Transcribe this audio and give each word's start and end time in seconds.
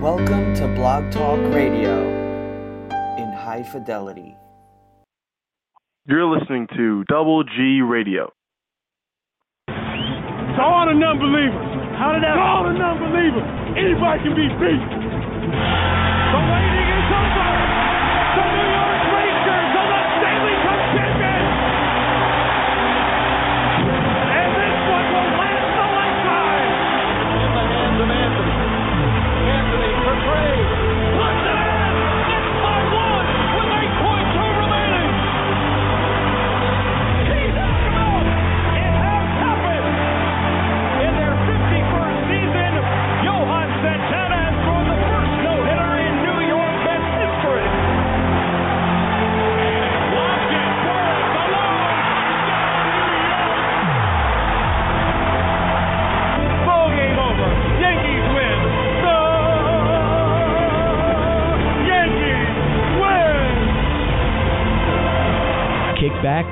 Welcome 0.00 0.54
to 0.54 0.66
Blog 0.76 1.12
Talk 1.12 1.38
Radio 1.52 2.00
in 3.18 3.32
high 3.36 3.62
fidelity. 3.70 4.34
You're 6.06 6.24
listening 6.24 6.68
to 6.74 7.04
Double 7.04 7.44
G 7.44 7.82
Radio. 7.82 8.32
To 9.68 10.62
all 10.62 10.86
the 10.88 10.94
non-believers, 10.96 11.52
how 12.00 12.12
did 12.14 12.22
that? 12.22 12.32
To 12.32 12.40
all 12.40 12.64
the 12.64 12.72
non-believers, 12.72 13.44
anybody 13.76 14.24
can 14.24 14.32
be 14.32 14.48
beat. 14.56 14.80
The 16.32 16.40
waiting 16.48 16.88
is 16.96 17.12
over. 17.12 17.79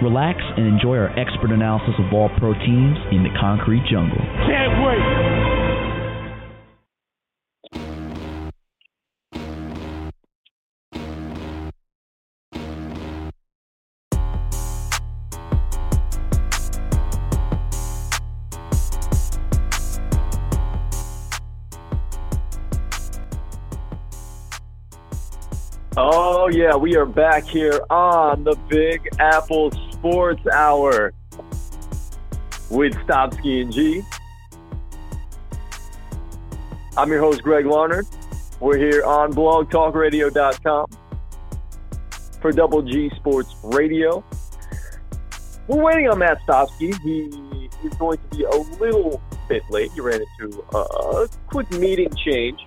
Relax, 0.09 0.41
and 0.57 0.67
enjoy 0.67 0.97
our 0.97 1.11
expert 1.19 1.51
analysis 1.51 1.95
of 1.99 2.13
all 2.15 2.31
pro 2.39 2.55
teams 2.55 2.97
in 3.13 3.23
the 3.23 3.31
concrete 3.39 3.85
jungle. 3.91 4.17
Can't 4.47 4.83
wait. 4.85 5.69
Oh, 26.01 26.49
yeah, 26.49 26.77
we 26.77 26.97
are 26.97 27.05
back 27.05 27.45
here 27.45 27.81
on 27.91 28.45
the 28.45 28.57
Big 28.71 29.09
Apple 29.19 29.71
Sports 29.99 30.47
Hour 30.47 31.13
with 32.71 32.95
Stopsky 33.07 33.63
and 33.63 33.73
G. 33.73 34.03
I'm 36.97 37.11
your 37.11 37.21
host, 37.21 37.43
Greg 37.43 37.67
Larnard. 37.67 38.07
We're 38.61 38.77
here 38.77 39.05
on 39.05 39.33
blogtalkradio.com 39.33 40.87
for 42.41 42.53
Double 42.53 42.83
G 42.83 43.11
Sports 43.17 43.55
Radio. 43.65 44.25
We're 45.67 45.83
waiting 45.83 46.09
on 46.09 46.21
Matt 46.21 46.39
Stopsky. 46.47 46.97
He 47.03 47.69
is 47.85 47.95
going 47.95 48.19
to 48.19 48.37
be 48.37 48.45
a 48.45 48.57
little 48.81 49.21
bit 49.49 49.63
late. 49.71 49.91
He 49.93 50.01
ran 50.01 50.21
into 50.41 50.65
a 50.75 51.29
quick 51.49 51.71
meeting 51.73 52.11
change 52.25 52.61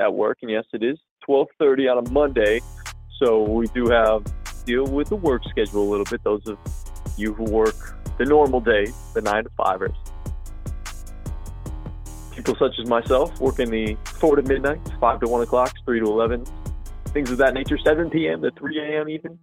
at 0.00 0.12
work, 0.12 0.38
and 0.40 0.50
yes, 0.50 0.64
it 0.72 0.82
is 0.82 0.98
12:30 1.28 1.90
on 1.90 2.06
a 2.06 2.10
Monday, 2.10 2.60
so 3.18 3.42
we 3.42 3.66
do 3.68 3.88
have 3.88 4.24
deal 4.64 4.86
with 4.86 5.08
the 5.08 5.16
work 5.16 5.42
schedule 5.48 5.82
a 5.82 5.88
little 5.90 6.06
bit. 6.06 6.22
Those 6.24 6.46
of 6.46 6.58
you 7.16 7.34
who 7.34 7.44
work 7.44 7.96
the 8.18 8.24
normal 8.24 8.60
days, 8.60 8.94
the 9.14 9.20
nine 9.20 9.44
to 9.44 9.50
fivers, 9.56 9.96
people 12.34 12.56
such 12.56 12.78
as 12.78 12.88
myself 12.88 13.38
work 13.40 13.58
in 13.58 13.70
the 13.70 13.96
four 14.04 14.36
to 14.36 14.42
midnight, 14.42 14.80
five 15.00 15.20
to 15.20 15.28
one 15.28 15.42
o'clock, 15.42 15.74
three 15.84 16.00
to 16.00 16.06
eleven, 16.06 16.44
things 17.12 17.30
of 17.30 17.38
that 17.38 17.54
nature, 17.54 17.78
7 17.78 18.10
p.m. 18.10 18.42
to 18.42 18.50
3 18.52 18.78
a.m. 18.80 19.08
even. 19.08 19.38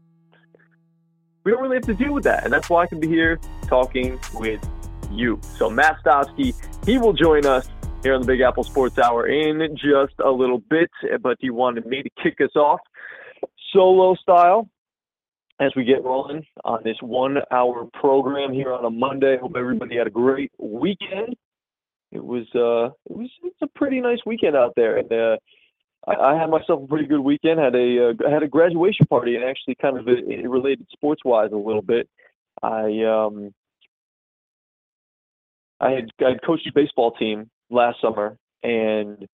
We 1.44 1.52
don't 1.52 1.62
really 1.62 1.78
have 1.78 1.86
to 1.86 1.94
deal 1.94 2.14
with 2.14 2.24
that, 2.26 2.44
and 2.44 2.52
that's 2.52 2.70
why 2.70 2.84
I 2.84 2.88
can 2.88 3.00
be 3.00 3.08
here 3.08 3.40
talking 3.68 4.20
with 4.36 4.68
you. 5.12 5.40
So 5.58 5.70
Matt 5.70 5.98
Stopsky, 6.04 6.54
he 6.86 6.98
will 6.98 7.14
join 7.14 7.46
us 7.46 7.68
here 8.04 8.14
on 8.14 8.22
the 8.22 8.28
Big 8.28 8.42
Apple 8.42 8.64
Sports 8.64 8.98
Hour 8.98 9.28
in 9.28 9.76
just 9.76 10.14
a 10.24 10.30
little 10.30 10.60
bit, 10.70 10.90
but 11.22 11.38
he 11.40 11.50
wanted 11.50 11.86
me 11.86 12.04
to 12.04 12.10
kick 12.22 12.42
us 12.42 12.56
off 12.56 12.80
solo 13.74 14.16
style 14.16 14.70
as 15.60 15.72
we 15.76 15.84
get 15.84 16.04
rolling 16.04 16.46
on 16.64 16.80
this 16.84 16.98
one 17.02 17.38
hour 17.52 17.88
program 18.00 18.54
here 18.54 18.74
on 18.74 18.86
a 18.86 18.90
Monday. 18.90 19.38
Hope 19.38 19.56
everybody 19.58 19.98
had 19.98 20.08
a 20.08 20.12
great 20.12 20.52
weekend. 20.58 21.36
It 22.12 22.24
was 22.24 22.48
uh 22.56 22.94
it 23.10 23.18
was 23.18 23.30
it's 23.44 23.62
a 23.62 23.68
pretty 23.68 24.02
nice 24.02 24.20
weekend 24.26 24.56
out 24.56 24.74
there 24.76 24.98
and 24.98 25.12
uh 25.12 25.38
I, 26.08 26.32
I 26.32 26.40
had 26.40 26.50
myself 26.50 26.84
a 26.84 26.88
pretty 26.88 27.06
good 27.06 27.20
weekend. 27.20 27.60
Had 27.60 27.76
a 27.76 28.10
uh, 28.10 28.30
had 28.30 28.44
a 28.44 28.48
graduation 28.48 29.06
party 29.08 29.36
and 29.36 29.44
actually 29.44 29.76
kind 29.76 29.98
of 29.98 30.08
it 30.08 30.50
related 30.50 30.88
sports 30.92 31.22
wise 31.26 31.52
a 31.52 31.58
little 31.58 31.82
bit. 31.82 32.10
I 32.64 33.04
um 33.04 33.54
I 35.80 35.92
had 35.92 36.10
I 36.26 36.30
had 36.30 36.44
coached 36.46 36.68
a 36.68 36.72
baseball 36.74 37.12
team 37.12 37.50
last 37.70 38.02
summer 38.02 38.38
and 38.64 39.28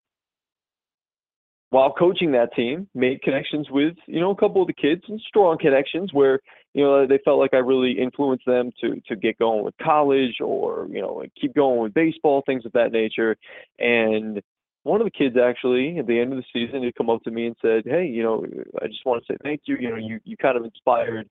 while 1.70 1.92
coaching 1.92 2.32
that 2.32 2.54
team 2.56 2.88
made 2.94 3.22
connections 3.22 3.70
with 3.70 3.96
you 4.08 4.20
know 4.20 4.32
a 4.32 4.36
couple 4.36 4.62
of 4.62 4.68
the 4.68 4.74
kids 4.74 5.02
and 5.08 5.20
strong 5.28 5.58
connections 5.58 6.14
where 6.14 6.40
you 6.74 6.84
know 6.84 7.08
they 7.08 7.20
felt 7.26 7.40
like 7.40 7.54
I 7.54 7.58
really 7.58 8.00
influenced 8.00 8.46
them 8.46 8.72
to 8.82 9.02
to 9.08 9.16
get 9.16 9.40
going 9.40 9.64
with 9.64 9.76
college 9.82 10.38
or 10.42 10.88
you 10.92 11.02
know 11.02 11.24
keep 11.40 11.56
going 11.56 11.82
with 11.82 11.94
baseball 11.94 12.44
things 12.46 12.66
of 12.66 12.72
that 12.74 12.92
nature. 12.92 13.36
And 13.80 14.42
one 14.84 15.02
of 15.02 15.06
the 15.06 15.12
kids 15.12 15.36
actually 15.38 15.98
at 15.98 16.08
the 16.08 16.20
end 16.20 16.32
of 16.32 16.38
the 16.38 16.46
season 16.54 16.84
had 16.84 16.96
come 16.96 17.10
up 17.10 17.24
to 17.24 17.32
me 17.32 17.48
and 17.48 17.56
said 17.62 17.84
hey 17.86 18.06
you 18.06 18.24
know 18.24 18.46
I 18.82 18.88
just 18.88 19.06
want 19.06 19.24
to 19.26 19.34
say 19.34 19.38
thank 19.44 19.62
you. 19.66 19.78
You 19.80 19.90
know 19.90 19.98
you 19.98 20.20
you 20.24 20.38
kind 20.38 20.58
of 20.58 20.64
inspired 20.64 21.28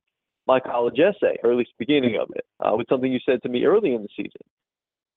my 0.47 0.61
college 0.61 0.99
essay 0.99 1.39
or 1.43 1.53
at 1.53 1.57
least 1.57 1.71
the 1.79 1.87
beginning 1.87 2.19
of 2.21 2.29
it 2.35 2.45
uh, 2.61 2.77
with 2.77 2.89
something 2.89 3.11
you 3.11 3.21
said 3.25 3.43
to 3.43 3.49
me 3.49 3.65
early 3.65 3.95
in 3.95 4.03
the 4.03 4.09
season. 4.17 4.43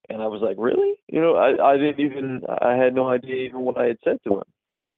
And 0.10 0.22
I 0.22 0.28
was 0.28 0.42
like, 0.42 0.56
really? 0.58 0.94
You 1.10 1.20
know, 1.20 1.36
I, 1.36 1.74
I 1.74 1.76
didn't 1.76 2.00
even, 2.00 2.42
I 2.62 2.76
had 2.76 2.96
no 2.96 3.10
idea 3.10 3.44
even 3.44 3.60
what 3.60 3.78
I 3.78 3.88
had 3.88 3.98
said 4.06 4.20
to 4.24 4.36
him 4.36 4.44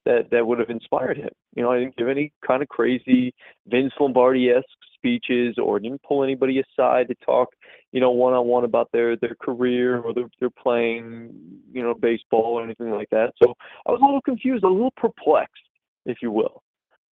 that, 0.06 0.30
that 0.32 0.46
would 0.46 0.60
have 0.60 0.70
inspired 0.70 1.18
him. 1.18 1.30
You 1.56 1.64
know, 1.64 1.72
I 1.72 1.80
didn't 1.80 1.98
give 1.98 2.08
any 2.08 2.32
kind 2.46 2.62
of 2.62 2.70
crazy 2.70 3.34
Vince 3.68 3.94
Lombardi-esque 4.00 4.66
speeches 4.96 5.56
or 5.58 5.80
didn't 5.80 6.04
pull 6.04 6.24
anybody 6.24 6.60
aside 6.60 7.08
to 7.08 7.16
talk, 7.26 7.50
you 7.92 8.02
know, 8.02 8.12
one-on-one 8.12 8.66
about 8.66 8.90
their, 8.92 9.16
their 9.18 9.36
career 9.36 10.00
or 10.00 10.14
their, 10.14 10.30
their 10.40 10.50
playing, 10.50 11.32
you 11.72 11.82
know, 11.82 11.94
baseball 11.94 12.60
or 12.60 12.64
anything 12.64 12.92
like 12.92 13.10
that. 13.12 13.34
So 13.42 13.54
I 13.86 13.92
was 13.92 14.02
a 14.02 14.06
little 14.06 14.22
confused, 14.22 14.64
a 14.64 14.68
little 14.68 14.94
perplexed, 14.98 15.64
if 16.06 16.18
you 16.22 16.32
will, 16.32 16.62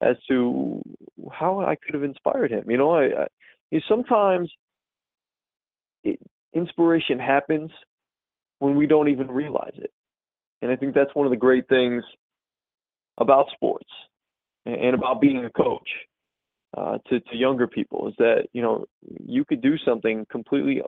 as 0.01 0.17
to 0.29 0.83
how 1.33 1.61
I 1.61 1.77
could 1.77 1.95
have 1.95 2.05
inspired 2.05 2.51
him. 2.51 2.69
You 2.69 2.79
know, 2.79 2.91
I, 2.93 3.05
I 3.05 3.27
you 3.71 3.79
know, 3.79 3.85
sometimes 3.89 4.51
it, 6.03 6.19
inspiration 6.55 7.19
happens 7.19 7.71
when 8.59 8.77
we 8.77 8.87
don't 8.87 9.09
even 9.09 9.29
realize 9.29 9.75
it. 9.77 9.91
And 10.63 10.71
I 10.71 10.77
think 10.77 10.95
that's 10.95 11.15
one 11.15 11.27
of 11.27 11.31
the 11.31 11.37
great 11.37 11.69
things 11.69 12.03
about 13.19 13.47
sports 13.53 13.89
and 14.65 14.95
about 14.95 15.21
being 15.21 15.45
a 15.45 15.51
coach 15.51 15.89
uh, 16.77 16.99
to, 17.09 17.21
to 17.21 17.37
younger 17.37 17.67
people 17.67 18.09
is 18.09 18.15
that, 18.19 18.47
you 18.53 18.63
know, 18.63 18.85
you 19.25 19.45
could 19.45 19.61
do 19.61 19.79
something 19.79 20.27
completely 20.31 20.83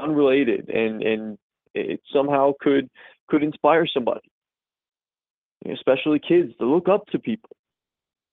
unrelated 0.00 0.68
and, 0.68 1.02
and 1.02 1.38
it 1.74 2.00
somehow 2.12 2.52
could 2.60 2.88
could 3.28 3.42
inspire 3.42 3.86
somebody. 3.86 4.28
Especially 5.70 6.18
kids 6.18 6.52
to 6.58 6.66
look 6.66 6.88
up 6.88 7.06
to 7.08 7.18
people. 7.18 7.50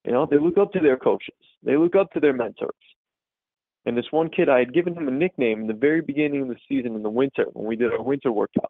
You 0.03 0.11
know, 0.11 0.25
they 0.25 0.37
look 0.37 0.57
up 0.57 0.71
to 0.73 0.79
their 0.79 0.97
coaches. 0.97 1.35
They 1.63 1.77
look 1.77 1.95
up 1.95 2.11
to 2.13 2.19
their 2.19 2.33
mentors. 2.33 2.71
And 3.85 3.97
this 3.97 4.11
one 4.11 4.29
kid, 4.29 4.49
I 4.49 4.59
had 4.59 4.73
given 4.73 4.95
him 4.95 5.07
a 5.07 5.11
nickname 5.11 5.61
in 5.61 5.67
the 5.67 5.73
very 5.73 6.01
beginning 6.01 6.41
of 6.41 6.47
the 6.49 6.57
season 6.67 6.95
in 6.95 7.03
the 7.03 7.09
winter 7.09 7.45
when 7.53 7.65
we 7.65 7.75
did 7.75 7.93
our 7.93 8.01
winter 8.01 8.29
workouts. 8.29 8.67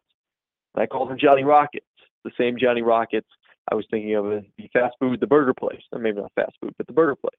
I 0.74 0.86
called 0.86 1.10
him 1.10 1.18
Johnny 1.18 1.42
Rockets, 1.42 1.86
the 2.24 2.30
same 2.38 2.56
Johnny 2.58 2.82
Rockets 2.82 3.28
I 3.70 3.74
was 3.74 3.86
thinking 3.90 4.14
of 4.14 4.24
the 4.24 4.44
fast 4.72 4.96
food, 4.98 5.20
the 5.20 5.26
burger 5.26 5.54
place. 5.54 5.82
Or 5.92 5.98
maybe 5.98 6.20
not 6.20 6.32
fast 6.34 6.52
food, 6.60 6.74
but 6.76 6.86
the 6.86 6.92
burger 6.92 7.16
place. 7.16 7.34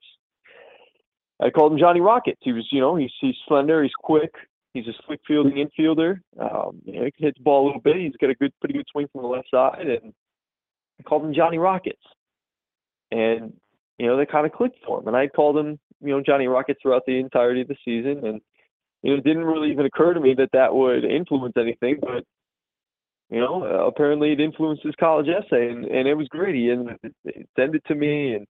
I 1.41 1.49
called 1.49 1.73
him 1.73 1.79
Johnny 1.79 2.01
Rockets. 2.01 2.39
He 2.41 2.53
was, 2.53 2.67
you 2.71 2.79
know, 2.79 2.95
he's 2.95 3.11
he's 3.19 3.35
slender, 3.47 3.81
he's 3.81 3.91
quick, 3.97 4.31
he's 4.73 4.87
a 4.87 4.93
slick 5.05 5.19
fielding 5.27 5.53
infielder. 5.53 6.19
Um, 6.39 6.81
you 6.85 6.99
know, 6.99 7.05
he 7.05 7.11
can 7.11 7.25
hit 7.25 7.35
the 7.35 7.43
ball 7.43 7.65
a 7.65 7.67
little 7.67 7.81
bit. 7.81 7.97
He's 7.97 8.15
got 8.21 8.29
a 8.29 8.35
good, 8.35 8.53
pretty 8.59 8.75
good 8.75 8.85
swing 8.91 9.07
from 9.11 9.23
the 9.23 9.27
left 9.27 9.49
side, 9.49 9.87
and 9.87 10.13
I 10.99 11.03
called 11.03 11.25
him 11.25 11.33
Johnny 11.33 11.57
Rockets. 11.57 12.01
And 13.11 13.53
you 14.01 14.07
know, 14.07 14.17
they 14.17 14.25
kind 14.25 14.47
of 14.47 14.51
clicked 14.51 14.83
for 14.83 14.99
him. 14.99 15.07
And 15.07 15.15
I 15.15 15.27
called 15.27 15.59
him, 15.59 15.77
you 16.01 16.09
know, 16.09 16.23
Johnny 16.25 16.47
Rockets 16.47 16.79
throughout 16.81 17.03
the 17.05 17.19
entirety 17.19 17.61
of 17.61 17.67
the 17.67 17.75
season. 17.85 18.25
And, 18.25 18.41
you 19.03 19.11
know, 19.11 19.17
it 19.19 19.23
didn't 19.23 19.45
really 19.45 19.69
even 19.69 19.85
occur 19.85 20.15
to 20.15 20.19
me 20.19 20.33
that 20.39 20.49
that 20.53 20.73
would 20.73 21.03
influence 21.03 21.53
anything. 21.55 21.99
But 22.01 22.23
you 23.31 23.39
know, 23.39 23.63
uh, 23.63 23.87
apparently 23.87 24.33
it 24.33 24.41
influenced 24.41 24.83
his 24.83 24.95
college 24.99 25.27
essay, 25.27 25.69
and, 25.69 25.85
and 25.85 26.07
it 26.07 26.15
was 26.15 26.27
great. 26.27 26.53
He 26.53 26.69
sent 27.57 27.75
it 27.75 27.83
to 27.87 27.95
me, 27.95 28.33
and 28.35 28.47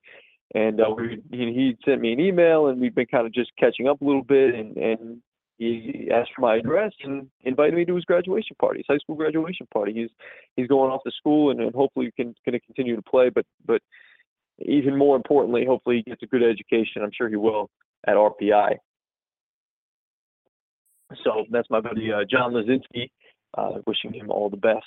and 0.54 0.81
uh, 0.81 0.89
we, 0.89 1.22
he, 1.31 1.38
he 1.54 1.78
sent 1.86 2.01
me 2.01 2.12
an 2.12 2.19
email, 2.19 2.68
and 2.68 2.81
we've 2.81 2.95
been 2.95 3.06
kind 3.06 3.25
of 3.25 3.33
just 3.33 3.51
catching 3.57 3.88
up 3.88 4.01
a 4.01 4.06
little 4.06 4.24
bit, 4.24 4.56
and 4.56 4.75
and 4.75 5.22
he 5.60 6.10
asked 6.12 6.31
for 6.36 6.42
my 6.42 6.56
address 6.56 6.92
and 7.04 7.28
invited 7.44 7.75
me 7.75 7.86
to 7.86 7.95
his 7.95 8.06
graduation 8.06 8.56
party, 8.60 8.80
his 8.80 8.88
high 8.89 8.98
school 8.98 9.16
graduation 9.16 9.68
party. 9.72 9.94
He's 9.94 10.10
he's 10.56 10.68
going 10.68 10.92
off 10.92 11.04
to 11.06 11.12
school, 11.12 11.51
and, 11.51 11.62
and 11.62 11.75
hopefully 11.75 12.12
can 12.16 12.33
going 12.44 12.60
to 12.60 12.66
continue 12.66 12.95
to 12.95 13.04
play, 13.04 13.30
but 13.30 13.45
but 13.68 13.83
even 14.57 14.98
more 14.98 15.16
importantly, 15.16 15.63
hopefully 15.63 15.98
he 15.98 16.10
gets 16.10 16.24
a 16.24 16.25
good 16.28 16.42
education. 16.42 17.04
I'm 17.04 17.12
sure 17.16 17.30
he 17.30 17.36
will 17.36 17.69
at 18.07 18.16
RPI. 18.16 18.78
So 21.24 21.45
that's 21.51 21.69
my 21.69 21.81
buddy 21.81 22.12
uh, 22.12 22.24
John 22.30 22.54
Lazinski. 22.54 23.12
Uh, 23.57 23.80
wishing 23.86 24.13
him 24.13 24.31
all 24.31 24.50
the 24.50 24.56
best 24.56 24.86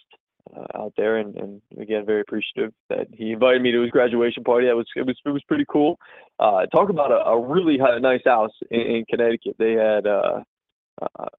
uh, 0.57 0.79
out 0.79 0.95
there, 0.97 1.19
and, 1.19 1.37
and 1.37 1.61
again, 1.79 2.07
very 2.07 2.23
appreciative 2.23 2.73
that 2.89 3.07
he 3.13 3.33
invited 3.33 3.61
me 3.61 3.71
to 3.71 3.83
his 3.83 3.91
graduation 3.91 4.43
party. 4.43 4.67
That 4.67 4.77
was 4.77 4.87
it 4.97 5.05
was 5.05 5.17
it 5.27 5.29
was 5.29 5.43
pretty 5.47 5.67
cool. 5.71 5.99
Uh, 6.39 6.65
talk 6.67 6.89
about 6.89 7.13
a, 7.13 7.27
a 7.29 7.39
really 7.39 7.77
nice 7.77 8.23
house 8.25 8.53
in, 8.71 8.81
in 8.81 9.05
Connecticut. 9.11 9.57
They 9.59 9.73
had 9.73 10.07
uh, 10.07 10.41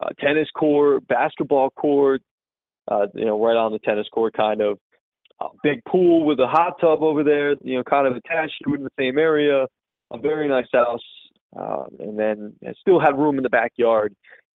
a 0.01 0.13
tennis 0.19 0.49
court, 0.55 1.07
basketball 1.07 1.71
court, 1.71 2.21
uh, 2.87 3.07
you 3.15 3.25
know, 3.25 3.43
right 3.43 3.57
on 3.57 3.71
the 3.71 3.79
tennis 3.79 4.07
court, 4.11 4.33
kind 4.33 4.61
of. 4.61 4.77
A 5.41 5.47
big 5.63 5.83
pool 5.83 6.23
with 6.23 6.39
a 6.39 6.47
hot 6.47 6.79
tub 6.79 7.03
over 7.03 7.21
there, 7.21 7.55
you 7.61 7.75
know, 7.75 7.83
kind 7.83 8.07
of 8.07 8.15
attached 8.15 8.53
to 8.63 8.73
it 8.73 8.77
in 8.77 8.83
the 8.83 8.89
same 8.97 9.17
area. 9.17 9.65
A 10.11 10.17
very 10.17 10.47
nice 10.47 10.67
house, 10.71 11.03
um, 11.57 11.87
and 11.99 12.17
then 12.17 12.53
still 12.79 13.01
had 13.01 13.17
room 13.17 13.35
in 13.35 13.43
the 13.43 13.49
backyard 13.49 14.15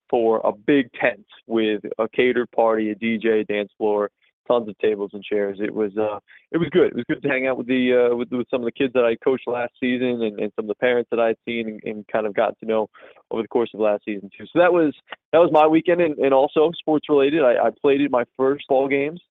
for 0.10 0.42
a 0.44 0.52
big 0.52 0.92
tent 0.94 1.26
with 1.48 1.82
a 1.98 2.08
catered 2.10 2.50
party, 2.52 2.92
a 2.92 2.96
DJ, 2.96 3.48
dance 3.48 3.72
floor, 3.78 4.10
tons 4.50 4.68
of 4.68 4.78
tables 4.80 5.12
and 5.14 5.24
chairs. 5.24 5.60
It 5.62 5.74
was 5.74 5.92
uh, 5.98 6.20
it 6.52 6.58
was 6.58 6.70
good. 6.72 6.88
It 6.88 6.96
was 6.96 7.06
good 7.08 7.22
to 7.22 7.30
hang 7.30 7.48
out 7.48 7.58
with 7.58 7.68
the 7.68 8.12
uh, 8.12 8.16
with, 8.16 8.30
with 8.32 8.48
some 8.50 8.62
of 8.62 8.66
the 8.66 8.72
kids 8.72 8.94
that 8.94 9.06
I 9.06 9.16
coached 9.24 9.48
last 9.48 9.74
season 9.80 10.24
and, 10.24 10.40
and 10.40 10.52
some 10.56 10.66
of 10.66 10.70
the 10.70 10.76
parents 10.76 11.10
that 11.12 11.20
I'd 11.20 11.38
seen 11.46 11.68
and, 11.68 11.84
and 11.84 12.08
kind 12.08 12.26
of 12.26 12.34
got 12.34 12.58
to 12.60 12.66
know 12.66 12.90
over 13.32 13.42
the 13.42 13.48
course 13.48 13.70
of 13.74 13.80
last 13.80 14.04
season 14.06 14.30
too. 14.38 14.46
So 14.52 14.60
that 14.60 14.74
was 14.74 14.94
that 15.32 15.40
was 15.40 15.52
my 15.52 15.68
weekend 15.68 16.02
and, 16.02 16.18
and 16.18 16.34
also 16.34 16.72
sports 16.78 17.08
related. 17.10 17.44
I, 17.44 17.68
I 17.68 17.70
played 17.82 18.02
in 18.02 18.12
my 18.12 18.24
first 18.38 18.66
ball 18.68 18.88
games 18.88 19.22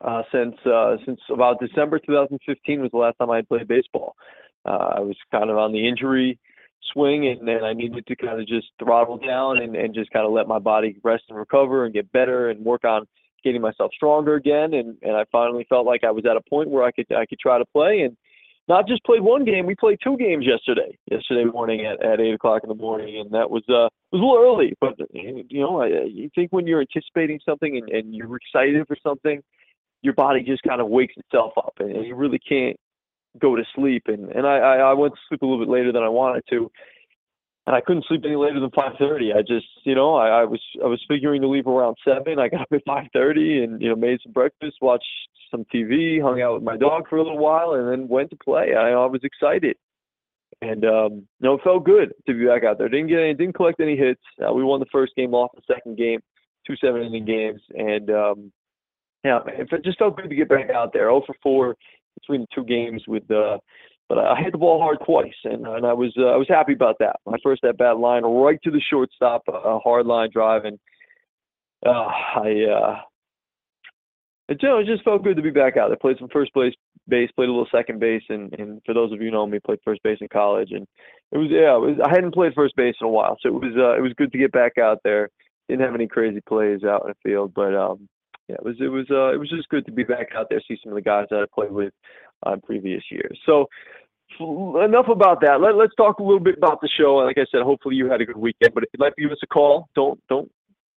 uh, 0.00 0.22
since 0.32 0.54
uh, 0.64 0.96
since 1.04 1.20
about 1.30 1.60
December 1.60 1.98
2015 1.98 2.80
was 2.80 2.90
the 2.92 2.98
last 2.98 3.18
time 3.18 3.30
I 3.30 3.36
had 3.36 3.48
played 3.48 3.68
baseball. 3.68 4.14
Uh, 4.64 4.94
I 4.96 5.00
was 5.00 5.16
kind 5.30 5.50
of 5.50 5.58
on 5.58 5.72
the 5.72 5.86
injury 5.86 6.38
swing 6.92 7.26
and 7.28 7.46
then 7.46 7.64
I 7.64 7.72
needed 7.72 8.06
to 8.06 8.16
kind 8.16 8.40
of 8.40 8.46
just 8.46 8.66
throttle 8.78 9.18
down 9.18 9.58
and, 9.58 9.76
and 9.76 9.94
just 9.94 10.10
kind 10.10 10.26
of 10.26 10.32
let 10.32 10.48
my 10.48 10.58
body 10.58 10.96
rest 11.02 11.24
and 11.28 11.38
recover 11.38 11.84
and 11.84 11.94
get 11.94 12.10
better 12.12 12.50
and 12.50 12.64
work 12.64 12.84
on 12.84 13.06
getting 13.42 13.60
myself 13.60 13.92
stronger 13.94 14.34
again 14.34 14.74
and, 14.74 14.96
and 15.02 15.16
I 15.16 15.24
finally 15.30 15.66
felt 15.68 15.86
like 15.86 16.04
I 16.04 16.10
was 16.10 16.24
at 16.24 16.36
a 16.36 16.40
point 16.48 16.70
where 16.70 16.84
I 16.84 16.92
could 16.92 17.06
I 17.12 17.26
could 17.26 17.38
try 17.38 17.58
to 17.58 17.64
play 17.66 18.00
and 18.00 18.16
not 18.68 18.88
just 18.88 19.04
played 19.04 19.20
one 19.20 19.44
game, 19.44 19.66
we 19.66 19.74
played 19.74 19.98
two 20.02 20.16
games 20.16 20.46
yesterday. 20.46 20.96
Yesterday 21.10 21.44
morning 21.44 21.84
at, 21.84 22.02
at 22.04 22.20
eight 22.20 22.34
o'clock 22.34 22.62
in 22.62 22.68
the 22.68 22.74
morning, 22.74 23.20
and 23.20 23.30
that 23.32 23.50
was 23.50 23.62
uh 23.68 23.88
was 24.10 24.12
a 24.12 24.16
little 24.16 24.38
early. 24.38 24.74
But 24.80 24.94
you 25.12 25.60
know, 25.60 25.82
I, 25.82 26.04
you 26.06 26.30
think 26.34 26.50
when 26.50 26.66
you're 26.66 26.80
anticipating 26.80 27.40
something 27.44 27.76
and, 27.76 27.88
and 27.90 28.14
you're 28.14 28.34
excited 28.36 28.86
for 28.86 28.96
something, 29.02 29.42
your 30.02 30.14
body 30.14 30.42
just 30.42 30.62
kind 30.62 30.80
of 30.80 30.88
wakes 30.88 31.14
itself 31.16 31.52
up, 31.58 31.74
and, 31.78 31.90
and 31.90 32.06
you 32.06 32.14
really 32.14 32.38
can't 32.38 32.76
go 33.40 33.56
to 33.56 33.64
sleep. 33.74 34.04
And 34.06 34.30
and 34.30 34.46
I, 34.46 34.58
I 34.58 34.92
went 34.94 35.14
to 35.14 35.20
sleep 35.28 35.42
a 35.42 35.46
little 35.46 35.64
bit 35.64 35.70
later 35.70 35.92
than 35.92 36.02
I 36.02 36.08
wanted 36.08 36.44
to, 36.50 36.70
and 37.66 37.74
I 37.74 37.80
couldn't 37.80 38.04
sleep 38.06 38.22
any 38.24 38.36
later 38.36 38.60
than 38.60 38.70
5:30. 38.70 39.34
I 39.36 39.40
just, 39.40 39.66
you 39.84 39.94
know, 39.94 40.14
I, 40.14 40.42
I 40.42 40.44
was 40.44 40.60
I 40.82 40.86
was 40.86 41.02
figuring 41.08 41.40
to 41.42 41.48
leave 41.48 41.66
around 41.66 41.96
seven. 42.04 42.38
I 42.38 42.48
got 42.48 42.62
up 42.62 42.72
at 42.72 42.84
5:30 42.86 43.64
and 43.64 43.82
you 43.82 43.88
know 43.88 43.96
made 43.96 44.20
some 44.22 44.32
breakfast, 44.32 44.76
watched 44.80 45.04
some 45.50 45.64
TV, 45.74 46.20
hung 46.20 46.42
out 46.42 46.54
with 46.54 46.62
my 46.62 46.76
dog 46.76 47.08
for 47.08 47.16
a 47.16 47.22
little 47.22 47.38
while, 47.38 47.72
and 47.72 47.88
then 47.88 48.08
went 48.08 48.30
to 48.30 48.36
play. 48.36 48.74
I, 48.74 48.90
I 48.90 49.06
was 49.06 49.22
excited, 49.22 49.76
and 50.60 50.84
um, 50.84 51.12
you 51.40 51.48
know, 51.48 51.54
it 51.54 51.62
felt 51.64 51.84
good 51.84 52.12
to 52.26 52.34
be 52.34 52.46
back 52.46 52.64
out 52.64 52.78
there. 52.78 52.88
Didn't 52.88 53.08
get 53.08 53.20
any, 53.20 53.34
didn't 53.34 53.54
collect 53.54 53.80
any 53.80 53.96
hits. 53.96 54.22
Uh, 54.46 54.52
we 54.52 54.62
won 54.62 54.80
the 54.80 54.86
first 54.92 55.14
game, 55.16 55.30
lost 55.30 55.54
the 55.54 55.74
second 55.74 55.96
game, 55.96 56.20
two 56.66 56.76
seven 56.76 57.02
inning 57.02 57.24
games, 57.24 57.60
and 57.74 58.10
um, 58.10 58.52
yeah, 59.24 59.40
it 59.46 59.84
just 59.84 59.98
felt 59.98 60.16
good 60.16 60.28
to 60.28 60.36
get 60.36 60.50
back 60.50 60.68
out 60.68 60.92
there. 60.92 61.04
0 61.04 61.22
for 61.26 61.34
4 61.42 61.76
between 62.20 62.42
the 62.42 62.46
two 62.54 62.64
games 62.64 63.02
with 63.06 63.28
uh, 63.30 63.58
but 64.08 64.18
I 64.18 64.40
hit 64.40 64.52
the 64.52 64.58
ball 64.58 64.80
hard 64.80 64.98
twice, 65.04 65.34
and 65.44 65.66
and 65.66 65.86
I 65.86 65.92
was 65.92 66.12
uh, 66.18 66.26
I 66.26 66.36
was 66.36 66.48
happy 66.48 66.72
about 66.72 66.96
that. 67.00 67.16
My 67.26 67.38
first 67.42 67.64
at 67.64 67.78
bat 67.78 67.98
line 67.98 68.22
right 68.22 68.60
to 68.64 68.70
the 68.70 68.80
shortstop, 68.80 69.42
a 69.48 69.78
hard 69.78 70.06
line 70.06 70.30
drive, 70.32 70.64
and 70.64 70.78
uh, 71.86 71.90
I 71.90 72.64
uh, 72.70 73.00
it, 74.48 74.60
just 74.86 75.04
felt 75.04 75.24
good 75.24 75.36
to 75.36 75.42
be 75.42 75.50
back 75.50 75.76
out. 75.76 75.90
I 75.90 75.94
played 75.94 76.18
some 76.18 76.28
first 76.28 76.52
base, 76.54 76.74
base, 77.08 77.30
played 77.34 77.48
a 77.48 77.52
little 77.52 77.68
second 77.72 77.98
base, 77.98 78.22
and 78.28 78.52
and 78.58 78.82
for 78.84 78.94
those 78.94 79.12
of 79.12 79.20
you 79.20 79.28
who 79.28 79.32
know 79.32 79.46
me, 79.46 79.58
played 79.58 79.80
first 79.84 80.02
base 80.02 80.18
in 80.20 80.28
college, 80.28 80.72
and 80.72 80.86
it 81.32 81.38
was 81.38 81.48
yeah, 81.50 81.74
it 81.74 81.80
was, 81.80 81.96
I 82.04 82.10
hadn't 82.14 82.34
played 82.34 82.52
first 82.54 82.76
base 82.76 82.94
in 83.00 83.06
a 83.06 83.10
while, 83.10 83.38
so 83.40 83.48
it 83.48 83.54
was 83.54 83.72
uh, 83.76 83.96
it 83.96 84.02
was 84.02 84.12
good 84.16 84.32
to 84.32 84.38
get 84.38 84.52
back 84.52 84.76
out 84.76 84.98
there. 85.02 85.30
Didn't 85.68 85.84
have 85.84 85.94
any 85.94 86.06
crazy 86.06 86.42
plays 86.46 86.84
out 86.84 87.04
in 87.04 87.08
the 87.08 87.28
field, 87.30 87.54
but 87.54 87.74
um, 87.74 88.06
yeah, 88.48 88.56
it 88.56 88.64
was 88.64 88.76
it 88.80 88.88
was 88.88 89.06
uh, 89.10 89.32
it 89.32 89.38
was 89.38 89.48
just 89.48 89.68
good 89.68 89.86
to 89.86 89.92
be 89.92 90.04
back 90.04 90.28
out 90.36 90.48
there, 90.50 90.60
see 90.68 90.78
some 90.82 90.92
of 90.92 90.96
the 90.96 91.02
guys 91.02 91.26
that 91.30 91.40
I 91.40 91.44
played 91.54 91.72
with 91.72 91.92
on 92.42 92.60
previous 92.60 93.02
years. 93.10 93.38
So 93.46 93.66
enough 94.40 95.08
about 95.08 95.40
that. 95.42 95.60
Let, 95.60 95.74
us 95.74 95.92
talk 95.96 96.18
a 96.18 96.22
little 96.22 96.40
bit 96.40 96.56
about 96.58 96.80
the 96.80 96.88
show. 96.98 97.16
Like 97.16 97.38
I 97.38 97.46
said, 97.50 97.62
hopefully 97.62 97.96
you 97.96 98.10
had 98.10 98.20
a 98.20 98.26
good 98.26 98.36
weekend. 98.36 98.74
But 98.74 98.84
if 98.84 98.90
you'd 98.92 99.00
like 99.00 99.14
to 99.16 99.22
give 99.22 99.30
us 99.30 99.38
a 99.42 99.46
call, 99.46 99.88
don't 99.94 100.20
don't. 100.28 100.50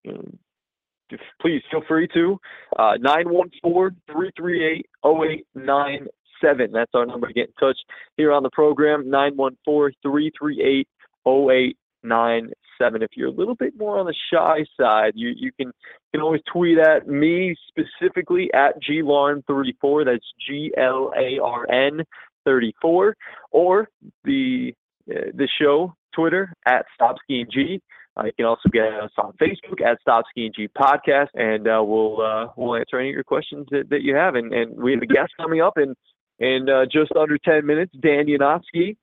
You 0.04 0.12
know, 0.12 1.18
please 1.40 1.62
feel 1.70 1.82
free 1.86 2.08
to 2.14 2.38
uh, 2.78 2.94
nine 3.00 3.28
one 3.28 3.50
four 3.62 3.92
three 4.10 4.30
three 4.36 4.64
eight 4.64 4.86
zero 5.04 5.24
eight 5.24 5.46
nine 5.54 6.06
seven. 6.40 6.72
That's 6.72 6.90
our 6.94 7.06
number 7.06 7.28
to 7.28 7.32
get 7.32 7.48
in 7.48 7.54
touch 7.60 7.78
here 8.16 8.32
on 8.32 8.42
the 8.42 8.50
program. 8.50 9.08
Nine 9.08 9.36
one 9.36 9.56
four 9.64 9.92
three 10.02 10.32
three 10.38 10.62
eight 10.62 10.88
zero 11.28 11.50
eight 11.50 11.76
nine 11.76 11.76
seven. 11.76 11.85
If 12.78 13.10
you're 13.14 13.28
a 13.28 13.32
little 13.32 13.54
bit 13.54 13.72
more 13.78 13.98
on 13.98 14.06
the 14.06 14.14
shy 14.32 14.64
side, 14.78 15.12
you 15.14 15.32
you 15.34 15.50
can 15.52 15.72
can 16.12 16.20
always 16.20 16.42
tweet 16.52 16.78
at 16.78 17.08
me 17.08 17.54
specifically 17.68 18.50
at 18.52 18.74
glarn34. 18.82 20.04
That's 20.04 20.24
G 20.46 20.72
L 20.76 21.12
A 21.16 21.38
R 21.42 21.70
N 21.70 22.04
34, 22.44 23.16
or 23.50 23.88
the 24.24 24.74
uh, 25.10 25.30
the 25.34 25.48
show 25.60 25.94
Twitter 26.14 26.52
at 26.66 26.86
Stopsky 27.00 27.40
and 27.40 27.50
G. 27.50 27.80
Uh, 28.18 28.24
you 28.24 28.32
can 28.36 28.46
also 28.46 28.68
get 28.70 28.86
us 28.86 29.10
on 29.18 29.32
Facebook 29.40 29.82
at 29.84 29.98
Stopsky 30.06 30.46
and 30.46 30.54
G 30.54 30.68
Podcast, 30.68 31.28
and 31.34 31.68
uh, 31.68 31.82
we'll 31.84 32.20
uh, 32.20 32.46
we'll 32.56 32.76
answer 32.76 32.98
any 32.98 33.10
of 33.10 33.14
your 33.14 33.24
questions 33.24 33.66
that, 33.70 33.90
that 33.90 34.02
you 34.02 34.14
have. 34.14 34.34
And, 34.34 34.52
and 34.52 34.74
we 34.76 34.92
have 34.92 35.02
a 35.02 35.06
guest 35.06 35.32
coming 35.38 35.60
up 35.60 35.76
in 35.76 35.94
in 36.38 36.68
uh, 36.68 36.84
just 36.84 37.12
under 37.18 37.38
10 37.38 37.64
minutes, 37.64 37.92
Dan 38.00 38.26
Yanofsky, 38.26 38.96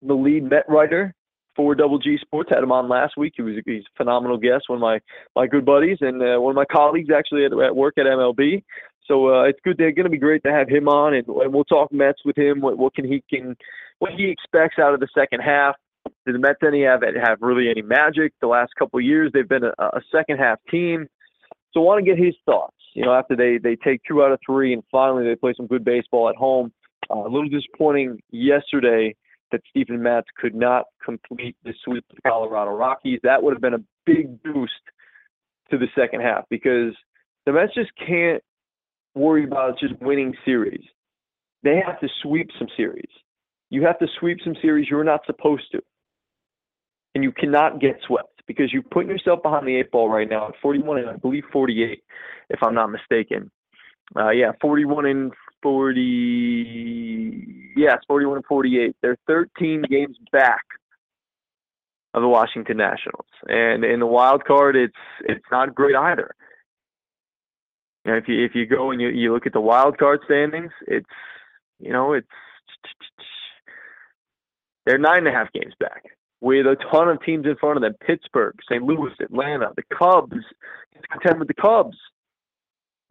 the 0.00 0.14
lead 0.14 0.44
Met 0.44 0.64
writer 0.68 1.12
for 1.54 1.74
Double 1.74 1.98
G 1.98 2.18
Sports. 2.20 2.50
Had 2.50 2.62
him 2.62 2.72
on 2.72 2.88
last 2.88 3.16
week. 3.16 3.34
He 3.36 3.42
was 3.42 3.54
he's 3.64 3.82
a 3.82 3.96
phenomenal 3.96 4.36
guest, 4.38 4.64
one 4.68 4.78
of 4.78 4.80
my 4.80 5.00
my 5.36 5.46
good 5.46 5.64
buddies, 5.64 5.98
and 6.00 6.22
uh, 6.22 6.40
one 6.40 6.50
of 6.50 6.56
my 6.56 6.64
colleagues 6.64 7.10
actually 7.14 7.44
at, 7.44 7.52
at 7.52 7.76
work 7.76 7.94
at 7.98 8.06
MLB. 8.06 8.62
So 9.06 9.34
uh, 9.34 9.42
it's 9.44 9.58
good. 9.64 9.76
They're 9.78 9.92
going 9.92 10.04
to 10.04 10.10
be 10.10 10.18
great 10.18 10.42
to 10.44 10.52
have 10.52 10.68
him 10.68 10.88
on, 10.88 11.14
and, 11.14 11.26
and 11.26 11.52
we'll 11.52 11.64
talk 11.64 11.92
Mets 11.92 12.20
with 12.24 12.38
him. 12.38 12.60
What, 12.60 12.78
what 12.78 12.94
can 12.94 13.04
he 13.04 13.22
can 13.28 13.56
what 13.98 14.12
he 14.12 14.28
expects 14.28 14.78
out 14.78 14.94
of 14.94 15.00
the 15.00 15.08
second 15.14 15.40
half. 15.40 15.76
Did 16.26 16.34
the 16.34 16.38
Mets 16.38 16.60
any 16.66 16.82
have 16.82 17.02
have 17.02 17.38
really 17.40 17.68
any 17.68 17.82
magic? 17.82 18.32
The 18.40 18.46
last 18.46 18.72
couple 18.78 18.98
of 18.98 19.04
years, 19.04 19.30
they've 19.32 19.48
been 19.48 19.64
a, 19.64 19.72
a 19.78 20.00
second 20.10 20.38
half 20.38 20.58
team. 20.70 21.06
So 21.72 21.80
I 21.80 21.84
want 21.84 22.04
to 22.04 22.10
get 22.10 22.22
his 22.22 22.34
thoughts. 22.44 22.76
You 22.94 23.04
know, 23.04 23.14
after 23.14 23.36
they 23.36 23.58
they 23.58 23.76
take 23.76 24.02
two 24.06 24.22
out 24.22 24.32
of 24.32 24.40
three, 24.44 24.72
and 24.72 24.82
finally 24.90 25.24
they 25.24 25.36
play 25.36 25.54
some 25.56 25.66
good 25.66 25.84
baseball 25.84 26.28
at 26.28 26.36
home. 26.36 26.72
Uh, 27.10 27.20
a 27.20 27.28
little 27.28 27.48
disappointing 27.48 28.20
yesterday 28.30 29.14
that 29.52 29.62
Steven 29.70 30.02
Matz 30.02 30.26
could 30.36 30.54
not 30.54 30.86
complete 31.04 31.56
the 31.64 31.72
sweep 31.84 32.04
of 32.10 32.16
the 32.16 32.22
Colorado 32.22 32.72
Rockies. 32.72 33.20
That 33.22 33.42
would 33.42 33.52
have 33.52 33.62
been 33.62 33.74
a 33.74 33.84
big 34.04 34.42
boost 34.42 34.72
to 35.70 35.78
the 35.78 35.86
second 35.94 36.20
half 36.20 36.44
because 36.50 36.94
the 37.46 37.52
Mets 37.52 37.74
just 37.74 37.90
can't 37.96 38.42
worry 39.14 39.44
about 39.44 39.78
just 39.78 39.94
winning 40.00 40.34
series. 40.44 40.84
They 41.62 41.80
have 41.84 42.00
to 42.00 42.08
sweep 42.22 42.50
some 42.58 42.68
series. 42.76 43.08
You 43.70 43.86
have 43.86 43.98
to 44.00 44.06
sweep 44.18 44.38
some 44.44 44.56
series 44.60 44.88
you're 44.90 45.04
not 45.04 45.24
supposed 45.26 45.70
to. 45.72 45.80
And 47.14 47.22
you 47.22 47.32
cannot 47.32 47.80
get 47.80 47.96
swept 48.06 48.42
because 48.46 48.72
you're 48.72 48.82
putting 48.82 49.10
yourself 49.10 49.42
behind 49.42 49.66
the 49.66 49.76
eight 49.76 49.90
ball 49.90 50.08
right 50.08 50.28
now 50.28 50.48
at 50.48 50.54
41 50.62 50.98
and 50.98 51.10
I 51.10 51.16
believe 51.16 51.44
48, 51.52 52.02
if 52.50 52.62
I'm 52.62 52.74
not 52.74 52.90
mistaken. 52.90 53.50
Uh, 54.16 54.30
yeah, 54.30 54.52
41 54.60 55.06
and 55.06 55.32
40. 55.62 57.72
Yes, 57.76 57.98
41 58.06 58.36
and 58.36 58.46
48. 58.46 58.96
They're 59.00 59.16
13 59.26 59.84
games 59.88 60.16
back 60.30 60.64
of 62.14 62.22
the 62.22 62.28
Washington 62.28 62.76
Nationals, 62.76 63.26
and 63.48 63.84
in 63.84 64.00
the 64.00 64.06
wild 64.06 64.44
card, 64.44 64.76
it's 64.76 64.92
it's 65.20 65.44
not 65.50 65.74
great 65.74 65.96
either. 65.96 66.34
You 68.04 68.12
know, 68.12 68.18
if 68.18 68.28
you 68.28 68.44
if 68.44 68.54
you 68.54 68.66
go 68.66 68.90
and 68.90 69.00
you, 69.00 69.08
you 69.08 69.32
look 69.32 69.46
at 69.46 69.54
the 69.54 69.60
wild 69.60 69.96
card 69.96 70.20
standings, 70.26 70.72
it's 70.86 71.06
you 71.78 71.92
know 71.92 72.12
it's 72.12 72.28
they're 74.84 74.98
nine 74.98 75.18
and 75.18 75.28
a 75.28 75.32
half 75.32 75.52
games 75.52 75.74
back 75.80 76.04
with 76.40 76.66
a 76.66 76.76
ton 76.90 77.08
of 77.08 77.22
teams 77.22 77.46
in 77.46 77.56
front 77.56 77.76
of 77.76 77.82
them: 77.82 77.94
Pittsburgh, 78.06 78.56
St. 78.70 78.82
Louis, 78.82 79.12
Atlanta, 79.20 79.70
the 79.76 79.84
Cubs. 79.96 80.36
Contend 81.10 81.38
with 81.38 81.48
the 81.48 81.54
Cubs. 81.54 81.96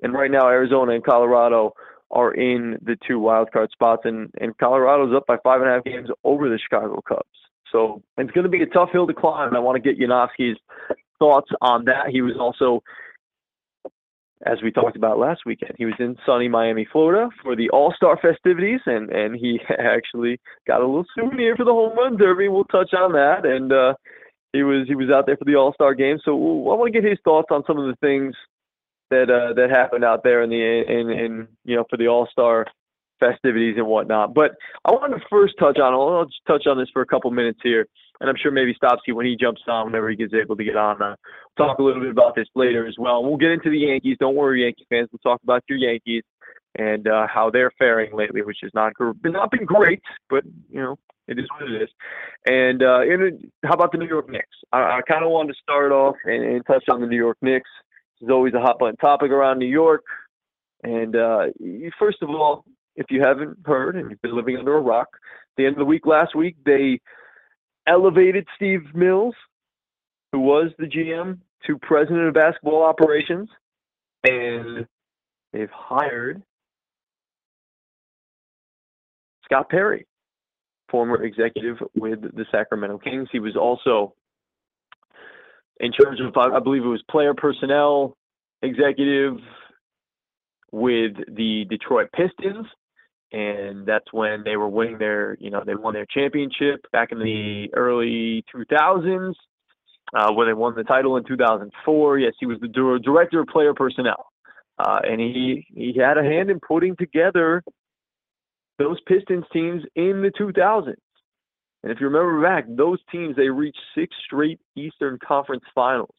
And 0.01 0.13
right 0.13 0.31
now, 0.31 0.48
Arizona 0.48 0.93
and 0.93 1.03
Colorado 1.03 1.74
are 2.11 2.33
in 2.33 2.77
the 2.83 2.97
two 3.07 3.19
wild 3.19 3.51
card 3.51 3.69
spots, 3.71 4.03
and, 4.05 4.29
and 4.39 4.57
Colorado's 4.57 5.15
up 5.15 5.25
by 5.27 5.37
five 5.43 5.61
and 5.61 5.69
a 5.69 5.73
half 5.73 5.83
games 5.83 6.09
over 6.23 6.49
the 6.49 6.59
Chicago 6.59 7.01
Cubs. 7.07 7.23
So 7.71 8.01
it's 8.17 8.31
going 8.31 8.43
to 8.43 8.49
be 8.49 8.61
a 8.61 8.67
tough 8.67 8.89
hill 8.91 9.07
to 9.07 9.13
climb. 9.13 9.55
I 9.55 9.59
want 9.59 9.81
to 9.81 9.93
get 9.93 9.99
Yanofsky's 9.99 10.57
thoughts 11.19 11.49
on 11.61 11.85
that. 11.85 12.09
He 12.11 12.21
was 12.21 12.33
also, 12.39 12.83
as 14.45 14.57
we 14.61 14.71
talked 14.71 14.97
about 14.97 15.19
last 15.19 15.41
weekend, 15.45 15.75
he 15.77 15.85
was 15.85 15.93
in 15.99 16.17
sunny 16.25 16.49
Miami, 16.49 16.85
Florida 16.91 17.29
for 17.41 17.55
the 17.55 17.69
All 17.69 17.93
Star 17.95 18.19
festivities, 18.21 18.81
and 18.85 19.09
and 19.09 19.35
he 19.35 19.59
actually 19.79 20.39
got 20.67 20.81
a 20.81 20.85
little 20.85 21.05
souvenir 21.15 21.55
for 21.55 21.63
the 21.63 21.71
home 21.71 21.97
run 21.97 22.17
derby. 22.17 22.49
We'll 22.49 22.65
touch 22.65 22.93
on 22.93 23.13
that, 23.13 23.45
and 23.45 23.71
uh, 23.71 23.93
he 24.51 24.63
was 24.63 24.87
he 24.87 24.95
was 24.95 25.09
out 25.09 25.25
there 25.25 25.37
for 25.37 25.45
the 25.45 25.55
All 25.55 25.73
Star 25.73 25.93
game. 25.93 26.17
So 26.25 26.31
I 26.33 26.75
want 26.75 26.93
to 26.93 27.01
get 27.01 27.09
his 27.09 27.19
thoughts 27.23 27.47
on 27.51 27.63
some 27.65 27.77
of 27.77 27.85
the 27.85 27.95
things 28.01 28.35
that 29.11 29.29
uh, 29.29 29.53
that 29.53 29.69
happened 29.69 30.03
out 30.03 30.23
there 30.23 30.41
in 30.41 30.49
the 30.49 30.83
in 30.87 31.09
in 31.09 31.47
you 31.63 31.75
know 31.75 31.85
for 31.89 31.97
the 31.97 32.07
All 32.07 32.27
Star 32.31 32.65
festivities 33.19 33.75
and 33.77 33.85
whatnot. 33.85 34.33
But 34.33 34.51
I 34.83 34.91
want 34.91 35.13
to 35.13 35.21
first 35.29 35.53
touch 35.59 35.77
on 35.77 35.93
I'll 35.93 36.25
just 36.25 36.41
touch 36.47 36.65
on 36.67 36.77
this 36.77 36.89
for 36.91 37.03
a 37.03 37.05
couple 37.05 37.29
minutes 37.29 37.59
here, 37.61 37.87
and 38.19 38.29
I'm 38.29 38.35
sure 38.41 38.51
maybe 38.51 38.75
Stopsky 38.81 39.13
when 39.13 39.25
he 39.25 39.37
jumps 39.39 39.61
on 39.67 39.85
whenever 39.85 40.09
he 40.09 40.15
gets 40.15 40.33
able 40.33 40.57
to 40.57 40.63
get 40.63 40.75
on. 40.75 41.01
Uh, 41.01 41.15
talk 41.57 41.79
a 41.79 41.83
little 41.83 42.01
bit 42.01 42.11
about 42.11 42.35
this 42.35 42.47
later 42.55 42.87
as 42.87 42.95
well. 42.97 43.23
We'll 43.23 43.37
get 43.37 43.51
into 43.51 43.69
the 43.69 43.77
Yankees. 43.77 44.17
Don't 44.19 44.35
worry, 44.35 44.63
Yankee 44.63 44.87
fans. 44.89 45.09
We'll 45.11 45.31
talk 45.31 45.43
about 45.43 45.63
your 45.69 45.77
Yankees 45.77 46.23
and 46.79 47.07
uh, 47.07 47.27
how 47.27 47.49
they're 47.49 47.71
faring 47.77 48.15
lately, 48.15 48.41
which 48.41 48.57
has 48.63 48.71
not 48.73 48.93
not 49.23 49.51
been 49.51 49.65
great, 49.65 50.01
but 50.29 50.43
you 50.69 50.81
know 50.81 50.97
it 51.27 51.39
is 51.39 51.45
what 51.57 51.69
it 51.69 51.81
is. 51.81 51.89
And 52.45 52.83
uh, 52.83 53.01
and 53.01 53.51
how 53.63 53.73
about 53.73 53.91
the 53.91 53.97
New 53.97 54.07
York 54.07 54.29
Knicks? 54.29 54.57
I, 54.71 54.79
I 54.79 55.01
kind 55.07 55.23
of 55.23 55.31
wanted 55.31 55.53
to 55.53 55.59
start 55.61 55.91
off 55.91 56.15
and, 56.25 56.43
and 56.43 56.65
touch 56.65 56.85
on 56.89 57.01
the 57.01 57.07
New 57.07 57.17
York 57.17 57.37
Knicks. 57.41 57.69
Is 58.21 58.29
always 58.29 58.53
a 58.53 58.61
hot 58.61 58.77
button 58.77 58.97
topic 58.97 59.31
around 59.31 59.57
New 59.57 59.67
York. 59.67 60.03
And 60.83 61.15
uh, 61.15 61.45
first 61.97 62.21
of 62.21 62.29
all, 62.29 62.63
if 62.95 63.07
you 63.09 63.21
haven't 63.21 63.57
heard 63.65 63.95
and 63.95 64.11
you've 64.11 64.21
been 64.21 64.35
living 64.35 64.57
under 64.57 64.75
a 64.75 64.81
rock, 64.81 65.07
the 65.57 65.65
end 65.65 65.73
of 65.73 65.79
the 65.79 65.85
week 65.85 66.05
last 66.05 66.35
week 66.35 66.55
they 66.65 66.99
elevated 67.87 68.47
Steve 68.55 68.83
Mills, 68.93 69.35
who 70.31 70.39
was 70.39 70.71
the 70.77 70.85
GM, 70.85 71.39
to 71.65 71.77
president 71.79 72.27
of 72.27 72.33
basketball 72.33 72.83
operations, 72.83 73.49
and 74.23 74.85
they've 75.53 75.69
hired 75.71 76.41
Scott 79.45 79.69
Perry, 79.69 80.05
former 80.89 81.23
executive 81.23 81.77
with 81.95 82.21
the 82.21 82.45
Sacramento 82.51 82.99
Kings. 82.99 83.29
He 83.31 83.39
was 83.39 83.55
also 83.55 84.13
in 85.81 85.91
charge 85.91 86.19
of, 86.19 86.38
I 86.38 86.59
believe 86.59 86.83
it 86.83 86.88
was 86.88 87.03
player 87.09 87.33
personnel 87.33 88.15
executive 88.61 89.38
with 90.71 91.13
the 91.27 91.65
Detroit 91.69 92.09
Pistons. 92.15 92.67
And 93.33 93.85
that's 93.85 94.05
when 94.11 94.43
they 94.43 94.57
were 94.57 94.67
winning 94.67 95.00
their, 95.00 95.38
you 95.39 95.50
know, 95.50 95.63
they 95.65 95.73
won 95.73 95.93
their 95.93 96.05
championship 96.05 96.85
back 96.91 97.11
in 97.11 97.19
the 97.19 97.69
early 97.73 98.43
2000s, 98.53 99.33
uh, 100.13 100.33
when 100.33 100.47
they 100.47 100.53
won 100.53 100.75
the 100.75 100.83
title 100.83 101.17
in 101.17 101.23
2004. 101.23 102.19
Yes, 102.19 102.33
he 102.39 102.45
was 102.45 102.59
the 102.59 103.00
director 103.03 103.39
of 103.39 103.47
player 103.47 103.73
personnel. 103.73 104.27
Uh, 104.77 105.00
and 105.03 105.19
he, 105.19 105.65
he 105.73 105.97
had 105.97 106.17
a 106.17 106.23
hand 106.23 106.51
in 106.51 106.59
putting 106.59 106.95
together 106.95 107.63
those 108.77 109.00
Pistons 109.07 109.45
teams 109.53 109.83
in 109.95 110.21
the 110.21 110.31
2000s. 110.39 110.95
And 111.83 111.91
if 111.91 112.00
you 112.00 112.07
remember 112.07 112.41
back, 112.41 112.65
those 112.67 113.00
teams, 113.11 113.35
they 113.35 113.50
reached 113.50 113.79
six 113.95 114.15
straight 114.25 114.59
Eastern 114.75 115.17
Conference 115.25 115.63
finals 115.73 116.13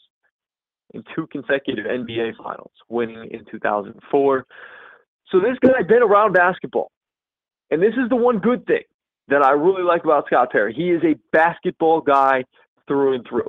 and 0.93 1.07
two 1.15 1.27
consecutive 1.29 1.87
NBA 1.87 2.37
finals, 2.37 2.73
winning 2.89 3.31
in 3.31 3.45
2004. 3.51 4.47
So 5.31 5.41
this 5.41 5.57
guy's 5.61 5.87
been 5.87 6.03
around 6.03 6.33
basketball. 6.33 6.91
And 7.71 7.81
this 7.81 7.95
is 7.95 8.09
the 8.11 8.17
one 8.17 8.39
good 8.39 8.67
thing 8.67 8.83
that 9.29 9.43
I 9.43 9.53
really 9.53 9.83
like 9.83 10.05
about 10.05 10.27
Scott 10.27 10.51
Perry. 10.51 10.75
He 10.75 10.91
is 10.91 11.03
a 11.05 11.15
basketball 11.33 12.01
guy 12.01 12.45
through 12.87 13.15
and 13.15 13.27
through. 13.27 13.49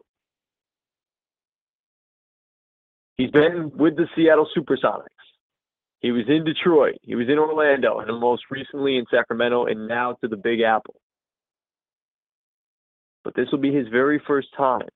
He's 3.18 3.32
been 3.32 3.72
with 3.76 3.96
the 3.98 4.08
Seattle 4.16 4.48
Supersonics. 4.56 5.08
He 6.00 6.12
was 6.12 6.26
in 6.28 6.44
Detroit. 6.44 6.96
He 7.02 7.16
was 7.16 7.28
in 7.28 7.38
Orlando, 7.38 8.00
and 8.00 8.20
most 8.20 8.44
recently 8.50 8.98
in 8.98 9.06
Sacramento, 9.12 9.66
and 9.66 9.88
now 9.88 10.14
to 10.22 10.28
the 10.28 10.38
Big 10.38 10.62
Apple 10.62 10.96
but 13.24 13.36
this 13.36 13.48
will 13.52 13.60
be 13.60 13.74
his 13.74 13.88
very 13.88 14.22
first 14.26 14.48
time 14.56 14.88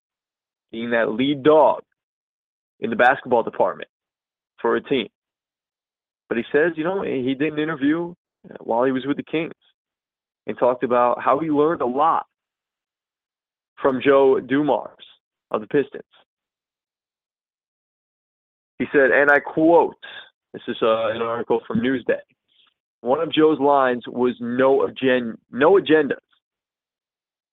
being 0.71 0.91
that 0.91 1.11
lead 1.11 1.43
dog 1.43 1.83
in 2.79 2.89
the 2.89 2.95
basketball 2.95 3.43
department 3.43 3.89
for 4.61 4.75
a 4.75 4.83
team. 4.83 5.07
But 6.29 6.37
he 6.37 6.43
says, 6.51 6.73
you 6.75 6.83
know, 6.83 7.03
he 7.03 7.35
did 7.35 7.53
an 7.53 7.59
interview 7.59 8.13
while 8.59 8.83
he 8.83 8.91
was 8.91 9.05
with 9.05 9.17
the 9.17 9.23
Kings 9.23 9.53
and 10.45 10.57
talked 10.57 10.83
about 10.83 11.21
how 11.21 11.39
he 11.39 11.49
learned 11.49 11.81
a 11.81 11.85
lot 11.85 12.25
from 13.81 14.01
Joe 14.03 14.39
Dumars 14.39 15.05
of 15.51 15.61
the 15.61 15.67
Pistons. 15.67 16.03
He 18.79 18.85
said, 18.91 19.11
and 19.11 19.31
I 19.31 19.39
quote, 19.39 19.95
this 20.53 20.61
is 20.67 20.77
uh, 20.81 21.09
an 21.09 21.21
article 21.21 21.61
from 21.67 21.79
Newsday. 21.79 22.19
One 23.01 23.21
of 23.21 23.31
Joe's 23.31 23.59
lines 23.59 24.03
was 24.07 24.35
no, 24.39 24.89
no 25.51 25.73
agendas. 25.73 26.17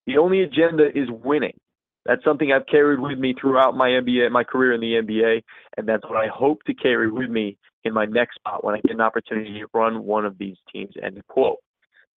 The 0.07 0.19
only 0.19 0.43
agenda 0.43 0.87
is 0.95 1.09
winning. 1.11 1.59
That's 2.07 2.23
something 2.25 2.53
I've 2.53 2.67
carried 2.67 3.01
with 3.01 3.19
me 3.19 3.35
throughout 3.39 3.77
my 3.77 3.89
NBA, 3.89 4.31
my 4.31 4.45
career 4.45 4.75
in 4.75 4.81
the 4.81 5.01
NBA, 5.01 5.43
and 5.77 5.89
that's 5.89 6.05
what 6.05 6.17
I 6.17 6.29
hope 6.29 6.63
to 6.65 6.75
carry 6.75 7.11
with 7.11 7.31
me 7.31 7.57
in 7.85 7.95
my 7.95 8.05
next 8.05 8.35
spot 8.37 8.63
when 8.63 8.75
I 8.75 8.81
get 8.81 8.95
an 8.95 9.01
opportunity 9.01 9.61
to 9.61 9.67
run 9.73 10.05
one 10.05 10.27
of 10.27 10.37
these 10.37 10.57
teams. 10.71 10.93
End 11.03 11.23
quote. 11.29 11.59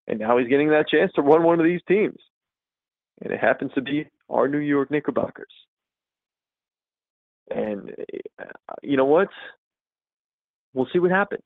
And 0.08 0.20
now 0.20 0.38
he's 0.38 0.50
getting 0.50 0.70
that 0.70 0.90
chance 0.90 1.12
to 1.16 1.22
run 1.22 1.44
one 1.44 1.60
of 1.60 1.66
these 1.66 1.82
teams, 1.88 2.18
and 3.22 3.32
it 3.32 3.40
happens 3.40 3.72
to 3.76 3.82
be 3.82 4.08
our 4.30 4.48
New 4.48 4.60
York 4.60 4.92
Knickerbockers. 4.92 5.52
And 7.50 7.92
uh, 8.40 8.46
you 8.82 8.98
know 8.98 9.06
what? 9.06 9.30
We'll 10.74 10.88
see 10.92 11.00
what 11.00 11.12
happens. 11.12 11.44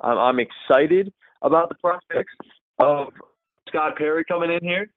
I'm, 0.00 0.16
I'm 0.16 0.38
excited 0.38 1.12
about 1.42 1.68
the 1.68 1.74
prospects 1.76 2.32
of 2.78 3.08
Scott 3.68 3.96
Perry 3.96 4.24
coming 4.24 4.52
in 4.52 4.60
here. 4.62 4.90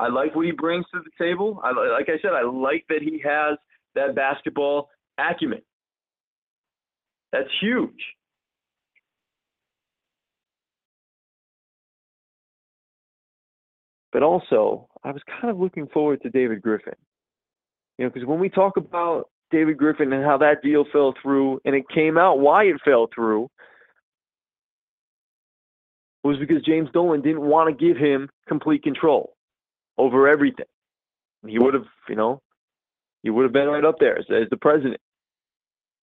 I 0.00 0.08
like 0.08 0.34
what 0.34 0.46
he 0.46 0.52
brings 0.52 0.86
to 0.94 1.00
the 1.00 1.10
table. 1.22 1.60
I, 1.62 1.72
like 1.72 2.08
I 2.08 2.18
said, 2.22 2.30
I 2.32 2.42
like 2.42 2.86
that 2.88 3.02
he 3.02 3.22
has 3.22 3.58
that 3.94 4.14
basketball 4.14 4.88
acumen. 5.18 5.60
That's 7.32 7.50
huge. 7.60 8.00
But 14.10 14.22
also, 14.22 14.88
I 15.04 15.12
was 15.12 15.20
kind 15.28 15.50
of 15.50 15.60
looking 15.60 15.86
forward 15.88 16.22
to 16.22 16.30
David 16.30 16.62
Griffin. 16.62 16.94
You 17.98 18.06
know, 18.06 18.10
because 18.10 18.26
when 18.26 18.40
we 18.40 18.48
talk 18.48 18.78
about 18.78 19.28
David 19.50 19.76
Griffin 19.76 20.14
and 20.14 20.24
how 20.24 20.38
that 20.38 20.62
deal 20.62 20.86
fell 20.90 21.14
through, 21.22 21.60
and 21.66 21.74
it 21.74 21.84
came 21.94 22.16
out 22.16 22.40
why 22.40 22.64
it 22.64 22.76
fell 22.86 23.06
through, 23.14 23.50
was 26.24 26.38
because 26.38 26.62
James 26.62 26.88
Dolan 26.94 27.20
didn't 27.20 27.42
want 27.42 27.68
to 27.68 27.86
give 27.86 27.98
him 27.98 28.30
complete 28.48 28.82
control 28.82 29.34
over 30.00 30.28
everything. 30.28 30.66
He 31.46 31.58
would 31.58 31.74
have, 31.74 31.86
you 32.08 32.16
know, 32.16 32.42
he 33.22 33.30
would 33.30 33.44
have 33.44 33.52
been 33.52 33.68
right 33.68 33.84
up 33.84 33.96
there 33.98 34.18
as, 34.18 34.26
as 34.30 34.48
the 34.50 34.56
president. 34.56 35.00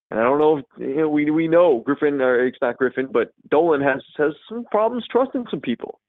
And 0.10 0.20
I 0.20 0.24
don't 0.24 0.40
know 0.40 0.58
if 0.58 0.66
you 0.78 0.96
know, 0.96 1.10
we 1.10 1.30
we 1.32 1.48
know 1.48 1.82
Griffin 1.86 2.22
or 2.22 2.46
it's 2.46 2.58
not 2.62 2.78
Griffin, 2.78 3.10
but 3.12 3.32
Dolan 3.50 3.82
has 3.82 4.02
has 4.18 4.34
some 4.48 4.64
problems 4.72 5.06
trusting 5.12 5.46
some 5.52 5.60
people. 5.60 6.00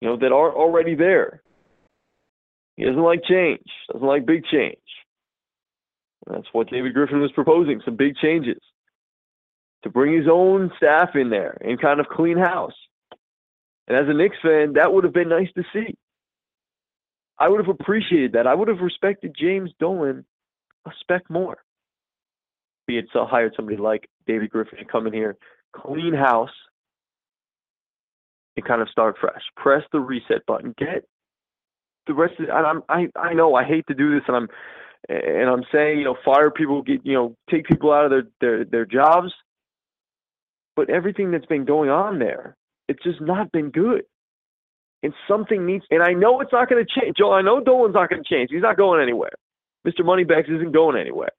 You 0.00 0.08
know 0.08 0.16
that 0.16 0.32
are 0.32 0.54
already 0.54 0.94
there. 0.94 1.42
He 2.76 2.84
doesn't 2.84 3.02
like 3.02 3.22
change. 3.24 3.66
Doesn't 3.92 4.06
like 4.06 4.24
big 4.24 4.44
change. 4.46 4.76
And 6.26 6.36
that's 6.36 6.48
what 6.52 6.70
David 6.70 6.94
Griffin 6.94 7.20
was 7.20 7.32
proposing: 7.32 7.82
some 7.84 7.96
big 7.96 8.16
changes 8.16 8.60
to 9.82 9.90
bring 9.90 10.16
his 10.16 10.26
own 10.30 10.72
staff 10.76 11.10
in 11.14 11.28
there 11.28 11.58
and 11.60 11.80
kind 11.80 12.00
of 12.00 12.08
clean 12.08 12.38
house. 12.38 12.72
And 13.86 13.96
as 13.96 14.08
a 14.08 14.14
Knicks 14.14 14.36
fan, 14.42 14.74
that 14.74 14.92
would 14.92 15.04
have 15.04 15.12
been 15.12 15.28
nice 15.28 15.48
to 15.54 15.64
see. 15.72 15.94
I 17.38 17.48
would 17.48 17.64
have 17.64 17.74
appreciated 17.74 18.32
that. 18.32 18.46
I 18.46 18.54
would 18.54 18.68
have 18.68 18.80
respected 18.80 19.36
James 19.38 19.70
Dolan 19.78 20.24
a 20.86 20.90
speck 21.00 21.22
more. 21.30 21.58
Be 22.86 22.98
it 22.98 23.06
so 23.12 23.26
hired 23.26 23.52
somebody 23.54 23.76
like 23.76 24.08
David 24.26 24.50
Griffin 24.50 24.78
to 24.78 24.84
come 24.84 25.06
in 25.06 25.12
here, 25.12 25.36
clean 25.74 26.14
house, 26.14 26.50
and 28.56 28.64
kind 28.66 28.82
of 28.82 28.88
start 28.88 29.16
fresh. 29.20 29.42
Press 29.56 29.82
the 29.92 30.00
reset 30.00 30.44
button. 30.46 30.74
Get 30.78 31.04
the 32.06 32.14
rest 32.14 32.34
of. 32.40 32.48
And 32.48 32.66
I'm, 32.66 32.82
I 32.88 33.08
I 33.16 33.34
know 33.34 33.54
I 33.54 33.64
hate 33.64 33.86
to 33.88 33.94
do 33.94 34.14
this, 34.14 34.24
and 34.26 34.36
I'm 34.36 34.48
and 35.08 35.48
I'm 35.48 35.64
saying 35.70 35.98
you 35.98 36.04
know 36.04 36.16
fire 36.24 36.50
people, 36.50 36.82
get 36.82 37.04
you 37.04 37.14
know 37.14 37.36
take 37.50 37.66
people 37.66 37.92
out 37.92 38.06
of 38.06 38.10
their 38.10 38.24
their 38.40 38.64
their 38.64 38.86
jobs. 38.86 39.32
But 40.74 40.90
everything 40.90 41.30
that's 41.30 41.46
been 41.46 41.64
going 41.64 41.90
on 41.90 42.18
there, 42.20 42.56
it's 42.88 43.02
just 43.02 43.20
not 43.20 43.52
been 43.52 43.70
good 43.70 44.04
and 45.02 45.12
something 45.28 45.64
needs. 45.64 45.84
And 45.90 46.02
I 46.02 46.12
know 46.12 46.40
it's 46.40 46.52
not 46.52 46.68
going 46.68 46.84
to 46.84 47.00
change, 47.00 47.16
Joe. 47.16 47.32
I 47.32 47.42
know 47.42 47.60
Dolan's 47.60 47.94
not 47.94 48.10
going 48.10 48.22
to 48.22 48.28
change. 48.28 48.50
He's 48.50 48.62
not 48.62 48.76
going 48.76 49.02
anywhere. 49.02 49.32
Mr. 49.86 50.04
Moneybags 50.04 50.48
isn't 50.48 50.72
going 50.72 50.96
anywhere. 51.00 51.30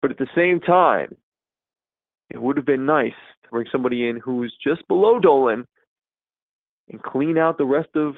But 0.00 0.10
at 0.10 0.18
the 0.18 0.28
same 0.34 0.60
time, 0.60 1.16
it 2.30 2.40
would 2.40 2.56
have 2.56 2.66
been 2.66 2.86
nice 2.86 3.12
to 3.44 3.48
bring 3.50 3.66
somebody 3.70 4.08
in 4.08 4.18
who's 4.18 4.54
just 4.62 4.86
below 4.88 5.18
Dolan 5.18 5.66
and 6.90 7.02
clean 7.02 7.38
out 7.38 7.58
the 7.58 7.64
rest 7.64 7.90
of 7.94 8.14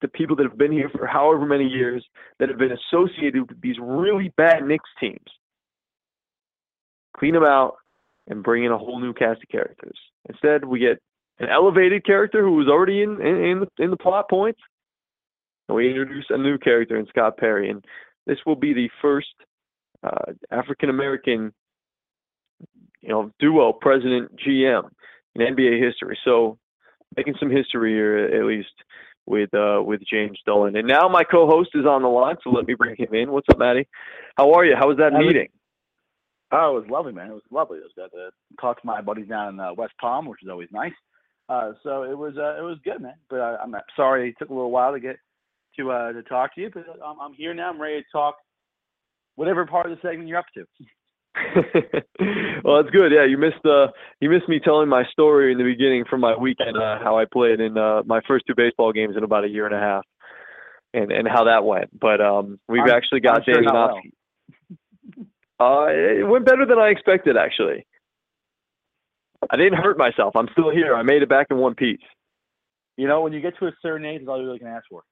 the 0.00 0.08
people 0.08 0.36
that 0.36 0.44
have 0.44 0.58
been 0.58 0.72
here 0.72 0.90
for 0.90 1.06
however 1.06 1.46
many 1.46 1.66
years 1.66 2.04
that 2.38 2.48
have 2.48 2.58
been 2.58 2.72
associated 2.72 3.48
with 3.48 3.60
these 3.60 3.76
really 3.80 4.32
bad 4.36 4.64
Knicks 4.64 4.90
teams. 5.00 5.18
Clean 7.16 7.34
them 7.34 7.44
out 7.44 7.76
and 8.28 8.42
bring 8.42 8.64
in 8.64 8.72
a 8.72 8.78
whole 8.78 9.00
new 9.00 9.12
cast 9.12 9.42
of 9.42 9.48
characters. 9.48 9.98
Instead, 10.28 10.64
we 10.64 10.78
get 10.78 11.00
an 11.38 11.48
elevated 11.48 12.04
character 12.04 12.42
who 12.42 12.56
was 12.56 12.68
already 12.68 13.02
in 13.02 13.20
in, 13.20 13.44
in, 13.44 13.60
the, 13.60 13.84
in 13.84 13.90
the 13.90 13.96
plot 13.96 14.28
points, 14.28 14.60
and 15.68 15.76
we 15.76 15.88
introduce 15.88 16.26
a 16.30 16.38
new 16.38 16.58
character 16.58 16.96
in 16.96 17.06
Scott 17.06 17.36
Perry. 17.36 17.70
And 17.70 17.84
this 18.26 18.38
will 18.46 18.56
be 18.56 18.72
the 18.72 18.90
first 19.00 19.28
uh, 20.02 20.32
African 20.50 20.90
American, 20.90 21.52
you 23.00 23.08
know, 23.08 23.30
duo 23.38 23.72
president 23.72 24.32
GM 24.36 24.88
in 25.34 25.56
NBA 25.56 25.82
history. 25.84 26.18
So 26.24 26.58
making 27.16 27.34
some 27.38 27.50
history 27.50 27.92
here 27.92 28.18
at 28.18 28.44
least 28.44 28.68
with 29.26 29.52
uh, 29.54 29.82
with 29.82 30.00
James 30.10 30.38
Dolan. 30.46 30.76
And 30.76 30.88
now 30.88 31.08
my 31.08 31.24
co-host 31.24 31.70
is 31.74 31.86
on 31.86 32.02
the 32.02 32.08
line, 32.08 32.36
so 32.42 32.50
let 32.50 32.66
me 32.66 32.74
bring 32.74 32.96
him 32.96 33.14
in. 33.14 33.30
What's 33.30 33.48
up, 33.50 33.58
Maddie? 33.58 33.86
How 34.36 34.52
are 34.52 34.64
you? 34.64 34.74
How 34.76 34.88
was 34.88 34.96
that 34.98 35.12
How 35.12 35.20
meeting? 35.20 35.48
Oh, 36.50 36.76
it 36.76 36.80
was 36.80 36.90
lovely, 36.90 37.12
man. 37.12 37.30
It 37.30 37.34
was 37.34 37.42
lovely. 37.50 37.78
I 37.78 37.82
was 37.82 37.92
got 37.94 38.10
to 38.12 38.30
talk 38.58 38.80
to 38.80 38.86
my 38.86 39.02
buddies 39.02 39.28
down 39.28 39.54
in 39.54 39.60
uh, 39.60 39.74
West 39.74 39.92
Palm, 40.00 40.26
which 40.26 40.42
is 40.42 40.48
always 40.48 40.70
nice. 40.72 40.94
Uh, 41.48 41.72
so 41.82 42.02
it 42.02 42.16
was 42.16 42.36
uh, 42.36 42.58
it 42.58 42.62
was 42.62 42.78
good, 42.84 43.00
man. 43.00 43.14
But 43.30 43.40
I, 43.40 43.56
I'm 43.56 43.74
sorry 43.96 44.30
it 44.30 44.36
took 44.38 44.50
a 44.50 44.54
little 44.54 44.70
while 44.70 44.92
to 44.92 45.00
get 45.00 45.16
to 45.78 45.90
uh, 45.90 46.12
to 46.12 46.22
talk 46.22 46.54
to 46.54 46.60
you, 46.60 46.70
but 46.72 46.84
I'm, 47.04 47.20
I'm 47.20 47.34
here 47.34 47.54
now. 47.54 47.70
I'm 47.70 47.80
ready 47.80 48.00
to 48.00 48.06
talk 48.12 48.36
whatever 49.36 49.64
part 49.66 49.90
of 49.90 49.96
the 49.96 50.08
segment 50.08 50.28
you're 50.28 50.38
up 50.38 50.46
to. 50.54 50.64
well, 52.64 52.82
that's 52.82 52.92
good. 52.94 53.12
Yeah, 53.12 53.24
you 53.24 53.38
missed 53.38 53.64
uh 53.64 53.88
you 54.20 54.28
missed 54.28 54.48
me 54.48 54.60
telling 54.62 54.88
my 54.88 55.04
story 55.12 55.52
in 55.52 55.58
the 55.58 55.64
beginning 55.64 56.04
from 56.08 56.20
my 56.20 56.36
weekend 56.36 56.76
uh, 56.76 56.98
how 57.02 57.18
I 57.18 57.24
played 57.24 57.60
in 57.60 57.78
uh, 57.78 58.02
my 58.04 58.20
first 58.26 58.44
two 58.46 58.54
baseball 58.56 58.92
games 58.92 59.16
in 59.16 59.22
about 59.22 59.44
a 59.44 59.48
year 59.48 59.64
and 59.64 59.74
a 59.74 59.78
half, 59.78 60.04
and 60.92 61.12
and 61.12 61.28
how 61.28 61.44
that 61.44 61.64
went. 61.64 61.98
But 61.98 62.20
um, 62.20 62.58
we've 62.68 62.82
I'm- 62.82 62.90
actually 62.90 63.20
got 63.20 63.38
I'm 63.38 63.44
sure 63.44 63.54
Dan 63.54 63.64
not 63.64 63.92
well. 63.92 64.02
Uh, 65.60 65.86
it 65.88 66.26
went 66.28 66.44
better 66.44 66.64
than 66.64 66.78
I 66.78 66.88
expected, 66.88 67.36
actually. 67.36 67.84
I 69.50 69.56
didn't 69.56 69.78
hurt 69.78 69.98
myself. 69.98 70.34
I'm 70.36 70.48
still 70.52 70.70
here. 70.70 70.94
I 70.94 71.02
made 71.02 71.22
it 71.22 71.28
back 71.28 71.48
in 71.50 71.58
one 71.58 71.74
piece. 71.74 72.00
You 72.96 73.06
know, 73.06 73.20
when 73.20 73.32
you 73.32 73.40
get 73.40 73.58
to 73.58 73.66
a 73.66 73.72
certain 73.80 74.04
age, 74.04 74.20
that's 74.20 74.28
all 74.28 74.40
you 74.40 74.46
really 74.46 74.58
can 74.58 74.68
ask 74.68 74.84
for. 74.90 75.02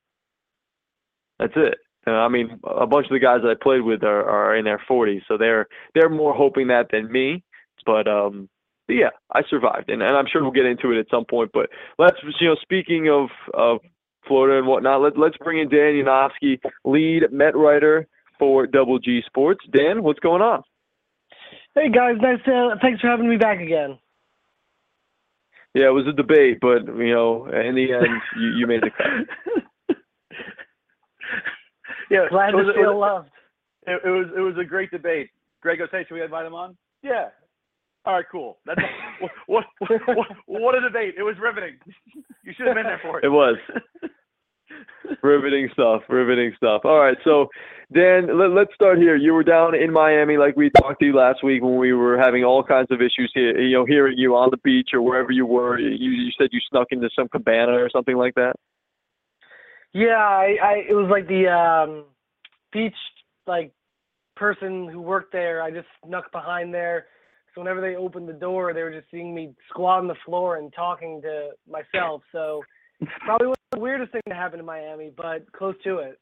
That's 1.39 1.53
it. 1.57 1.79
Uh, 2.07 2.13
I 2.13 2.29
mean, 2.29 2.61
a 2.65 2.87
bunch 2.87 3.07
of 3.07 3.13
the 3.13 3.19
guys 3.19 3.41
that 3.43 3.51
I 3.51 3.63
played 3.63 3.83
with 3.83 4.03
are, 4.05 4.25
are 4.25 4.57
in 4.57 4.65
their 4.65 4.81
40s, 4.89 5.23
so 5.27 5.37
they're 5.37 5.67
they're 5.95 6.09
more 6.09 6.35
hoping 6.35 6.69
that 6.69 6.87
than 6.93 7.11
me. 7.11 7.43
But 7.85 8.07
um, 8.07 8.49
yeah, 8.89 9.11
I 9.33 9.43
survived, 9.51 9.91
and, 9.91 10.03
and 10.03 10.17
I'm 10.17 10.27
sure 10.31 10.43
we'll 10.43 10.53
get 10.53 10.67
into 10.67 10.93
it 10.93 11.01
at 11.01 11.07
some 11.11 11.25
point. 11.25 11.51
But 11.53 11.69
let's 11.99 12.17
you 12.41 12.49
know, 12.49 12.57
speaking 12.63 13.09
of 13.11 13.29
of 13.55 13.81
Florida 14.27 14.59
and 14.59 14.67
whatnot, 14.67 15.03
let, 15.03 15.19
let's 15.19 15.37
bring 15.39 15.59
in 15.59 15.69
Dan 15.69 15.95
Yanofsky, 15.95 16.61
lead 16.85 17.25
Met 17.33 17.57
writer 17.57 18.07
for 18.39 18.67
Double 18.67 18.99
G 18.99 19.23
Sports. 19.27 19.65
Dan, 19.73 20.03
what's 20.03 20.21
going 20.21 20.43
on? 20.43 20.63
Hey 21.75 21.91
guys, 21.91 22.17
nice. 22.21 22.43
To, 22.45 22.77
thanks 22.81 23.01
for 23.01 23.09
having 23.09 23.29
me 23.29 23.37
back 23.37 23.61
again. 23.61 23.99
Yeah, 25.77 25.89
it 25.89 25.93
was 25.93 26.07
a 26.07 26.13
debate, 26.13 26.57
but 26.63 26.87
you 26.87 27.13
know, 27.13 27.45
in 27.53 27.75
the 27.75 27.93
end, 27.93 28.09
you, 28.41 28.49
you 28.57 28.67
made 28.67 28.81
the 28.81 28.89
cut. 28.89 29.29
yeah, 32.11 32.25
Glad 32.31 32.55
it 32.55 32.57
was, 32.57 32.67
to 32.69 32.73
feel 32.73 32.99
was, 32.99 33.29
loved. 33.29 33.31
it, 33.87 34.01
it 34.03 34.09
was 34.09 34.27
it 34.35 34.41
was 34.41 34.55
a 34.59 34.65
great 34.65 34.91
debate. 34.91 35.29
Greg 35.61 35.79
goes, 35.79 35.89
"Hey, 35.93 36.07
should 36.09 36.15
we 36.15 36.23
invite 36.23 36.47
him 36.47 36.55
on?" 36.55 36.79
Yeah. 37.03 37.29
All 38.07 38.15
right, 38.15 38.25
cool. 38.33 38.57
That's 38.65 38.81
what, 39.21 39.31
what 39.49 39.65
what 40.07 40.29
what 40.47 40.75
a 40.77 40.81
debate. 40.81 41.17
It 41.19 41.25
was 41.25 41.37
riveting. 41.39 41.77
You 42.43 42.55
should 42.57 42.69
have 42.69 42.77
been 42.77 42.85
there 42.87 43.01
for 43.03 43.19
it. 43.19 43.27
It 43.27 43.29
was. 43.29 43.57
riveting 45.23 45.69
stuff 45.73 46.03
riveting 46.09 46.53
stuff 46.57 46.83
all 46.85 46.99
right 46.99 47.19
so 47.25 47.47
dan 47.93 48.39
let, 48.39 48.51
let's 48.51 48.75
start 48.75 48.99
here 48.99 49.17
you 49.17 49.33
were 49.33 49.45
down 49.45 49.75
in 49.75 49.93
miami 49.93 50.37
like 50.37 50.57
we 50.57 50.71
talked 50.71 51.01
to 51.01 51.07
you 51.07 51.15
last 51.15 51.43
week 51.45 51.63
when 51.63 51.77
we 51.77 51.93
were 51.93 52.19
having 52.19 52.45
all 52.45 52.63
kinds 52.63 52.89
of 52.91 53.01
issues 53.01 53.31
here 53.35 53.59
you 53.61 53.77
know 53.77 53.85
hearing 53.85 54.19
you 54.19 54.35
on 54.35 54.49
the 54.51 54.57
beach 54.59 54.91
or 54.93 55.03
wherever 55.03 55.31
you 55.31 55.47
were 55.47 55.79
you, 55.79 56.11
you 56.11 56.31
said 56.39 56.49
you 56.53 56.61
snuck 56.69 56.89
into 56.91 57.09
some 57.17 57.29
cabana 57.29 57.73
or 57.73 57.89
something 57.91 58.17
like 58.17 58.35
that 58.35 58.55
Yeah, 59.93 60.19
I, 60.19 60.57
I 60.63 60.73
it 60.89 60.95
was 60.95 61.09
like 61.11 61.27
the 61.27 61.49
um 61.49 62.05
beach 62.73 62.93
like 63.47 63.73
person 64.37 64.89
who 64.89 65.01
worked 65.01 65.33
there. 65.33 65.63
I 65.63 65.71
just 65.71 65.89
snuck 66.05 66.31
behind 66.33 66.75
there. 66.75 67.07
So 67.55 67.63
whenever 67.63 67.81
they 67.81 67.97
opened 67.97 68.29
the 68.29 68.35
door, 68.35 68.75
they 68.75 68.83
were 68.83 68.93
just 68.93 69.11
seeing 69.11 69.35
me 69.35 69.55
squat 69.71 70.01
on 70.01 70.09
the 70.09 70.17
floor 70.27 70.57
and 70.57 70.71
talking 70.75 71.23
to 71.23 71.51
myself. 71.67 72.23
So 72.31 72.63
probably 73.25 73.56
the 73.77 73.81
weirdest 73.81 74.13
thing 74.13 74.23
to 74.29 74.35
happen 74.35 74.59
in 74.59 74.67
Miami, 74.67 75.11
but 75.15 75.51
close 75.53 75.75
to 75.85 75.99
it. 75.99 76.19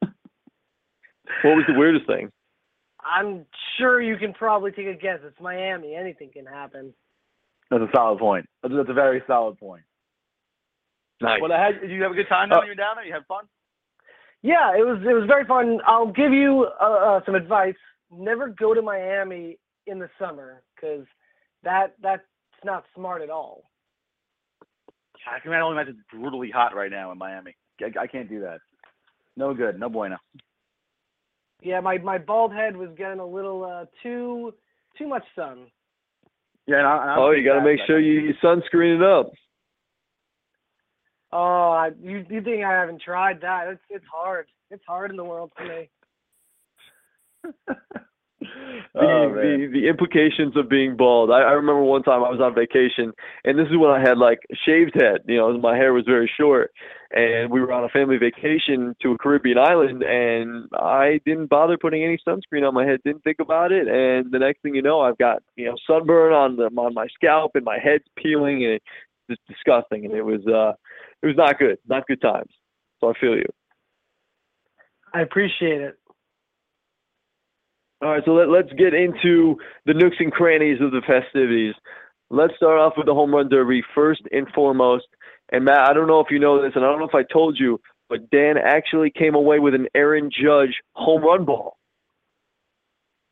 what 0.00 1.56
was 1.56 1.64
the 1.68 1.78
weirdest 1.78 2.06
thing 2.06 2.30
I'm 3.04 3.46
sure 3.78 4.00
you 4.00 4.16
can 4.16 4.32
probably 4.32 4.70
take 4.70 4.86
a 4.86 4.94
guess. 4.94 5.18
It's 5.24 5.40
Miami. 5.40 5.94
Anything 5.94 6.30
can 6.32 6.46
happen. 6.46 6.94
That's 7.70 7.82
a 7.82 7.88
solid 7.94 8.18
point. 8.18 8.46
That's, 8.62 8.74
that's 8.76 8.88
a 8.88 8.94
very 8.94 9.22
solid 9.26 9.58
point. 9.58 9.82
nice 11.20 11.40
Well, 11.40 11.52
I 11.52 11.66
had, 11.66 11.80
did 11.80 11.90
you 11.90 12.02
have 12.02 12.12
a 12.12 12.14
good 12.14 12.28
time 12.28 12.50
Uh, 12.52 12.58
when 12.58 12.66
you 12.66 12.70
were 12.72 12.76
down 12.76 12.96
there? 12.96 13.04
You 13.04 13.12
had 13.12 13.26
fun? 13.26 13.44
Yeah, 14.42 14.74
it 14.76 14.86
was 14.86 14.98
it 15.02 15.12
was 15.12 15.24
very 15.26 15.44
fun. 15.44 15.80
I'll 15.86 16.12
give 16.12 16.32
you 16.32 16.68
uh, 16.80 16.84
uh, 16.84 17.20
some 17.24 17.34
advice. 17.34 17.74
Never 18.12 18.48
go 18.48 18.74
to 18.74 18.82
Miami 18.82 19.58
in 19.86 19.98
the 19.98 20.08
summer 20.20 20.62
because 20.74 21.06
that 21.64 21.94
that's 22.00 22.22
not 22.64 22.84
smart 22.94 23.22
at 23.22 23.30
all. 23.30 23.64
I 25.26 25.40
can 25.40 25.52
only 25.52 25.76
imagine 25.76 25.96
it's 25.98 26.20
brutally 26.20 26.50
hot 26.50 26.74
right 26.74 26.90
now 26.90 27.12
in 27.12 27.18
Miami. 27.18 27.56
I, 27.80 28.02
I 28.02 28.06
can't 28.06 28.28
do 28.28 28.40
that. 28.40 28.58
No 29.36 29.54
good. 29.54 29.78
No 29.78 29.88
bueno. 29.88 30.16
Yeah, 31.62 31.80
my 31.80 31.98
my 31.98 32.18
bald 32.18 32.52
head 32.52 32.76
was 32.76 32.90
getting 32.96 33.20
a 33.20 33.26
little 33.26 33.64
uh, 33.64 33.86
too 34.02 34.54
too 34.98 35.08
much 35.08 35.24
sun. 35.34 35.66
Yeah. 36.66 36.78
And 36.78 36.86
I, 36.86 37.02
and 37.02 37.10
I 37.10 37.16
oh 37.18 37.30
you 37.32 37.44
got 37.44 37.58
to 37.58 37.64
make 37.64 37.80
sure 37.86 37.98
you, 37.98 38.20
you 38.20 38.34
sunscreen 38.42 38.96
it 38.96 39.02
up 39.02 39.32
Oh, 41.32 41.70
I, 41.72 41.90
you 42.00 42.24
you 42.30 42.40
think 42.40 42.64
I 42.64 42.72
haven't 42.72 43.02
tried 43.02 43.40
that? 43.42 43.68
It's 43.68 43.82
it's 43.90 44.04
hard. 44.10 44.46
It's 44.70 44.84
hard 44.86 45.10
in 45.10 45.16
the 45.16 45.24
world 45.24 45.52
for 45.56 45.64
the, 48.94 49.68
the 49.70 49.80
the 49.80 49.88
implications 49.88 50.56
of 50.56 50.68
being 50.68 50.96
bald. 50.96 51.30
I, 51.30 51.40
I 51.40 51.52
remember 51.52 51.82
one 51.82 52.02
time 52.02 52.24
I 52.24 52.30
was 52.30 52.40
on 52.40 52.54
vacation, 52.54 53.12
and 53.44 53.58
this 53.58 53.66
is 53.66 53.76
when 53.76 53.90
I 53.90 54.00
had 54.00 54.18
like 54.18 54.40
shaved 54.64 54.92
head. 54.94 55.22
You 55.26 55.36
know, 55.36 55.58
my 55.58 55.76
hair 55.76 55.92
was 55.92 56.04
very 56.06 56.30
short, 56.38 56.72
and 57.10 57.50
we 57.50 57.60
were 57.60 57.72
on 57.72 57.84
a 57.84 57.88
family 57.88 58.16
vacation 58.16 58.96
to 59.02 59.12
a 59.12 59.18
Caribbean 59.18 59.58
island, 59.58 60.02
and 60.02 60.68
I 60.74 61.20
didn't 61.26 61.48
bother 61.48 61.76
putting 61.76 62.04
any 62.04 62.18
sunscreen 62.26 62.66
on 62.66 62.74
my 62.74 62.84
head. 62.84 63.00
Didn't 63.04 63.24
think 63.24 63.38
about 63.40 63.72
it, 63.72 63.86
and 63.88 64.32
the 64.32 64.38
next 64.38 64.62
thing 64.62 64.74
you 64.74 64.82
know, 64.82 65.00
I've 65.00 65.18
got 65.18 65.42
you 65.56 65.66
know 65.66 65.76
sunburn 65.86 66.32
on 66.32 66.56
the 66.56 66.64
on 66.64 66.94
my 66.94 67.06
scalp, 67.14 67.52
and 67.54 67.64
my 67.64 67.78
head's 67.82 68.04
peeling, 68.16 68.64
and 68.64 68.80
it's 69.28 69.42
disgusting. 69.48 70.04
And 70.04 70.14
it 70.14 70.22
was 70.22 70.40
uh, 70.46 70.72
it 71.22 71.26
was 71.26 71.36
not 71.36 71.58
good, 71.58 71.78
not 71.88 72.06
good 72.06 72.20
times. 72.20 72.50
So 73.00 73.10
I 73.10 73.12
feel 73.20 73.36
you. 73.36 73.46
I 75.12 75.20
appreciate 75.20 75.80
it. 75.80 75.98
All 78.02 78.10
right, 78.10 78.22
so 78.24 78.32
let, 78.32 78.48
let's 78.48 78.72
get 78.74 78.92
into 78.92 79.56
the 79.86 79.94
nooks 79.94 80.16
and 80.18 80.30
crannies 80.30 80.80
of 80.80 80.90
the 80.90 81.00
festivities. 81.06 81.74
Let's 82.28 82.54
start 82.56 82.78
off 82.78 82.94
with 82.96 83.06
the 83.06 83.14
home 83.14 83.34
run 83.34 83.48
derby 83.48 83.82
first 83.94 84.22
and 84.32 84.46
foremost. 84.54 85.06
And 85.50 85.64
Matt, 85.64 85.88
I 85.88 85.92
don't 85.92 86.08
know 86.08 86.20
if 86.20 86.26
you 86.30 86.38
know 86.38 86.62
this, 86.62 86.72
and 86.74 86.84
I 86.84 86.88
don't 86.88 86.98
know 86.98 87.08
if 87.08 87.14
I 87.14 87.22
told 87.22 87.58
you, 87.58 87.80
but 88.08 88.30
Dan 88.30 88.56
actually 88.58 89.10
came 89.10 89.34
away 89.34 89.60
with 89.60 89.74
an 89.74 89.86
Aaron 89.94 90.30
Judge 90.30 90.74
home 90.92 91.22
run 91.22 91.44
ball. 91.44 91.78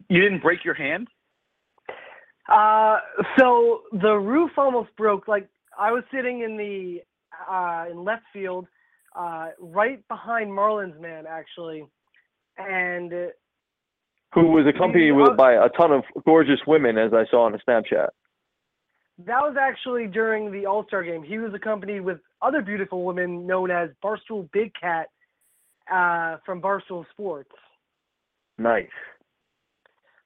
You 0.09 0.21
didn't 0.21 0.41
break 0.41 0.65
your 0.65 0.75
hand? 0.75 1.09
Uh, 2.49 2.99
so 3.39 3.83
the 3.93 4.15
roof 4.15 4.51
almost 4.57 4.95
broke. 4.97 5.29
Like 5.29 5.49
I 5.79 5.93
was 5.93 6.05
sitting 6.15 6.41
in 6.41 6.57
the 6.57 7.01
uh, 7.51 7.91
in 7.91 8.05
left 8.05 8.25
field, 8.33 8.67
uh, 9.17 9.49
right 9.59 10.07
behind 10.09 10.51
Marlins 10.51 11.01
man 11.01 11.25
actually, 11.29 11.85
and 12.59 13.13
uh, 13.13 13.27
Who 14.35 14.49
was 14.49 14.67
accompanied 14.67 15.13
with 15.13 15.37
by 15.37 15.53
a 15.53 15.69
ton 15.69 15.93
of 15.93 16.05
gorgeous 16.25 16.61
women, 16.67 16.99
as 16.99 17.13
I 17.13 17.25
saw 17.31 17.45
on 17.45 17.55
a 17.55 17.59
Snapchat. 17.59 18.09
that 19.19 19.41
was 19.41 19.57
actually 19.61 20.09
during 20.09 20.51
the 20.51 20.67
All 20.67 20.85
Star 20.87 21.05
game. 21.05 21.23
He 21.23 21.39
was 21.39 21.55
accompanied 21.55 22.01
with 22.01 22.19
other 22.43 22.61
beautiful 22.61 23.05
women 23.05 23.47
known 23.47 23.71
as 23.71 23.91
Barstool 24.03 24.51
Big 24.53 24.73
Cat 24.75 25.07
uh, 25.93 26.39
from 26.45 26.61
Barstool 26.61 27.05
Sports. 27.13 27.51
Nice. 28.59 28.89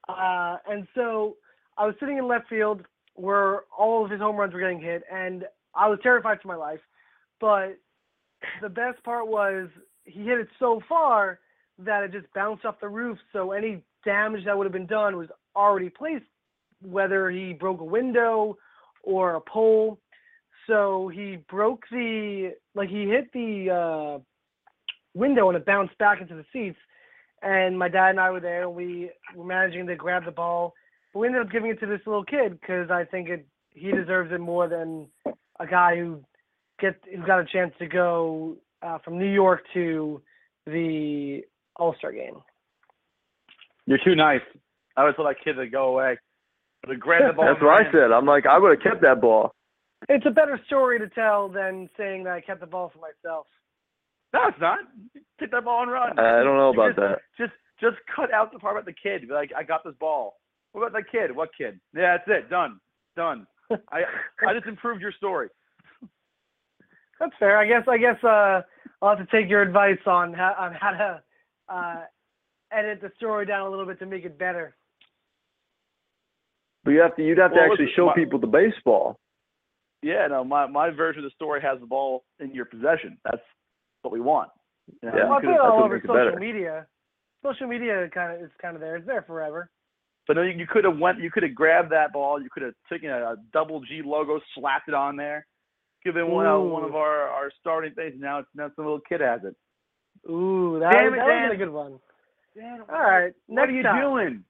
Uh, 0.08 0.56
and 0.68 0.86
so 0.94 1.36
I 1.76 1.86
was 1.86 1.94
sitting 2.00 2.18
in 2.18 2.26
left 2.26 2.48
field 2.48 2.82
where 3.14 3.62
all 3.76 4.04
of 4.04 4.10
his 4.10 4.20
home 4.20 4.36
runs 4.36 4.54
were 4.54 4.60
getting 4.60 4.80
hit, 4.80 5.02
and 5.12 5.44
I 5.74 5.88
was 5.88 5.98
terrified 6.02 6.40
for 6.40 6.48
my 6.48 6.56
life. 6.56 6.80
But 7.40 7.78
the 8.62 8.68
best 8.68 9.02
part 9.04 9.28
was 9.28 9.68
he 10.04 10.24
hit 10.24 10.38
it 10.38 10.48
so 10.58 10.80
far 10.88 11.40
that 11.78 12.04
it 12.04 12.12
just 12.12 12.32
bounced 12.34 12.64
off 12.64 12.80
the 12.80 12.88
roof. 12.88 13.18
So 13.32 13.52
any 13.52 13.82
damage 14.04 14.44
that 14.44 14.56
would 14.56 14.64
have 14.64 14.72
been 14.72 14.86
done 14.86 15.16
was 15.16 15.28
already 15.54 15.90
placed, 15.90 16.24
whether 16.82 17.30
he 17.30 17.52
broke 17.52 17.80
a 17.80 17.84
window 17.84 18.56
or 19.02 19.34
a 19.34 19.40
pole. 19.40 19.98
So 20.66 21.08
he 21.08 21.38
broke 21.48 21.84
the 21.90 22.52
like 22.74 22.88
he 22.88 23.04
hit 23.04 23.32
the 23.32 23.70
uh, 23.70 24.18
window 25.14 25.48
and 25.48 25.56
it 25.56 25.64
bounced 25.64 25.96
back 25.98 26.20
into 26.20 26.34
the 26.34 26.44
seats. 26.52 26.78
And 27.40 27.78
my 27.78 27.88
dad 27.88 28.10
and 28.10 28.20
I 28.20 28.30
were 28.30 28.40
there, 28.40 28.64
and 28.64 28.74
we 28.74 29.10
were 29.34 29.44
managing 29.44 29.86
to 29.86 29.94
grab 29.94 30.24
the 30.24 30.32
ball. 30.32 30.74
But 31.12 31.20
we 31.20 31.28
ended 31.28 31.42
up 31.42 31.52
giving 31.52 31.70
it 31.70 31.78
to 31.80 31.86
this 31.86 32.00
little 32.04 32.24
kid 32.24 32.60
because 32.60 32.90
I 32.90 33.04
think 33.04 33.28
it 33.28 33.46
he 33.72 33.92
deserves 33.92 34.32
it 34.32 34.40
more 34.40 34.68
than 34.68 35.06
a 35.60 35.66
guy 35.66 35.96
who 35.96 36.20
get 36.80 36.96
who 37.04 37.24
got 37.24 37.40
a 37.40 37.44
chance 37.44 37.72
to 37.78 37.86
go 37.86 38.56
uh, 38.82 38.98
from 38.98 39.18
New 39.18 39.30
York 39.30 39.62
to 39.74 40.20
the 40.66 41.42
All 41.76 41.94
Star 41.98 42.12
game. 42.12 42.42
You're 43.88 43.98
too 44.04 44.14
nice. 44.14 44.42
I 44.98 45.00
always 45.00 45.16
told 45.16 45.28
that 45.30 45.42
kid 45.42 45.54
to 45.54 45.66
go 45.66 45.88
away. 45.88 46.18
To 46.86 46.94
grab 46.94 47.22
the 47.26 47.32
ball. 47.32 47.46
That's 47.46 47.58
in 47.58 47.66
what 47.66 47.86
I 47.86 47.90
said. 47.90 48.12
I'm 48.12 48.26
like, 48.26 48.44
I 48.44 48.58
would 48.58 48.76
have 48.76 48.82
kept 48.82 49.00
that 49.02 49.18
ball. 49.22 49.54
It's 50.10 50.26
a 50.26 50.30
better 50.30 50.60
story 50.66 50.98
to 50.98 51.08
tell 51.08 51.48
than 51.48 51.88
saying 51.96 52.24
that 52.24 52.34
I 52.34 52.42
kept 52.42 52.60
the 52.60 52.66
ball 52.66 52.92
for 52.92 52.98
myself. 52.98 53.46
No, 54.34 54.40
it's 54.48 54.60
not. 54.60 54.80
Take 55.40 55.52
that 55.52 55.64
ball 55.64 55.82
and 55.82 55.90
run. 55.90 56.18
I 56.18 56.44
don't 56.44 56.56
know 56.56 56.72
You 56.72 56.80
about 56.80 56.88
just, 56.90 56.98
that. 56.98 57.18
Just 57.38 57.52
just 57.80 57.96
cut 58.14 58.30
out 58.32 58.52
the 58.52 58.58
part 58.58 58.76
about 58.76 58.84
the 58.84 58.92
kid. 58.92 59.26
Be 59.26 59.32
like, 59.32 59.52
I 59.56 59.62
got 59.62 59.84
this 59.84 59.94
ball. 59.98 60.36
What 60.72 60.82
about 60.82 60.92
that 60.92 61.10
kid? 61.10 61.34
What 61.34 61.48
kid? 61.56 61.80
Yeah, 61.96 62.18
that's 62.18 62.44
it. 62.44 62.50
Done. 62.50 62.78
Done. 63.16 63.46
I 63.90 64.02
I 64.46 64.52
just 64.52 64.66
improved 64.66 65.00
your 65.00 65.12
story. 65.12 65.48
That's 67.18 67.32
fair. 67.38 67.56
I 67.56 67.66
guess. 67.66 67.88
I 67.88 67.96
guess 67.96 68.22
uh, 68.22 68.60
I'll 69.00 69.16
have 69.16 69.18
to 69.18 69.26
take 69.34 69.48
your 69.48 69.62
advice 69.62 69.98
on 70.06 70.34
how 70.34 70.54
on 70.58 70.74
how 70.74 70.90
to 70.90 71.22
uh, 71.70 72.04
edit 72.72 73.00
the 73.00 73.10
story 73.16 73.46
down 73.46 73.66
a 73.66 73.70
little 73.70 73.86
bit 73.86 73.98
to 74.00 74.06
make 74.06 74.24
it 74.24 74.38
better. 74.38 74.74
But 76.84 76.92
you 76.92 77.00
have 77.00 77.16
to, 77.16 77.22
you'd 77.24 77.38
have 77.38 77.52
to 77.54 77.60
actually 77.60 77.90
show 77.94 78.06
my- 78.06 78.14
people 78.14 78.38
the 78.38 78.46
baseball. 78.46 79.18
Yeah, 80.00 80.28
no, 80.28 80.44
my 80.44 80.66
my 80.66 80.90
version 80.90 81.24
of 81.24 81.30
the 81.30 81.34
story 81.34 81.60
has 81.60 81.80
the 81.80 81.86
ball 81.86 82.22
in 82.38 82.54
your 82.54 82.66
possession. 82.66 83.18
That's 83.24 83.42
what 84.02 84.12
we 84.12 84.20
want. 84.20 84.50
You 85.02 85.10
know, 85.10 85.16
Yeah. 85.16 85.22
you 85.24 85.28
Well, 85.28 85.38
I 85.38 85.40
could've- 85.40 85.48
put 85.48 85.50
it 85.50 85.58
that's 85.58 85.70
all 85.70 85.76
what 85.76 85.84
over 85.86 85.94
makes 85.94 86.04
it 86.04 86.08
social 86.08 86.24
better. 86.26 86.38
media. 86.38 86.86
Social 87.42 87.66
media 87.66 88.08
kind 88.10 88.32
of 88.36 88.42
is 88.42 88.50
kind 88.62 88.74
of 88.76 88.80
there. 88.80 88.96
It's 88.96 89.06
there 89.06 89.22
forever. 89.22 89.70
But 90.28 90.36
no, 90.36 90.42
you, 90.42 90.52
you 90.52 90.66
could 90.66 90.84
have 90.84 90.98
went. 90.98 91.18
You 91.20 91.30
could 91.32 91.42
have 91.42 91.54
grabbed 91.54 91.90
that 91.90 92.12
ball. 92.12 92.40
You 92.40 92.48
could 92.52 92.62
have 92.62 92.74
taken 92.88 93.10
a, 93.10 93.32
a 93.32 93.36
double 93.52 93.80
G 93.80 94.02
logo, 94.04 94.40
slapped 94.54 94.86
it 94.88 94.94
on 94.94 95.16
there, 95.16 95.46
given 96.04 96.30
one 96.30 96.46
uh, 96.46 96.54
of 96.58 96.70
one 96.70 96.84
of 96.84 96.94
our 96.94 97.28
our 97.28 97.50
starting 97.60 97.92
things. 97.94 98.14
Now 98.18 98.38
it's 98.40 98.48
now 98.54 98.70
some 98.76 98.84
little 98.84 99.00
kid 99.00 99.20
has 99.20 99.40
it. 99.44 99.56
Ooh, 100.30 100.78
that, 100.80 100.92
Damn 100.92 101.14
it, 101.14 101.16
that 101.16 101.48
was 101.48 101.52
a 101.54 101.56
good 101.56 101.70
one. 101.72 101.98
Dan, 102.58 102.80
All 102.88 103.00
right, 103.00 103.32
what 103.46 103.54
next 103.56 103.68
are 103.70 103.74
you 103.76 103.82
time. 103.84 104.02
doing? 104.02 104.44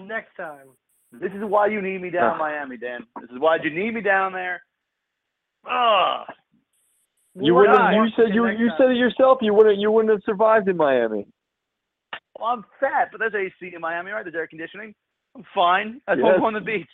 Next 0.06 0.36
time. 0.36 0.68
This 1.12 1.32
is 1.32 1.42
why 1.42 1.66
you 1.66 1.82
need 1.82 2.00
me 2.00 2.10
down 2.10 2.32
in 2.34 2.38
Miami, 2.38 2.76
Dan. 2.76 3.00
This 3.20 3.30
is 3.30 3.38
why 3.40 3.56
you 3.62 3.68
need 3.70 3.92
me 3.94 4.00
down 4.00 4.32
there. 4.32 4.62
Ugh. 5.68 6.26
You 7.34 7.54
We'll 7.54 7.66
wouldn't. 7.68 7.78
work 7.96 8.08
You 8.08 8.12
said 8.16 8.34
you 8.34 8.46
you 8.46 8.68
time. 8.68 8.76
said 8.78 8.90
it 8.90 8.96
yourself. 8.96 9.38
You 9.42 9.54
wouldn't. 9.54 9.78
You 9.78 9.90
wouldn't 9.90 10.12
have 10.12 10.22
survived 10.24 10.68
in 10.68 10.76
Miami. 10.76 11.26
Well, 12.38 12.48
I'm 12.50 12.64
fat, 12.78 13.08
but 13.10 13.18
there's 13.18 13.34
AC 13.34 13.74
in 13.74 13.80
Miami, 13.80 14.10
right? 14.12 14.22
There's 14.24 14.34
air 14.36 14.46
conditioning. 14.46 14.94
I'm 15.34 15.44
fine. 15.54 16.00
That's 16.06 16.20
Yes. 16.22 16.34
home 16.36 16.44
on 16.44 16.54
the 16.54 16.60
beach. 16.60 16.88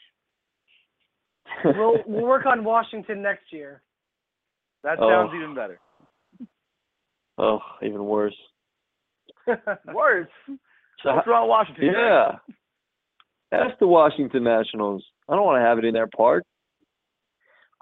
we'll 1.64 1.98
we'll 2.06 2.24
work 2.26 2.46
on 2.46 2.64
Washington 2.64 3.20
next 3.22 3.52
year. 3.52 3.82
That 4.82 4.98
Oh. 4.98 5.08
sounds 5.10 5.34
even 5.34 5.54
better. 5.54 5.78
oh, 7.38 7.60
even 7.82 8.04
worse. 8.04 8.36
Worse. 9.94 10.28
So, 11.02 11.14
What's 11.14 11.26
wrong 11.26 11.48
Washington? 11.48 11.92
yeah. 11.94 12.32
That's 13.50 13.78
the 13.78 13.86
Washington 13.86 14.42
Nationals. 14.44 15.04
I 15.28 15.36
don't 15.36 15.44
want 15.44 15.60
to 15.60 15.66
have 15.66 15.78
it 15.78 15.84
in 15.84 15.94
their 15.94 16.08
park. 16.08 16.44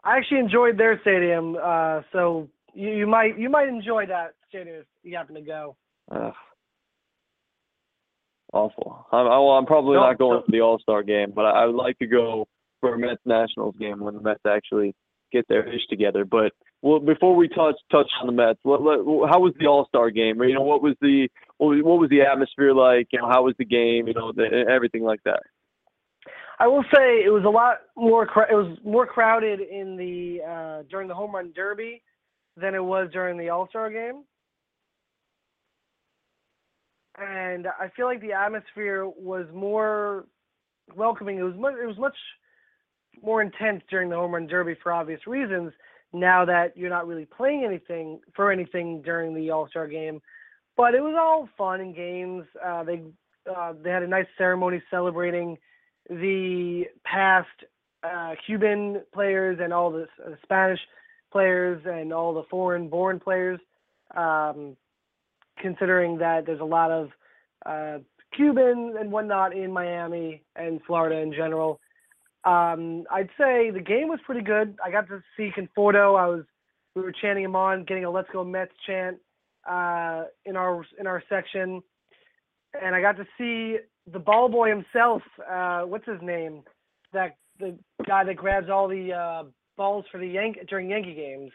I 0.05 0.17
actually 0.19 0.41
enjoyed 0.41 0.77
their 0.79 1.01
stadium, 1.03 1.57
uh, 1.63 2.01
so 2.13 2.49
you, 2.75 2.91
you 2.91 3.07
might 3.07 3.39
you 3.39 3.49
might 3.49 3.69
enjoy 3.69 4.07
that 4.07 4.35
stadium 4.49 4.77
if 4.81 4.87
you 5.05 5.17
happen 5.17 5.37
to 5.37 5.41
go. 5.41 5.77
Ugh. 6.11 6.33
Awful. 8.53 9.07
I'm, 9.13 9.27
I, 9.27 9.39
well, 9.39 9.51
I'm 9.53 9.67
probably 9.67 9.95
No, 9.95 10.01
not 10.03 10.19
going 10.19 10.43
to 10.45 10.51
the 10.53 10.61
All 10.61 10.79
Star 10.79 11.03
game, 11.03 11.33
but 11.35 11.43
I, 11.47 11.63
I 11.63 11.67
would 11.67 11.77
like 11.77 11.99
to 11.99 12.07
go 12.07 12.47
for 12.81 12.95
a 12.95 12.99
Mets 12.99 13.21
Nationals 13.25 13.75
game 13.79 14.01
when 14.01 14.15
the 14.15 14.21
Mets 14.21 14.43
actually 14.47 14.95
get 15.33 15.47
their 15.49 15.67
ish 15.73 15.87
together. 15.89 16.25
But 16.27 16.53
well, 16.83 16.99
before 17.01 17.35
we 17.35 17.49
touch 17.49 17.77
touch 17.91 18.11
on 18.21 18.27
the 18.27 18.33
Mets, 18.33 18.59
what, 18.65 18.83
what, 18.83 19.31
how 19.31 19.41
was 19.41 19.55
the 19.59 19.67
All 19.67 19.87
Star 19.87 20.11
game? 20.11 20.43
You 20.43 20.55
know, 20.55 20.63
what 20.63 20.83
was 20.83 20.97
the 21.01 21.29
what 21.63 21.77
was, 21.77 21.85
what 21.85 22.01
was 22.01 22.11
the 22.11 22.23
atmosphere 22.23 22.75
like? 22.75 23.09
You 23.13 23.21
know, 23.21 23.29
how 23.29 23.45
was 23.45 23.55
the 23.57 23.65
game? 23.65 24.09
You 24.09 24.15
know, 24.15 24.33
the, 24.33 24.65
everything 24.69 25.05
like 25.05 25.23
that. 25.25 25.41
I 26.59 26.67
will 26.67 26.83
say 26.95 27.23
it 27.25 27.33
was 27.33 27.45
a 27.45 27.49
lot 27.49 27.79
more. 27.97 28.25
It 28.25 28.55
was 28.55 28.77
more 28.85 29.07
crowded 29.07 29.61
in 29.61 29.97
the 29.97 30.41
uh, 30.45 30.83
during 30.91 31.07
the 31.07 31.15
home 31.15 31.35
run 31.35 31.53
derby 31.55 32.03
than 32.57 32.75
it 32.75 32.83
was 32.83 33.09
during 33.13 33.39
the 33.39 33.51
All 33.51 33.69
Star 33.69 33.91
game, 33.91 34.25
and 37.17 37.67
I 37.67 37.91
feel 37.97 38.07
like 38.07 38.21
the 38.21 38.33
atmosphere 38.33 39.07
was 39.07 39.47
more 39.55 40.27
welcoming. 40.97 41.39
It 41.39 41.43
was 41.43 41.57
much. 41.57 41.75
It 41.81 41.87
was 41.87 41.99
much 41.99 42.17
more 43.23 43.41
intense 43.41 43.83
during 43.89 44.09
the 44.11 44.17
home 44.17 44.33
run 44.33 44.49
derby 44.49 44.77
for 44.83 44.93
obvious 44.93 45.27
reasons. 45.27 45.73
Now 46.13 46.45
that 46.45 46.77
you're 46.77 46.91
not 46.91 47.07
really 47.07 47.25
playing 47.25 47.65
anything 47.65 48.21
for 48.35 48.51
anything 48.51 49.01
during 49.03 49.35
the 49.35 49.51
All 49.51 49.69
Star 49.69 49.87
game, 49.87 50.21
but 50.77 50.95
it 50.95 51.03
was 51.03 51.15
all 51.19 51.49
fun 51.57 51.81
and 51.81 51.95
games. 51.95 52.45
Uh, 52.65 52.85
they 52.85 53.03
uh, 53.51 53.73
they 53.83 53.91
had 53.91 54.03
a 54.03 54.07
nice 54.09 54.27
ceremony 54.39 54.83
celebrating 54.91 55.59
the 56.09 56.85
past 57.05 57.49
uh, 58.03 58.35
Cuban 58.47 59.03
players 59.13 59.59
and 59.61 59.73
all 59.73 59.91
the 59.91 60.07
uh, 60.25 60.31
Spanish 60.43 60.81
players 61.31 61.83
and 61.87 62.13
all 62.13 62.35
the 62.35 62.43
foreign-born 62.51 63.19
players, 63.21 63.59
um, 64.17 64.77
considering 65.59 66.19
that 66.19 66.47
there's 66.47 66.61
a 66.61 66.65
lot 66.65 66.91
of 66.91 67.11
uh, 67.67 67.99
Cuban 68.35 68.95
and 68.99 69.11
whatnot 69.11 69.57
in 69.57 69.73
Miami 69.73 70.43
and 70.57 70.81
Florida 70.87 71.21
in 71.21 71.33
general. 71.33 71.81
Um, 72.45 73.05
I'd 73.11 73.31
say 73.39 73.71
the 73.71 73.83
game 73.85 74.09
was 74.09 74.19
pretty 74.27 74.43
good. 74.43 74.77
I 74.85 74.91
got 74.91 75.09
to 75.09 75.23
see 75.37 75.51
Conforto. 75.57 76.19
I 76.19 76.27
was 76.27 76.45
we 76.95 77.03
were 77.03 77.13
chanting 77.13 77.45
him 77.45 77.57
on, 77.57 77.85
getting 77.85 78.05
a 78.05 78.11
"Let's 78.11 78.29
Go 78.33 78.45
Mets" 78.45 78.73
chant 78.87 79.19
uh, 79.69 80.25
in 80.45 80.57
our 80.57 80.85
in 80.99 81.07
our 81.07 81.23
section, 81.29 81.83
and 82.81 82.95
I 82.95 83.01
got 83.01 83.17
to 83.17 83.25
see 83.39 83.79
the 84.13 84.19
ball 84.19 84.49
boy 84.49 84.69
himself. 84.71 85.23
Uh, 85.49 85.83
what's 85.83 86.07
his 86.07 86.21
name? 86.23 86.63
That 87.13 87.37
the 87.59 87.77
guy 88.07 88.25
that 88.25 88.37
grabs 88.37 88.69
all 88.71 88.89
the 88.89 89.13
uh, 89.13 89.45
balls 89.77 90.05
for 90.11 90.19
the 90.19 90.27
Yank 90.27 90.59
during 90.69 90.91
Yankee 90.91 91.15
games. 91.15 91.53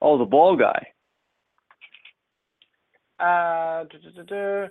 Oh, 0.00 0.18
the 0.18 0.24
ball 0.24 0.56
guy. 0.56 0.86
Uh, 3.18 3.84
duh, 3.84 3.98
duh, 3.98 4.22
duh, 4.22 4.22
duh. 4.24 4.68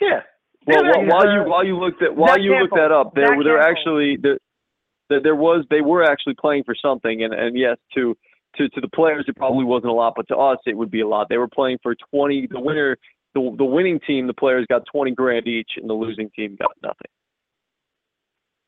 Yeah. 0.00 0.20
Well, 0.66 0.84
Yeah, 0.84 1.04
while, 1.06 1.32
you 1.32 1.42
while 1.50 1.64
you 1.66 1.76
looked 1.78 2.02
at 2.02 2.14
while 2.16 2.34
Zach 2.34 2.40
you 2.40 2.56
looked 2.58 2.74
that 2.74 2.92
up, 2.92 3.14
there 3.14 3.26
Zach 3.26 3.36
Campbell. 3.56 3.70
actually 3.70 4.16
there 4.22 5.20
there 5.22 5.34
was 5.36 5.64
they 5.70 5.80
were 5.80 6.02
actually 6.02 6.34
playing 6.40 6.64
for 6.64 6.74
something, 6.80 7.22
and 7.22 7.34
and 7.34 7.58
yes, 7.58 7.76
to 7.94 8.16
to 8.56 8.68
to 8.68 8.80
the 8.80 8.88
players 8.88 9.24
it 9.28 9.36
probably 9.36 9.64
wasn't 9.64 9.90
a 9.90 9.94
lot, 9.94 10.14
but 10.16 10.28
to 10.28 10.36
us 10.36 10.58
it 10.66 10.76
would 10.76 10.90
be 10.90 11.00
a 11.00 11.08
lot. 11.08 11.28
They 11.28 11.38
were 11.38 11.48
playing 11.48 11.78
for 11.82 11.94
twenty. 12.10 12.46
The 12.50 12.60
winner, 12.60 12.96
the 13.34 13.54
the 13.56 13.64
winning 13.64 14.00
team, 14.06 14.26
the 14.26 14.34
players 14.34 14.66
got 14.68 14.82
twenty 14.90 15.12
grand 15.12 15.46
each, 15.46 15.72
and 15.76 15.88
the 15.88 15.94
losing 15.94 16.30
team 16.30 16.56
got 16.58 16.72
nothing. 16.82 17.10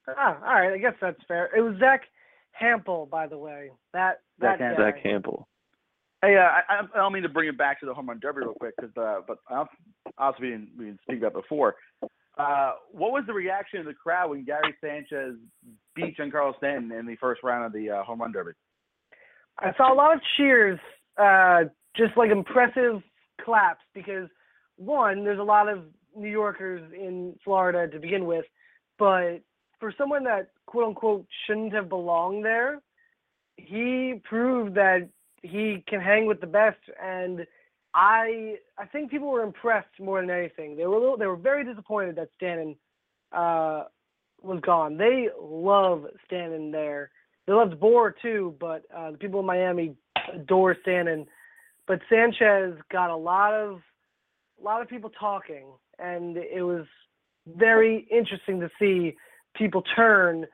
Ah, 0.08 0.38
all 0.44 0.54
right. 0.54 0.72
I 0.72 0.78
guess 0.78 0.94
that's 1.00 1.20
fair. 1.26 1.50
It 1.56 1.60
was 1.62 1.76
Zach 1.78 2.02
Hample, 2.60 3.08
by 3.08 3.26
the 3.26 3.38
way. 3.38 3.70
That 3.92 4.20
that 4.38 4.58
Zach 4.58 4.60
Ham- 4.60 4.76
guy. 4.76 4.90
Zach 4.90 5.02
Campbell. 5.02 5.48
Hey, 6.22 6.36
uh, 6.36 6.40
I, 6.40 6.80
I 6.94 6.96
don't 6.96 7.12
mean 7.12 7.22
to 7.24 7.28
bring 7.28 7.48
it 7.50 7.58
back 7.58 7.80
to 7.80 7.86
the 7.86 7.92
home 7.92 8.08
run 8.08 8.18
derby 8.18 8.40
real 8.40 8.54
quick, 8.54 8.74
cause, 8.80 8.88
uh, 8.96 9.20
but 9.28 9.38
I 9.50 9.64
also 10.16 10.38
we 10.40 10.50
didn't, 10.50 10.70
we 10.78 10.84
didn't 10.86 11.00
speak 11.02 11.18
about 11.18 11.34
before. 11.34 11.76
Uh, 12.38 12.72
what 12.90 13.12
was 13.12 13.24
the 13.26 13.32
reaction 13.32 13.78
of 13.80 13.86
the 13.86 13.92
crowd 13.92 14.30
when 14.30 14.42
Gary 14.42 14.74
Sanchez 14.80 15.36
beat 15.94 16.16
Giancarlo 16.16 16.56
Stanton 16.56 16.92
in 16.92 17.06
the 17.06 17.16
first 17.16 17.42
round 17.42 17.66
of 17.66 17.72
the 17.74 17.90
uh, 17.90 18.02
home 18.04 18.22
run 18.22 18.32
derby? 18.32 18.52
I 19.58 19.72
saw 19.76 19.92
a 19.92 19.94
lot 19.94 20.14
of 20.14 20.20
cheers, 20.36 20.78
uh, 21.16 21.64
just 21.96 22.16
like 22.16 22.30
impressive 22.30 23.02
claps 23.40 23.82
because 23.94 24.28
one, 24.76 25.24
there's 25.24 25.38
a 25.38 25.44
lot 25.44 25.68
of 25.68 25.84
New 26.16 26.30
Yorkers 26.30 26.82
in 26.92 27.36
Florida 27.44 27.88
to 27.92 28.00
begin 28.00 28.26
with, 28.26 28.44
but 28.98 29.40
for 29.80 29.92
someone 29.96 30.24
that 30.24 30.50
quote 30.66 30.88
unquote 30.88 31.26
shouldn't 31.46 31.72
have 31.72 31.88
belonged 31.88 32.44
there, 32.44 32.80
he 33.56 34.20
proved 34.24 34.74
that 34.74 35.08
he 35.42 35.84
can 35.86 36.00
hang 36.00 36.26
with 36.26 36.40
the 36.40 36.46
best 36.46 36.78
and 37.02 37.46
I 37.94 38.56
I 38.76 38.86
think 38.86 39.10
people 39.10 39.28
were 39.28 39.42
impressed 39.42 40.00
more 40.00 40.20
than 40.20 40.30
anything. 40.30 40.76
They 40.76 40.86
were 40.86 40.98
little, 40.98 41.16
they 41.16 41.26
were 41.26 41.36
very 41.36 41.64
disappointed 41.64 42.16
that 42.16 42.28
Stanton 42.34 42.76
uh, 43.30 43.84
was 44.42 44.60
gone. 44.60 44.96
They 44.96 45.28
love 45.40 46.06
Stanton 46.26 46.72
there. 46.72 47.10
They 47.46 47.52
loved 47.52 47.78
Bour 47.78 48.14
too, 48.22 48.54
but 48.58 48.84
uh, 48.96 49.12
the 49.12 49.18
people 49.18 49.40
in 49.40 49.46
Miami 49.46 49.94
adore 50.32 50.76
Stanton. 50.82 51.26
But 51.86 52.00
Sanchez 52.08 52.74
got 52.90 53.10
a 53.10 53.16
lot 53.16 53.52
of 53.52 53.80
a 54.60 54.64
lot 54.64 54.80
of 54.80 54.88
people 54.88 55.10
talking, 55.18 55.66
and 55.98 56.36
it 56.36 56.62
was 56.62 56.86
very 57.46 58.06
interesting 58.10 58.60
to 58.60 58.70
see 58.78 59.14
people 59.54 59.82
turn 59.94 60.46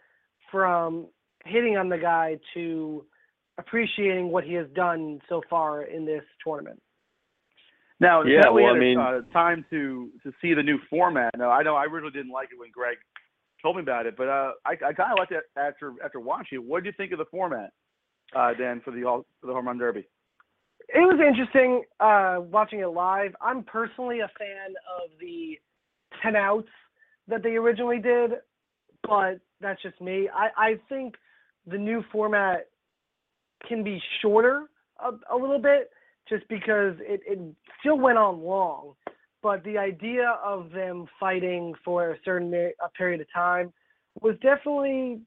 from 0.51 1.07
hitting 1.45 1.77
on 1.77 1.89
the 1.89 1.99
guy 1.99 2.39
to 2.55 3.05
appreciating 3.59 4.31
what 4.33 4.43
he 4.43 4.55
has 4.55 4.67
done 4.75 5.21
so 5.29 5.43
far 5.49 5.83
in 5.83 6.05
this 6.05 6.25
tournament. 6.45 6.83
Now, 8.01 8.23
Yeah, 8.25 8.41
now 8.41 8.53
we 8.55 8.63
well, 8.63 8.75
had 8.75 8.79
I 8.79 8.81
mean- 8.81 8.99
uh, 8.99 9.21
time 9.33 9.65
to 9.71 10.11
to 10.25 10.33
see 10.41 10.55
the 10.55 10.63
new 10.63 10.79
format. 10.89 11.31
Now, 11.37 11.51
I 11.51 11.63
know 11.63 11.77
I 11.77 11.85
really 11.85 12.11
didn't 12.11 12.33
like 12.33 12.49
it 12.51 12.59
when 12.59 12.71
Greg 12.73 12.97
told 13.63 13.77
me 13.77 13.83
about 13.83 14.07
it, 14.07 14.17
but 14.17 14.29
uh, 14.29 14.53
I, 14.65 14.73
I 14.73 14.93
kind 14.93 15.13
of 15.13 15.19
liked 15.19 15.33
it 15.33 15.45
after 15.57 15.95
after 16.05 16.21
watching 16.21 16.59
it. 16.59 16.65
What 16.65 16.83
did 16.83 16.91
you 16.91 16.97
think 16.97 17.13
of 17.13 17.19
the 17.19 17.25
format, 17.31 17.71
uh, 18.35 18.55
Dan, 18.55 18.81
for 18.85 18.91
the 18.91 19.03
for 19.41 19.47
the 19.47 19.53
home 19.53 19.67
run 19.67 19.79
derby? 19.79 20.07
It 20.93 21.01
was 21.01 21.21
interesting 21.21 21.85
uh, 22.01 22.39
watching 22.41 22.81
it 22.81 22.87
live. 22.89 23.35
I'm 23.41 23.63
personally 23.63 24.21
a 24.21 24.31
fan 24.39 24.75
of 25.01 25.11
the 25.21 25.59
10 26.23 26.35
outs 26.35 26.69
that 27.29 27.45
they 27.45 27.51
originally 27.51 28.01
did, 28.01 28.33
but 29.07 29.39
that's 29.61 29.81
just 29.83 30.01
me. 30.01 30.29
I, 30.35 30.49
I 30.57 30.81
think 30.89 31.15
the 31.67 31.79
new 31.79 32.03
format 32.11 32.67
can 33.69 33.85
be 33.85 34.03
shorter 34.21 34.65
a, 34.99 35.11
a 35.33 35.37
little 35.37 35.61
bit 35.61 35.91
just 36.29 36.49
because 36.49 36.95
it, 37.01 37.21
it 37.27 37.39
still 37.79 37.99
went 37.99 38.19
on 38.19 38.41
long. 38.41 38.95
But 39.43 39.65
the 39.65 39.79
idea 39.79 40.37
of 40.45 40.71
them 40.71 41.07
fighting 41.19 41.75
for 41.85 42.11
a 42.11 42.17
certain 42.25 42.53
a 42.55 42.89
period 42.97 43.21
of 43.21 43.27
time 43.33 43.73
was 44.21 44.35
definitely 44.43 45.21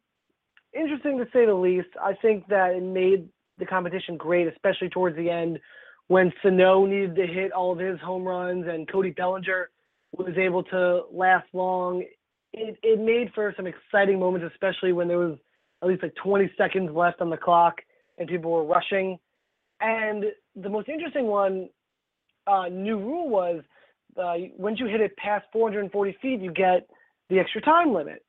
interesting 0.74 1.18
to 1.18 1.26
say 1.34 1.46
the 1.46 1.54
least. 1.54 1.90
I 2.02 2.14
think 2.22 2.48
that 2.48 2.74
it 2.76 2.84
made 2.84 3.28
the 3.58 3.66
competition 3.66 4.18
great, 4.18 4.48
especially 4.48 4.90
towards 4.90 5.16
the 5.16 5.30
end 5.30 5.60
when 6.08 6.34
Sano 6.42 6.86
needed 6.86 7.16
to 7.16 7.26
hit 7.26 7.52
all 7.52 7.72
of 7.72 7.80
his 7.80 8.00
home 8.00 8.24
runs 8.24 8.66
and 8.68 8.92
Cody 8.92 9.12
Bellinger 9.12 9.70
was 10.12 10.38
able 10.38 10.64
to 10.64 11.04
last 11.12 11.48
long. 11.54 12.04
It, 12.54 12.78
it 12.84 13.00
made 13.00 13.32
for 13.34 13.54
some 13.56 13.66
exciting 13.68 14.20
moments, 14.20 14.48
especially 14.52 14.94
when 14.94 15.08
there 15.08 15.18
was 15.18 15.38
at 15.82 15.90
least 15.90 16.04
like 16.04 16.14
20 16.24 16.52
seconds 16.58 16.92
left 16.94 17.22
on 17.22 17.30
the 17.30 17.38
clock 17.38 17.82
and 18.18 18.28
people 18.28 18.52
were 18.52 18.64
rushing. 18.64 19.18
And 19.82 20.26
the 20.56 20.70
most 20.70 20.88
interesting 20.88 21.26
one, 21.28 21.70
uh, 22.46 22.68
new 22.70 22.98
rule 22.98 23.30
was 23.30 23.64
uh, 24.18 24.34
once 24.58 24.80
you 24.80 24.88
hit 24.88 25.02
it 25.02 25.16
past 25.18 25.46
440 25.52 26.18
feet, 26.22 26.40
you 26.40 26.52
get 26.52 26.88
the 27.30 27.40
extra 27.40 27.62
time 27.62 27.94
limit. 27.94 28.24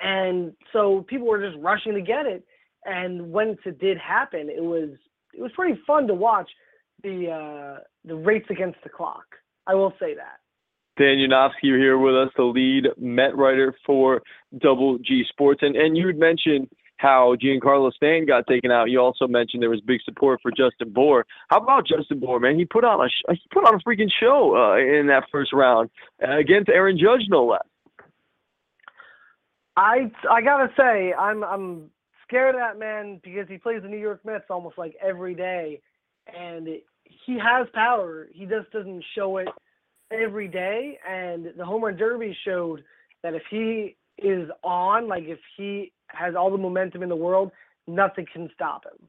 And 0.00 0.52
so 0.72 1.04
people 1.08 1.26
were 1.26 1.46
just 1.46 1.62
rushing 1.62 1.94
to 1.94 2.00
get 2.00 2.26
it. 2.26 2.44
And 2.84 3.30
once 3.30 3.58
it 3.66 3.78
did 3.78 3.98
happen, 3.98 4.48
it 4.48 4.62
was 4.62 4.90
it 5.34 5.42
was 5.42 5.52
pretty 5.54 5.78
fun 5.86 6.06
to 6.06 6.14
watch 6.14 6.50
the 7.02 7.30
uh, 7.30 7.80
the 8.04 8.14
race 8.14 8.44
against 8.50 8.78
the 8.82 8.88
clock. 8.88 9.24
I 9.66 9.74
will 9.74 9.92
say 10.00 10.14
that. 10.14 10.38
Dan 10.96 11.18
Yanofsky 11.18 11.62
you're 11.62 11.78
here 11.78 11.98
with 11.98 12.14
us, 12.14 12.30
the 12.36 12.44
lead 12.44 12.86
Met 12.98 13.36
writer 13.36 13.74
for 13.86 14.22
Double 14.58 14.98
G 14.98 15.24
Sports. 15.28 15.60
And 15.62 15.76
and 15.76 15.96
you 15.96 16.06
had 16.06 16.18
mentioned 16.18 16.68
how 17.00 17.34
Giancarlo 17.42 17.92
Stan 17.92 18.26
got 18.26 18.46
taken 18.46 18.70
out. 18.70 18.90
You 18.90 19.00
also 19.00 19.26
mentioned 19.26 19.62
there 19.62 19.70
was 19.70 19.80
big 19.80 20.00
support 20.04 20.40
for 20.42 20.50
Justin 20.50 20.92
Bour. 20.92 21.24
How 21.48 21.58
about 21.58 21.86
Justin 21.86 22.20
Bour, 22.20 22.38
man? 22.38 22.58
He 22.58 22.66
put 22.66 22.84
on 22.84 23.04
a 23.04 23.08
sh- 23.08 23.24
he 23.30 23.40
put 23.50 23.66
on 23.66 23.74
a 23.74 23.78
freaking 23.78 24.10
show 24.20 24.54
uh, 24.54 24.76
in 24.76 25.06
that 25.06 25.24
first 25.32 25.52
round 25.52 25.88
against 26.20 26.68
Aaron 26.68 26.98
Judge, 26.98 27.22
no 27.28 27.46
less. 27.46 27.62
I 29.76 30.10
I 30.30 30.42
gotta 30.42 30.68
say 30.76 31.14
I'm 31.14 31.42
I'm 31.42 31.90
scared 32.28 32.54
of 32.54 32.60
that 32.60 32.78
man 32.78 33.18
because 33.24 33.48
he 33.48 33.56
plays 33.56 33.82
the 33.82 33.88
New 33.88 33.96
York 33.98 34.20
Mets 34.24 34.44
almost 34.50 34.76
like 34.76 34.94
every 35.02 35.34
day, 35.34 35.80
and 36.26 36.68
he 37.24 37.38
has 37.38 37.66
power. 37.72 38.28
He 38.32 38.44
just 38.44 38.70
doesn't 38.72 39.04
show 39.14 39.38
it 39.38 39.48
every 40.10 40.48
day. 40.48 40.98
And 41.08 41.48
the 41.56 41.64
home 41.64 41.84
run 41.84 41.96
derby 41.96 42.36
showed 42.44 42.84
that 43.22 43.34
if 43.34 43.42
he 43.50 43.96
is 44.22 44.48
on, 44.62 45.08
like 45.08 45.24
if 45.24 45.38
he 45.56 45.92
has 46.08 46.34
all 46.34 46.50
the 46.50 46.58
momentum 46.58 47.02
in 47.02 47.08
the 47.08 47.16
world, 47.16 47.50
nothing 47.86 48.26
can 48.32 48.50
stop 48.54 48.84
him. 48.84 49.08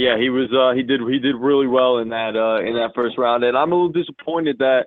Yeah, 0.00 0.16
he 0.18 0.30
was. 0.30 0.48
Uh, 0.50 0.74
he 0.74 0.82
did. 0.82 1.00
He 1.02 1.18
did 1.18 1.36
really 1.36 1.66
well 1.66 1.98
in 1.98 2.08
that 2.08 2.34
uh, 2.34 2.66
in 2.66 2.74
that 2.76 2.92
first 2.94 3.18
round, 3.18 3.44
and 3.44 3.56
I'm 3.56 3.70
a 3.70 3.74
little 3.74 3.92
disappointed 3.92 4.56
that 4.58 4.86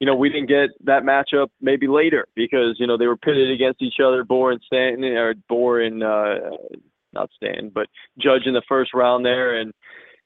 you 0.00 0.06
know 0.06 0.14
we 0.14 0.28
didn't 0.28 0.48
get 0.48 0.68
that 0.84 1.02
matchup 1.02 1.48
maybe 1.62 1.88
later 1.88 2.26
because 2.36 2.76
you 2.78 2.86
know 2.86 2.98
they 2.98 3.06
were 3.06 3.16
pitted 3.16 3.50
against 3.50 3.80
each 3.80 4.00
other, 4.04 4.22
Bour 4.22 4.52
and 4.52 4.60
Stanton, 4.66 5.04
or 5.04 5.32
Bour 5.48 5.80
and 5.80 6.02
uh, 6.02 6.34
not 7.14 7.30
Stanton, 7.36 7.70
but 7.74 7.86
Judge 8.18 8.42
in 8.44 8.52
the 8.52 8.62
first 8.68 8.92
round 8.92 9.24
there, 9.24 9.58
and 9.58 9.72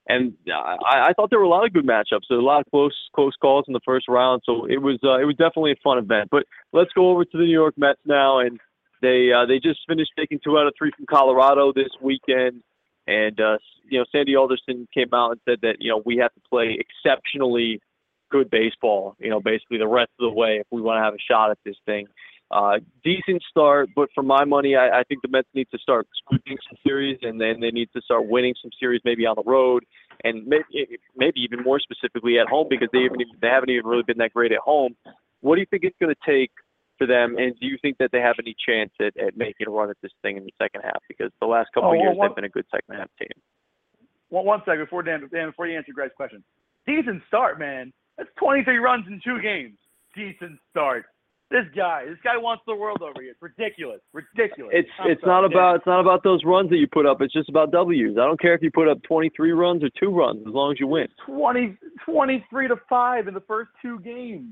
and 0.06 0.34
I, 0.52 1.08
I 1.08 1.12
thought 1.14 1.30
there 1.30 1.38
were 1.38 1.46
a 1.46 1.48
lot 1.48 1.64
of 1.64 1.72
good 1.72 1.86
matchups. 1.86 2.22
There 2.28 2.36
were 2.36 2.42
a 2.42 2.46
lot 2.46 2.60
of 2.60 2.70
close 2.70 2.94
close 3.14 3.34
calls 3.40 3.64
in 3.66 3.72
the 3.72 3.80
first 3.84 4.06
round, 4.08 4.42
so 4.44 4.66
it 4.66 4.78
was 4.82 4.98
uh, 5.02 5.18
it 5.18 5.24
was 5.24 5.36
definitely 5.36 5.72
a 5.72 5.76
fun 5.82 5.98
event. 5.98 6.28
But 6.30 6.44
let's 6.72 6.92
go 6.92 7.10
over 7.10 7.24
to 7.24 7.38
the 7.38 7.44
New 7.44 7.52
York 7.52 7.74
Mets 7.78 8.00
now, 8.04 8.40
and 8.40 8.60
they 9.00 9.30
uh, 9.32 9.46
they 9.46 9.58
just 9.58 9.80
finished 9.88 10.10
taking 10.18 10.40
two 10.44 10.58
out 10.58 10.66
of 10.66 10.74
three 10.76 10.90
from 10.94 11.06
Colorado 11.06 11.72
this 11.72 11.90
weekend. 12.02 12.62
And 13.06 13.40
uh, 13.40 13.58
you 13.88 13.98
know, 13.98 14.04
Sandy 14.12 14.36
Alderson 14.36 14.86
came 14.92 15.08
out 15.14 15.32
and 15.32 15.40
said 15.48 15.58
that 15.62 15.76
you 15.80 15.90
know 15.90 16.02
we 16.04 16.18
have 16.18 16.34
to 16.34 16.40
play 16.48 16.78
exceptionally 16.78 17.80
good 18.30 18.50
baseball. 18.50 19.16
You 19.18 19.30
know, 19.30 19.40
basically 19.40 19.78
the 19.78 19.88
rest 19.88 20.10
of 20.20 20.30
the 20.30 20.34
way 20.34 20.58
if 20.60 20.66
we 20.70 20.82
want 20.82 20.98
to 20.98 21.02
have 21.02 21.14
a 21.14 21.24
shot 21.30 21.50
at 21.50 21.58
this 21.64 21.76
thing. 21.86 22.06
Uh, 22.54 22.78
decent 23.02 23.42
start, 23.50 23.88
but 23.96 24.08
for 24.14 24.22
my 24.22 24.44
money, 24.44 24.76
I, 24.76 25.00
I 25.00 25.02
think 25.02 25.22
the 25.22 25.28
Mets 25.28 25.48
need 25.54 25.66
to 25.72 25.78
start 25.78 26.06
sweeping 26.28 26.56
some 26.68 26.78
series, 26.86 27.18
and 27.22 27.40
then 27.40 27.58
they 27.60 27.72
need 27.72 27.88
to 27.96 28.00
start 28.02 28.28
winning 28.28 28.54
some 28.62 28.70
series, 28.78 29.00
maybe 29.04 29.26
on 29.26 29.34
the 29.34 29.42
road, 29.44 29.84
and 30.22 30.46
maybe 30.46 30.86
maybe 31.16 31.40
even 31.40 31.64
more 31.64 31.80
specifically 31.80 32.38
at 32.38 32.46
home 32.46 32.68
because 32.70 32.88
they 32.92 33.00
even 33.00 33.16
they 33.42 33.48
haven't 33.48 33.70
even 33.70 33.84
really 33.84 34.04
been 34.04 34.18
that 34.18 34.32
great 34.32 34.52
at 34.52 34.60
home. 34.60 34.94
What 35.40 35.56
do 35.56 35.62
you 35.62 35.66
think 35.68 35.82
it's 35.82 35.96
going 36.00 36.14
to 36.14 36.30
take 36.30 36.52
for 36.96 37.08
them, 37.08 37.36
and 37.38 37.58
do 37.58 37.66
you 37.66 37.76
think 37.82 37.98
that 37.98 38.10
they 38.12 38.20
have 38.20 38.36
any 38.38 38.54
chance 38.64 38.92
at, 39.00 39.16
at 39.18 39.36
making 39.36 39.66
a 39.66 39.70
run 39.70 39.90
at 39.90 39.96
this 40.00 40.12
thing 40.22 40.36
in 40.36 40.44
the 40.44 40.52
second 40.62 40.82
half? 40.82 41.02
Because 41.08 41.32
the 41.40 41.46
last 41.48 41.70
couple 41.74 41.90
Oh, 41.90 41.94
of 41.94 42.00
years 42.00 42.16
they've 42.22 42.36
been 42.36 42.44
a 42.44 42.48
good 42.48 42.66
second 42.70 42.94
half 42.94 43.10
team. 43.18 43.34
One, 44.28 44.46
one 44.46 44.60
second 44.64 44.84
before 44.84 45.02
Dan, 45.02 45.28
Dan, 45.32 45.48
before 45.48 45.66
you 45.66 45.76
answer 45.76 45.92
Greg's 45.92 46.14
question. 46.14 46.44
Decent 46.86 47.20
start, 47.26 47.58
man. 47.58 47.92
That's 48.16 48.30
23 48.38 48.78
runs 48.78 49.06
in 49.08 49.20
two 49.24 49.40
games. 49.42 49.76
Decent 50.14 50.60
start. 50.70 51.06
This 51.54 51.66
guy, 51.76 52.04
this 52.06 52.18
guy 52.24 52.36
wants 52.36 52.64
the 52.66 52.74
world 52.74 52.98
over 53.00 53.22
here. 53.22 53.30
It's 53.30 53.40
ridiculous, 53.40 54.00
ridiculous. 54.12 54.72
It's 54.74 54.88
I'm 54.98 55.12
it's 55.12 55.20
sorry, 55.20 55.42
not 55.42 55.48
Dan. 55.50 55.56
about 55.56 55.76
it's 55.76 55.86
not 55.86 56.00
about 56.00 56.24
those 56.24 56.40
runs 56.44 56.68
that 56.70 56.78
you 56.78 56.88
put 56.92 57.06
up. 57.06 57.20
It's 57.22 57.32
just 57.32 57.48
about 57.48 57.70
W's. 57.70 58.18
I 58.18 58.24
don't 58.26 58.40
care 58.40 58.54
if 58.54 58.62
you 58.62 58.72
put 58.74 58.88
up 58.88 59.00
23 59.04 59.52
runs 59.52 59.84
or 59.84 59.88
two 60.00 60.10
runs, 60.10 60.42
as 60.48 60.52
long 60.52 60.72
as 60.72 60.80
you 60.80 60.88
win. 60.88 61.06
20, 61.24 61.76
23 62.04 62.66
to 62.68 62.74
five 62.88 63.28
in 63.28 63.34
the 63.34 63.40
first 63.42 63.70
two 63.80 64.00
games. 64.00 64.50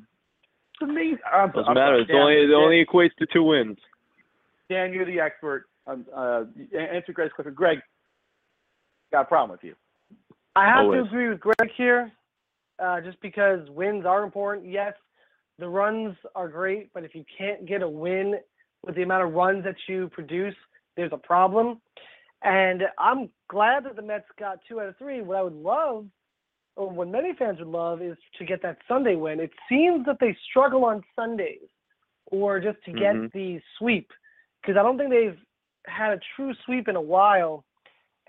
It's 0.80 0.88
amazing. 0.88 1.18
I'm, 1.26 1.48
Doesn't 1.50 1.66
I'm 1.70 1.74
matter. 1.74 1.86
sorry, 1.90 2.02
It's 2.02 2.08
Dan, 2.12 2.20
only 2.20 2.34
it 2.36 2.46
Dan, 2.46 2.54
only 2.54 2.84
equates 2.86 3.16
to 3.18 3.26
two 3.32 3.42
wins. 3.42 3.78
Dan, 4.70 4.92
you're 4.92 5.04
the 5.04 5.18
expert. 5.18 5.64
Um, 5.88 6.06
uh, 6.16 6.44
answer 6.78 7.12
Greg's 7.12 7.32
question. 7.32 7.52
Greg, 7.52 7.78
got 9.10 9.22
a 9.22 9.24
problem 9.24 9.50
with 9.50 9.64
you. 9.64 9.74
I 10.54 10.66
have 10.66 10.84
Always. 10.84 11.02
to 11.02 11.08
agree 11.08 11.28
with 11.30 11.40
Greg 11.40 11.68
here, 11.76 12.12
uh, 12.78 13.00
just 13.00 13.20
because 13.20 13.68
wins 13.70 14.06
are 14.06 14.22
important. 14.22 14.70
Yes, 14.70 14.92
the 15.62 15.68
runs 15.68 16.16
are 16.34 16.48
great, 16.48 16.92
but 16.92 17.04
if 17.04 17.14
you 17.14 17.24
can't 17.38 17.64
get 17.66 17.82
a 17.82 17.88
win 17.88 18.34
with 18.84 18.96
the 18.96 19.02
amount 19.02 19.22
of 19.22 19.32
runs 19.32 19.62
that 19.62 19.76
you 19.88 20.08
produce, 20.08 20.56
there's 20.96 21.12
a 21.12 21.16
problem. 21.16 21.80
And 22.42 22.82
I'm 22.98 23.30
glad 23.48 23.84
that 23.84 23.94
the 23.94 24.02
Mets 24.02 24.24
got 24.40 24.58
two 24.68 24.80
out 24.80 24.88
of 24.88 24.96
three. 24.96 25.22
What 25.22 25.36
I 25.36 25.42
would 25.42 25.52
love, 25.52 26.06
or 26.74 26.90
what 26.90 27.06
many 27.06 27.32
fans 27.38 27.60
would 27.60 27.68
love, 27.68 28.02
is 28.02 28.16
to 28.38 28.44
get 28.44 28.60
that 28.62 28.78
Sunday 28.88 29.14
win. 29.14 29.38
It 29.38 29.52
seems 29.68 30.04
that 30.06 30.16
they 30.18 30.36
struggle 30.50 30.84
on 30.84 31.04
Sundays, 31.14 31.68
or 32.26 32.58
just 32.58 32.82
to 32.86 32.92
get 32.92 33.14
Mhm. 33.14 33.30
the 33.30 33.62
sweep, 33.78 34.12
because 34.60 34.76
I 34.76 34.82
don't 34.82 34.98
think 34.98 35.10
they've 35.10 35.40
had 35.86 36.12
a 36.12 36.20
true 36.34 36.54
sweep 36.64 36.88
in 36.88 36.96
a 36.96 37.00
while. 37.00 37.64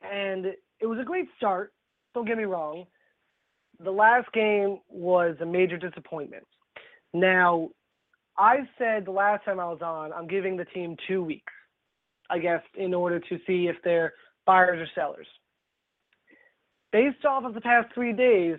And 0.04 0.56
it 0.80 0.86
was 0.86 1.00
a 1.00 1.04
great 1.04 1.30
start. 1.36 1.74
Don't 2.14 2.26
get 2.26 2.38
me 2.38 2.44
wrong. 2.44 2.86
The 3.80 3.92
last 3.92 4.32
game 4.34 4.82
was 4.88 5.42
a 5.42 5.46
major 5.48 5.78
disappointment. 5.78 6.48
Now, 7.14 7.70
I 8.38 8.68
said 8.78 9.06
the 9.06 9.12
last 9.12 9.46
time 9.46 9.60
I 9.60 9.66
was 9.66 9.82
on, 9.82 10.12
I'm 10.12 10.28
giving 10.28 10.58
the 10.58 10.66
team 10.66 10.98
two 11.08 11.24
weeks, 11.24 11.54
I 12.30 12.40
guess, 12.40 12.62
in 12.76 12.94
order 12.94 13.20
to 13.20 13.40
see 13.46 13.68
if 13.68 13.76
they're 13.84 14.14
buyers 14.46 14.88
or 14.88 14.92
sellers. 14.96 15.28
Based 16.92 17.26
off 17.26 17.44
of 17.44 17.54
the 17.54 17.62
past 17.62 17.94
three 17.94 18.14
days, 18.14 18.58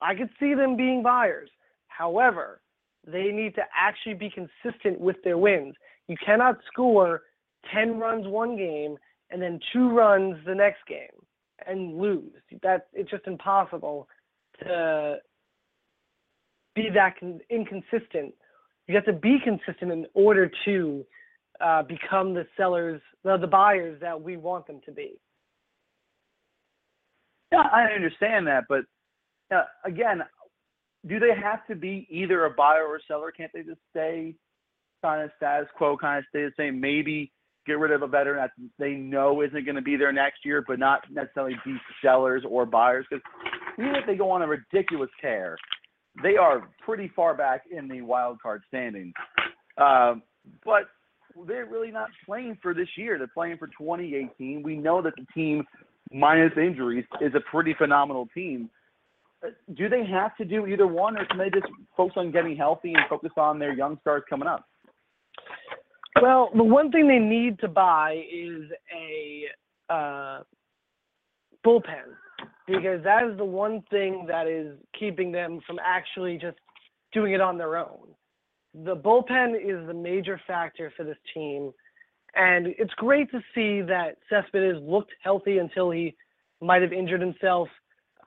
I 0.00 0.14
could 0.14 0.30
see 0.38 0.54
them 0.54 0.76
being 0.76 1.02
buyers. 1.02 1.50
However, 1.88 2.60
they 3.06 3.30
need 3.32 3.54
to 3.56 3.62
actually 3.76 4.14
be 4.14 4.30
consistent 4.30 5.00
with 5.00 5.16
their 5.24 5.38
wins. 5.38 5.74
You 6.08 6.16
cannot 6.24 6.58
score 6.72 7.22
10 7.72 7.98
runs 7.98 8.26
one 8.26 8.56
game 8.56 8.96
and 9.30 9.40
then 9.40 9.58
two 9.72 9.90
runs 9.90 10.36
the 10.46 10.54
next 10.54 10.86
game 10.88 11.08
and 11.66 11.98
lose. 11.98 12.32
That 12.62 12.88
it's 12.92 13.10
just 13.10 13.26
impossible 13.26 14.08
to 14.60 15.16
be 16.74 16.88
that 16.94 17.18
con- 17.18 17.40
inconsistent. 17.50 18.34
You 18.88 18.94
have 18.96 19.04
to 19.04 19.12
be 19.12 19.38
consistent 19.42 19.92
in 19.92 20.06
order 20.14 20.50
to 20.64 21.04
uh, 21.60 21.82
become 21.82 22.34
the 22.34 22.46
sellers, 22.56 23.00
the, 23.24 23.36
the 23.36 23.46
buyers 23.46 23.98
that 24.00 24.20
we 24.20 24.36
want 24.36 24.66
them 24.66 24.80
to 24.86 24.92
be. 24.92 25.18
Yeah, 27.52 27.64
I 27.72 27.92
understand 27.94 28.46
that, 28.46 28.64
but 28.68 28.84
uh, 29.54 29.64
again, 29.84 30.22
do 31.06 31.18
they 31.18 31.34
have 31.40 31.66
to 31.66 31.74
be 31.74 32.06
either 32.10 32.46
a 32.46 32.50
buyer 32.50 32.86
or 32.86 32.96
a 32.96 33.00
seller? 33.06 33.30
Can't 33.30 33.50
they 33.52 33.62
just 33.62 33.80
stay 33.90 34.34
kind 35.02 35.22
of 35.22 35.30
status 35.36 35.68
quo, 35.76 35.96
kind 35.96 36.18
of 36.18 36.24
stay 36.30 36.44
the 36.44 36.52
same? 36.56 36.80
Maybe 36.80 37.32
get 37.66 37.78
rid 37.78 37.92
of 37.92 38.02
a 38.02 38.06
veteran 38.06 38.36
that 38.36 38.50
they 38.78 38.92
know 38.92 39.42
isn't 39.42 39.64
going 39.64 39.76
to 39.76 39.82
be 39.82 39.96
there 39.96 40.12
next 40.12 40.44
year, 40.44 40.64
but 40.66 40.78
not 40.78 41.02
necessarily 41.10 41.54
be 41.64 41.76
sellers 42.02 42.42
or 42.48 42.66
buyers. 42.66 43.04
Because 43.10 43.22
even 43.78 43.94
if 43.94 44.06
they 44.06 44.16
go 44.16 44.30
on 44.30 44.42
a 44.42 44.46
ridiculous 44.46 45.10
tear, 45.20 45.56
they 46.22 46.36
are 46.36 46.68
pretty 46.84 47.10
far 47.14 47.34
back 47.34 47.62
in 47.70 47.88
the 47.88 48.00
wild 48.02 48.40
card 48.42 48.62
standings. 48.68 49.14
Um, 49.78 50.22
but 50.64 50.84
they're 51.46 51.66
really 51.66 51.90
not 51.90 52.10
playing 52.26 52.58
for 52.60 52.74
this 52.74 52.88
year. 52.96 53.16
They're 53.18 53.26
playing 53.28 53.58
for 53.58 53.68
2018. 53.68 54.62
We 54.62 54.76
know 54.76 55.00
that 55.02 55.14
the 55.16 55.26
team, 55.34 55.64
minus 56.12 56.52
injuries, 56.56 57.04
is 57.20 57.32
a 57.34 57.40
pretty 57.50 57.74
phenomenal 57.74 58.28
team. 58.34 58.68
Uh, 59.44 59.50
Do 59.74 59.88
they 59.88 60.04
have 60.04 60.36
to 60.36 60.44
do 60.44 60.66
either 60.66 60.86
one, 60.86 61.16
or 61.16 61.24
can 61.26 61.38
they 61.38 61.50
just 61.50 61.66
focus 61.96 62.14
on 62.16 62.30
getting 62.30 62.56
healthy 62.56 62.92
and 62.92 63.02
focus 63.08 63.32
on 63.36 63.58
their 63.58 63.72
young 63.72 63.98
stars 64.00 64.22
coming 64.28 64.48
up? 64.48 64.66
Well, 66.20 66.50
the 66.54 66.62
one 66.62 66.90
thing 66.90 67.08
they 67.08 67.18
need 67.18 67.58
to 67.60 67.68
buy 67.68 68.22
is 68.30 68.70
a 68.94 69.44
uh, 69.92 70.42
bullpen 71.64 72.14
because 72.66 73.02
that 73.04 73.24
is 73.24 73.36
the 73.36 73.44
one 73.44 73.82
thing 73.90 74.26
that 74.28 74.46
is 74.46 74.76
keeping 74.98 75.32
them 75.32 75.60
from 75.66 75.78
actually 75.84 76.38
just 76.38 76.56
doing 77.12 77.32
it 77.32 77.40
on 77.40 77.58
their 77.58 77.76
own. 77.76 78.08
The 78.74 78.96
bullpen 78.96 79.54
is 79.56 79.86
the 79.86 79.94
major 79.94 80.40
factor 80.46 80.92
for 80.96 81.04
this 81.04 81.18
team, 81.34 81.72
and 82.34 82.68
it's 82.78 82.94
great 82.94 83.30
to 83.32 83.40
see 83.54 83.82
that 83.82 84.16
Cespedes 84.30 84.82
looked 84.82 85.12
healthy 85.22 85.58
until 85.58 85.90
he 85.90 86.16
might 86.60 86.80
have 86.80 86.92
injured 86.92 87.20
himself 87.20 87.68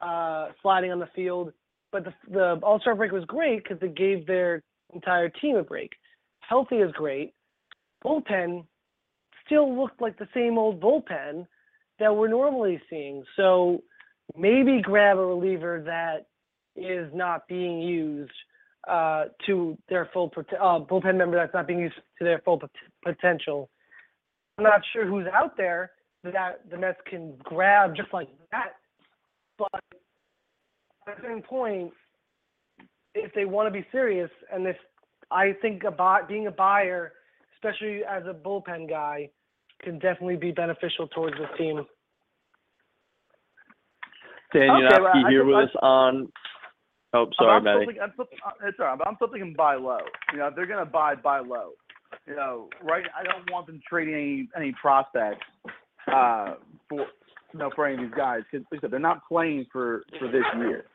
uh, 0.01 0.49
sliding 0.61 0.91
on 0.91 0.99
the 0.99 1.09
field. 1.15 1.51
But 1.91 2.03
the, 2.03 2.13
the 2.29 2.59
All 2.61 2.79
Star 2.79 2.93
break 2.93 3.11
was 3.11 3.25
great 3.25 3.63
because 3.63 3.81
it 3.81 3.95
gave 3.95 4.27
their 4.27 4.61
entire 4.93 5.29
team 5.29 5.55
a 5.55 5.63
break. 5.63 5.91
Healthy 6.41 6.75
is 6.75 6.91
great 6.91 7.33
bullpen 8.05 8.65
still 9.45 9.75
looked 9.75 10.01
like 10.01 10.17
the 10.17 10.27
same 10.33 10.57
old 10.57 10.79
bullpen 10.79 11.45
that 11.99 12.15
we're 12.15 12.27
normally 12.27 12.81
seeing. 12.89 13.23
So 13.35 13.81
maybe 14.35 14.81
grab 14.81 15.17
a 15.17 15.25
reliever 15.25 15.81
that 15.85 16.27
is 16.75 17.09
not 17.13 17.47
being 17.47 17.81
used 17.81 18.31
uh, 18.87 19.25
to 19.45 19.77
their 19.89 20.09
full 20.13 20.31
uh, 20.37 20.79
bullpen 20.79 21.17
member 21.17 21.35
that's 21.35 21.53
not 21.53 21.67
being 21.67 21.79
used 21.79 21.95
to 22.17 22.23
their 22.23 22.39
full 22.39 22.59
pot- 22.59 22.69
potential. 23.03 23.69
I'm 24.57 24.63
not 24.63 24.81
sure 24.93 25.05
who's 25.05 25.27
out 25.33 25.57
there 25.57 25.91
that 26.23 26.69
the 26.69 26.77
Mets 26.77 26.99
can 27.09 27.33
grab 27.43 27.95
just 27.95 28.13
like 28.13 28.29
that, 28.51 28.73
but 29.57 29.69
at 31.07 31.17
the 31.17 31.27
same 31.27 31.41
point, 31.41 31.91
if 33.13 33.33
they 33.33 33.45
want 33.45 33.67
to 33.67 33.71
be 33.71 33.85
serious, 33.91 34.29
and 34.51 34.67
if 34.67 34.77
I 35.31 35.53
think 35.61 35.83
about 35.83 36.27
being 36.27 36.47
a 36.47 36.51
buyer 36.51 37.13
especially 37.65 38.01
as 38.03 38.23
a 38.27 38.33
bullpen 38.33 38.89
guy, 38.89 39.29
can 39.81 39.99
definitely 39.99 40.35
be 40.35 40.51
beneficial 40.51 41.07
towards 41.07 41.35
this 41.37 41.49
team. 41.57 41.85
Dan 44.53 44.69
Okay, 44.69 45.01
well, 45.01 45.11
Yanofsky 45.13 45.25
I 45.25 45.29
here 45.29 45.45
with 45.45 45.55
I- 45.55 45.63
us 45.63 45.69
on. 45.81 46.31
Oh, 47.13 47.27
sorry, 47.37 47.51
I'm 47.57 47.63
Matty. 47.63 47.77
still 47.77 47.85
thinking, 47.87 48.03
I'm 48.03 48.11
still, 48.13 48.25
uh, 48.45 48.67
it's 48.67 48.79
all 48.79 48.85
right, 48.87 48.97
but 48.97 49.07
I'm 49.07 49.15
still 49.15 49.29
thinking 49.29 49.53
buy 49.55 49.75
low. 49.75 49.99
You 50.33 50.39
know, 50.39 50.47
if 50.47 50.55
they're 50.55 50.65
going 50.65 50.83
to 50.83 50.91
buy, 50.91 51.15
buy 51.15 51.39
low. 51.39 51.71
You 52.27 52.35
know, 52.35 52.69
right? 52.83 53.05
I 53.17 53.23
don't 53.23 53.49
want 53.51 53.67
them 53.67 53.79
trading 53.87 54.13
any 54.13 54.49
any 54.55 54.73
prospects 54.79 55.45
uh, 56.11 56.55
for 56.89 57.01
you 57.53 57.59
know 57.59 57.69
for 57.75 57.85
any 57.85 57.95
of 57.95 58.09
these 58.09 58.17
guys 58.17 58.41
because 58.51 58.65
like 58.71 58.79
I 58.79 58.81
said, 58.81 58.91
they're 58.91 58.99
not 58.99 59.25
playing 59.27 59.65
for 59.71 60.03
for 60.19 60.27
this 60.27 60.43
year. 60.57 60.85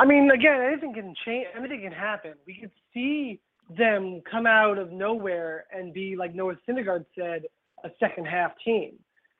I 0.00 0.04
mean, 0.04 0.30
again, 0.30 0.60
anything 0.62 0.94
can 0.94 1.14
change. 1.24 1.46
Anything 1.56 1.82
can 1.82 1.92
happen. 1.92 2.34
We 2.46 2.54
could 2.60 2.70
see 2.94 3.40
them 3.76 4.22
come 4.30 4.46
out 4.46 4.78
of 4.78 4.92
nowhere 4.92 5.64
and 5.72 5.92
be 5.92 6.16
like 6.16 6.34
Noah 6.34 6.54
Syndergaard 6.68 7.04
said, 7.16 7.42
a 7.84 7.90
second 8.00 8.26
half 8.26 8.52
team. 8.64 8.92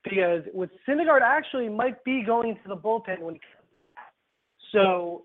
Because 0.03 0.43
with 0.53 0.69
Syndergaard 0.87 1.21
actually 1.21 1.69
might 1.69 2.03
be 2.03 2.23
going 2.25 2.55
to 2.55 2.67
the 2.67 2.75
bullpen 2.75 3.19
when 3.21 3.35
he 3.35 3.41
comes 3.41 3.67
back. 3.95 4.13
So 4.71 5.23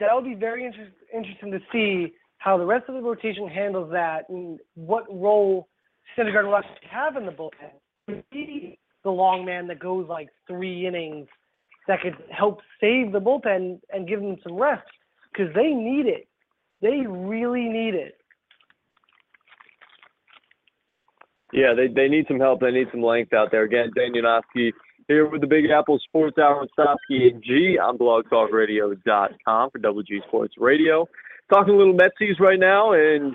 that 0.00 0.08
would 0.12 0.24
be 0.24 0.34
very 0.34 0.64
inter- 0.64 0.92
interesting 1.14 1.52
to 1.52 1.60
see 1.72 2.14
how 2.38 2.56
the 2.58 2.64
rest 2.64 2.84
of 2.88 2.94
the 2.94 3.00
rotation 3.00 3.48
handles 3.48 3.90
that 3.92 4.28
and 4.28 4.58
what 4.74 5.04
role 5.08 5.68
Syndergaard 6.16 6.46
will 6.46 6.56
actually 6.56 6.88
have 6.90 7.16
in 7.16 7.26
the 7.26 7.32
bullpen. 7.32 8.22
He 8.32 8.78
the 9.04 9.10
long 9.10 9.44
man 9.44 9.66
that 9.68 9.78
goes 9.78 10.06
like 10.08 10.28
three 10.46 10.86
innings 10.86 11.28
that 11.86 12.00
could 12.02 12.16
help 12.30 12.60
save 12.80 13.12
the 13.12 13.20
bullpen 13.20 13.80
and 13.90 14.08
give 14.08 14.20
them 14.20 14.36
some 14.42 14.56
rest 14.56 14.86
because 15.32 15.52
they 15.54 15.68
need 15.68 16.06
it. 16.06 16.28
They 16.82 17.06
really 17.06 17.68
need 17.68 17.94
it. 17.94 18.17
Yeah, 21.52 21.74
they 21.74 21.88
they 21.88 22.08
need 22.08 22.26
some 22.28 22.40
help. 22.40 22.60
They 22.60 22.70
need 22.70 22.88
some 22.90 23.02
length 23.02 23.32
out 23.32 23.50
there. 23.50 23.62
Again, 23.62 23.90
Dan 23.94 24.12
Yanofsky 24.12 24.72
here 25.08 25.28
with 25.28 25.40
the 25.40 25.46
Big 25.46 25.70
Apple 25.70 25.98
Sports 26.00 26.36
Hour 26.38 26.60
with 26.60 26.70
Stopsky 26.78 27.30
and 27.32 27.42
G 27.42 27.78
on 27.78 27.96
blogtalkradio.com 27.96 29.70
for 29.70 29.78
Double 29.78 30.02
G 30.02 30.20
Sports 30.28 30.54
Radio. 30.58 31.08
Talking 31.50 31.74
a 31.74 31.76
little 31.78 31.94
Metsies 31.96 32.38
right 32.38 32.60
now, 32.60 32.92
and 32.92 33.34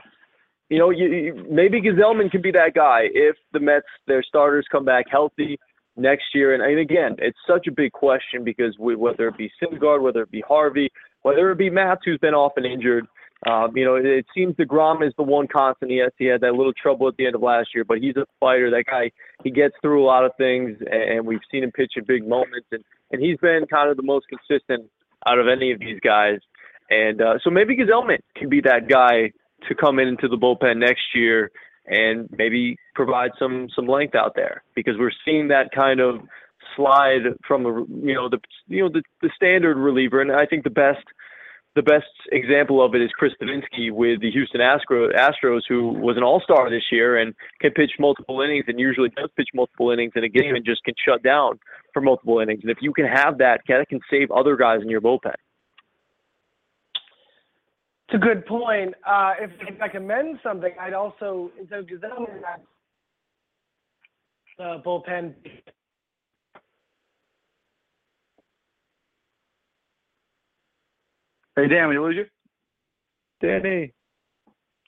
you 0.69 0.77
know, 0.77 0.91
you, 0.91 1.45
maybe 1.49 1.81
Gsellman 1.81 2.31
can 2.31 2.41
be 2.41 2.51
that 2.51 2.73
guy 2.75 3.03
if 3.13 3.35
the 3.51 3.59
Mets 3.59 3.85
their 4.07 4.23
starters 4.23 4.67
come 4.71 4.85
back 4.85 5.05
healthy 5.09 5.57
next 5.95 6.25
year. 6.33 6.53
And, 6.53 6.63
and 6.63 6.79
again, 6.79 7.15
it's 7.19 7.37
such 7.47 7.67
a 7.67 7.71
big 7.71 7.91
question 7.91 8.43
because 8.43 8.75
we, 8.79 8.95
whether 8.95 9.27
it 9.27 9.37
be 9.37 9.51
Syndergaard, 9.61 10.01
whether 10.01 10.21
it 10.21 10.31
be 10.31 10.43
Harvey, 10.47 10.91
whether 11.23 11.51
it 11.51 11.57
be 11.57 11.69
Matz, 11.69 12.01
who's 12.05 12.19
been 12.19 12.33
off 12.33 12.53
and 12.57 12.65
injured. 12.65 13.05
Um, 13.45 13.75
you 13.75 13.83
know, 13.83 13.95
it, 13.95 14.05
it 14.05 14.25
seems 14.33 14.55
DeGrom 14.55 15.05
is 15.05 15.13
the 15.17 15.23
one 15.23 15.47
constant. 15.47 15.91
Yes, 15.91 16.11
he 16.17 16.25
had 16.25 16.41
that 16.41 16.53
little 16.53 16.73
trouble 16.73 17.07
at 17.07 17.17
the 17.17 17.25
end 17.25 17.35
of 17.35 17.41
last 17.41 17.69
year, 17.75 17.83
but 17.83 17.97
he's 17.97 18.15
a 18.15 18.25
fighter. 18.39 18.69
That 18.69 18.85
guy, 18.85 19.11
he 19.43 19.51
gets 19.51 19.75
through 19.81 20.03
a 20.03 20.05
lot 20.05 20.23
of 20.25 20.31
things, 20.37 20.77
and 20.89 21.25
we've 21.25 21.41
seen 21.51 21.63
him 21.63 21.71
pitch 21.71 21.93
in 21.95 22.05
big 22.05 22.27
moments, 22.27 22.67
and, 22.71 22.83
and 23.11 23.21
he's 23.21 23.37
been 23.37 23.65
kind 23.69 23.89
of 23.89 23.97
the 23.97 24.03
most 24.03 24.27
consistent 24.29 24.89
out 25.25 25.39
of 25.39 25.47
any 25.47 25.71
of 25.71 25.79
these 25.79 25.99
guys. 25.99 26.39
And 26.89 27.21
uh, 27.21 27.39
so 27.43 27.49
maybe 27.49 27.75
Gsellman 27.75 28.19
can 28.35 28.49
be 28.49 28.61
that 28.61 28.87
guy 28.87 29.31
to 29.67 29.75
come 29.75 29.99
in 29.99 30.07
into 30.07 30.27
the 30.27 30.37
bullpen 30.37 30.77
next 30.77 31.15
year 31.15 31.51
and 31.85 32.29
maybe 32.37 32.77
provide 32.95 33.31
some 33.37 33.67
some 33.75 33.87
length 33.87 34.15
out 34.15 34.33
there 34.35 34.63
because 34.75 34.93
we're 34.97 35.11
seeing 35.25 35.49
that 35.49 35.71
kind 35.75 35.99
of 35.99 36.21
slide 36.75 37.23
from 37.45 37.63
the 37.63 37.85
you 38.03 38.13
know 38.13 38.29
the 38.29 38.39
you 38.67 38.83
know 38.83 38.89
the, 38.89 39.03
the 39.21 39.29
standard 39.35 39.77
reliever, 39.77 40.21
and 40.21 40.31
I 40.31 40.45
think 40.45 40.63
the 40.63 40.69
best 40.69 41.03
the 41.75 41.81
best 41.81 42.05
example 42.31 42.83
of 42.83 42.93
it 42.93 43.01
is 43.01 43.09
Chris 43.17 43.33
Devenski 43.41 43.91
with 43.91 44.21
the 44.21 44.29
Houston 44.31 44.61
Astro, 44.61 45.09
Astros, 45.11 45.61
who 45.67 45.89
was 45.89 46.17
an 46.17 46.23
All 46.23 46.39
Star 46.41 46.69
this 46.69 46.83
year 46.91 47.17
and 47.17 47.33
can 47.61 47.71
pitch 47.71 47.93
multiple 47.99 48.41
innings 48.41 48.65
and 48.67 48.79
usually 48.79 49.09
does 49.09 49.29
pitch 49.35 49.49
multiple 49.53 49.89
innings 49.89 50.13
in 50.15 50.23
a 50.23 50.29
game 50.29 50.55
and 50.55 50.63
just 50.63 50.83
can 50.83 50.93
shut 51.03 51.23
down 51.23 51.59
for 51.91 52.01
multiple 52.01 52.39
innings. 52.39 52.59
And 52.61 52.69
if 52.69 52.77
you 52.81 52.93
can 52.93 53.05
have 53.05 53.39
that, 53.39 53.61
that 53.67 53.89
can 53.89 53.99
save 54.09 54.29
other 54.31 54.55
guys 54.55 54.81
in 54.81 54.89
your 54.89 55.01
bullpen. 55.01 55.33
It's 58.07 58.15
a 58.15 58.17
good 58.17 58.45
point. 58.45 58.93
Uh, 59.05 59.33
if 59.39 59.51
I 59.59 59.65
can 59.65 59.77
recommend 59.79 60.39
something, 60.43 60.73
I'd 60.79 60.93
also 60.93 61.49
Gsellman, 61.71 62.41
the 64.59 64.63
uh, 64.63 64.81
bullpen. 64.83 65.33
Hey, 71.55 71.67
Dan, 71.67 71.89
we 71.89 71.99
lose 71.99 72.15
you? 72.15 72.25
Danny. 73.41 73.93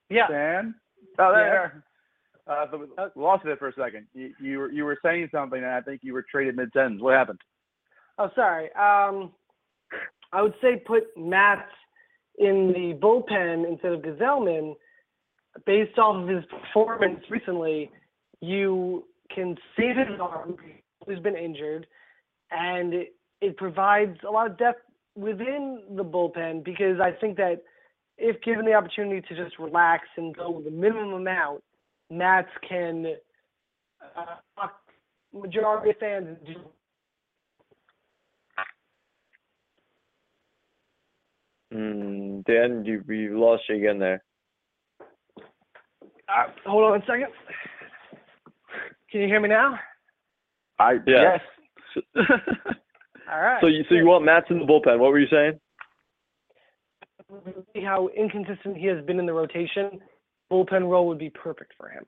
Yeah. 0.10 0.28
Dan? 0.28 0.76
Oh, 1.20 1.32
there. 1.34 1.46
Yeah. 1.46 1.52
there. 1.52 1.84
Uh, 2.48 2.66
so 2.72 2.78
we 2.78 3.22
lost 3.22 3.46
it 3.46 3.60
for 3.60 3.70
a 3.70 3.74
second. 3.74 4.08
You, 4.14 4.34
you 4.40 4.60
were 4.60 4.72
you 4.72 4.86
were 4.86 4.98
saying 5.04 5.30
something, 5.32 5.58
and 5.58 5.72
I 5.72 5.82
think 5.82 6.02
you 6.04 6.14
were 6.14 6.26
traded 6.30 6.56
mid 6.56 6.70
sentence. 6.74 7.02
What 7.02 7.16
happened? 7.16 7.40
Oh, 8.20 8.30
sorry. 8.36 8.66
Um, 8.74 9.32
I 10.32 10.42
would 10.42 10.54
say 10.62 10.82
put 10.86 11.06
Matt 11.18 11.68
in 12.38 12.72
the 12.74 13.00
bullpen 13.02 13.68
instead 13.70 13.94
of 13.94 14.02
Gsellman. 14.02 14.76
Based 15.66 15.98
off 15.98 16.18
of 16.18 16.28
his 16.28 16.44
performance 16.46 17.22
recently, 17.30 17.90
you 18.42 19.06
can 19.34 19.56
save 19.78 19.96
his 19.96 20.20
arm. 20.22 20.58
He's 21.08 21.20
been 21.20 21.38
injured, 21.38 21.88
and 22.52 22.94
it, 22.94 23.16
it 23.42 23.56
provides 23.56 24.18
a 24.28 24.32
lot 24.32 24.52
of 24.52 24.58
depth 24.58 24.82
within 25.16 25.82
the 25.96 26.04
bullpen 26.04 26.64
because 26.64 27.00
I 27.02 27.12
think 27.12 27.38
that 27.38 27.64
if 28.18 28.42
given 28.42 28.66
the 28.66 28.74
opportunity 28.74 29.22
to 29.28 29.44
just 29.44 29.58
relax 29.60 30.08
and 30.18 30.36
go 30.36 30.52
with 30.52 30.66
the 30.66 30.72
minimum 30.72 31.14
amount, 31.14 31.64
Nats 32.10 32.50
can 32.68 33.16
uh, 34.16 34.68
majority 35.34 35.90
of 35.90 35.98
fans 35.98 36.38
into 36.42 36.60
Mm, 41.74 42.46
Dan, 42.46 42.86
you 42.86 43.04
you 43.14 43.40
lost 43.40 43.64
you 43.68 43.76
again 43.76 44.00
there. 44.00 44.24
Uh, 46.30 46.48
hold 46.66 46.84
on 46.84 47.02
a 47.02 47.06
second. 47.06 47.28
Can 49.12 49.22
you 49.22 49.28
hear 49.28 49.42
me 49.42 49.50
now? 49.50 49.78
I 50.80 50.94
Yeah. 51.06 51.38
yes. 52.06 52.06
All 53.32 53.42
right. 53.42 53.60
So 53.62 53.68
you 53.68 53.84
so 53.90 53.96
you 53.96 54.06
want 54.06 54.26
Matz 54.26 54.48
in 54.50 54.60
the 54.60 54.66
bullpen? 54.66 55.00
What 55.00 55.12
were 55.12 55.20
you 55.20 55.28
saying? 55.30 55.60
see 57.74 57.82
how 57.84 58.08
inconsistent 58.16 58.78
he 58.78 58.86
has 58.86 59.04
been 59.06 59.20
in 59.20 59.26
the 59.26 59.34
rotation. 59.34 60.00
Bullpen 60.52 60.88
role 60.90 61.08
would 61.08 61.18
be 61.18 61.32
perfect 61.32 61.74
for 61.78 61.90
him. 61.90 62.06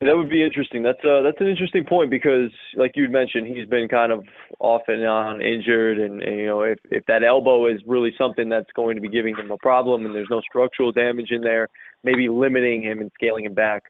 That 0.00 0.16
would 0.16 0.30
be 0.30 0.42
interesting. 0.42 0.82
That's 0.82 1.04
uh 1.04 1.20
that's 1.22 1.40
an 1.40 1.48
interesting 1.48 1.84
point 1.84 2.10
because, 2.10 2.50
like 2.74 2.92
you'd 2.94 3.10
mentioned, 3.10 3.54
he's 3.54 3.68
been 3.68 3.86
kind 3.86 4.12
of 4.12 4.24
off 4.58 4.82
and 4.88 5.04
on 5.04 5.42
injured, 5.42 5.98
and, 5.98 6.22
and 6.22 6.38
you 6.38 6.46
know 6.46 6.62
if 6.62 6.78
if 6.90 7.04
that 7.06 7.22
elbow 7.22 7.66
is 7.66 7.80
really 7.86 8.14
something 8.16 8.48
that's 8.48 8.70
going 8.74 8.94
to 8.94 9.02
be 9.02 9.10
giving 9.10 9.36
him 9.36 9.50
a 9.50 9.58
problem, 9.58 10.06
and 10.06 10.14
there's 10.14 10.30
no 10.30 10.40
structural 10.40 10.90
damage 10.90 11.32
in 11.32 11.42
there, 11.42 11.68
maybe 12.02 12.30
limiting 12.30 12.82
him 12.82 13.00
and 13.00 13.10
scaling 13.14 13.44
him 13.44 13.52
back 13.52 13.82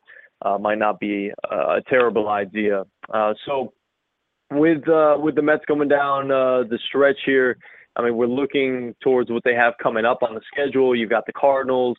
uh, 0.43 0.59
might 0.59 0.78
not 0.78 0.99
be 0.99 1.30
a, 1.49 1.57
a 1.57 1.82
terrible 1.88 2.28
idea. 2.28 2.82
Uh, 3.12 3.32
so 3.47 3.72
with 4.51 4.88
uh, 4.88 5.16
with 5.18 5.34
the 5.34 5.42
Mets 5.42 5.64
coming 5.66 5.88
down 5.88 6.30
uh, 6.30 6.64
the 6.68 6.78
stretch 6.88 7.18
here, 7.24 7.57
I 7.96 8.03
mean 8.03 8.16
we're 8.16 8.26
looking 8.26 8.94
towards 9.03 9.30
what 9.30 9.42
they 9.44 9.55
have 9.55 9.74
coming 9.82 10.05
up 10.05 10.22
on 10.22 10.34
the 10.34 10.40
schedule. 10.53 10.94
You've 10.94 11.11
got 11.11 11.26
the 11.26 11.32
Cardinals 11.32 11.96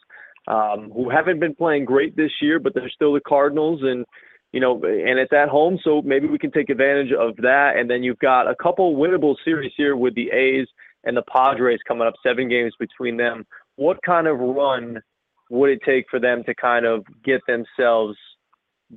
um, 0.48 0.92
who 0.94 1.10
haven't 1.10 1.40
been 1.40 1.56
playing 1.56 1.86
great 1.86 2.16
this 2.16 2.32
year, 2.42 2.60
but 2.60 2.74
they're 2.74 2.90
still 2.90 3.14
the 3.14 3.22
Cardinals, 3.22 3.82
and 3.84 4.06
you 4.52 4.60
know, 4.60 4.84
and 4.84 5.20
at 5.20 5.50
home, 5.50 5.80
so 5.84 6.02
maybe 6.02 6.28
we 6.28 6.38
can 6.38 6.52
take 6.52 6.70
advantage 6.70 7.14
of 7.14 7.36
that. 7.38 7.78
And 7.78 7.90
then 7.90 8.04
you've 8.04 8.20
got 8.20 8.50
a 8.50 8.56
couple 8.56 8.96
winnable 8.96 9.36
series 9.46 9.72
here 9.78 9.96
with 9.96 10.14
the 10.16 10.30
A's 10.32 10.68
and 11.04 11.16
the 11.16 11.24
Padres 11.24 11.80
coming 11.88 12.06
up, 12.06 12.14
seven 12.22 12.50
games 12.50 12.74
between 12.78 13.18
them. 13.18 13.46
What 13.78 14.02
kind 14.06 14.28
of 14.28 14.40
run 14.40 15.02
would 15.50 15.70
it 15.70 15.80
take 15.86 16.06
for 16.10 16.20
them 16.20 16.44
to 16.46 16.54
kind 16.56 16.86
of 16.86 17.06
get 17.24 17.42
themselves 17.48 18.18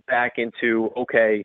back 0.08 0.34
into 0.38 0.90
okay? 0.96 1.44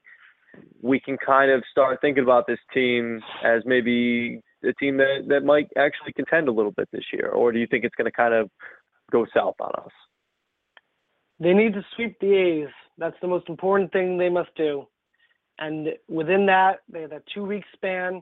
We 0.82 1.00
can 1.00 1.18
kind 1.18 1.52
of 1.52 1.64
start 1.72 2.00
thinking 2.02 2.24
about 2.24 2.48
this 2.48 2.60
team 2.74 3.22
as 3.44 3.64
maybe 3.66 4.42
a 4.64 4.74
team 4.74 4.98
that, 4.98 5.26
that 5.28 5.44
might 5.44 5.68
actually 5.78 6.14
contend 6.14 6.48
a 6.48 6.52
little 6.52 6.72
bit 6.72 6.90
this 6.92 7.06
year, 7.14 7.30
or 7.30 7.52
do 7.52 7.60
you 7.60 7.68
think 7.68 7.84
it's 7.84 7.96
going 7.96 8.06
to 8.06 8.12
kind 8.12 8.34
of 8.34 8.50
go 9.12 9.26
south 9.34 9.56
on 9.60 9.72
us. 9.78 9.92
They 11.40 11.54
need 11.54 11.74
to 11.74 11.86
sweep 11.96 12.20
the 12.20 12.34
A's. 12.34 12.70
That's 12.98 13.16
the 13.22 13.28
most 13.28 13.48
important 13.50 13.92
thing 13.92 14.18
they 14.18 14.30
must 14.30 14.54
do. 14.56 14.88
And 15.58 15.90
within 16.08 16.46
that, 16.48 16.80
they 16.92 17.02
have 17.02 17.10
that 17.12 17.24
two 17.34 17.46
week 17.46 17.64
span. 17.74 18.22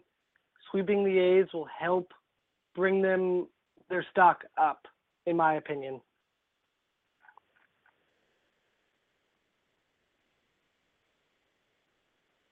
Sweeping 0.72 1.04
the 1.04 1.18
A's 1.18 1.48
will 1.54 1.68
help 1.80 2.12
bring 2.76 3.02
them 3.02 3.48
their 3.90 4.06
stock 4.12 4.44
up, 4.60 4.86
in 5.26 5.38
my 5.38 5.56
opinion. 5.56 6.02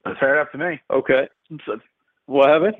That's 0.06 0.20
fair 0.20 0.36
enough 0.36 0.52
to 0.52 0.58
me. 0.58 0.80
Okay. 0.92 1.28
So, 1.66 1.80
what 2.28 2.50
happened? 2.50 2.76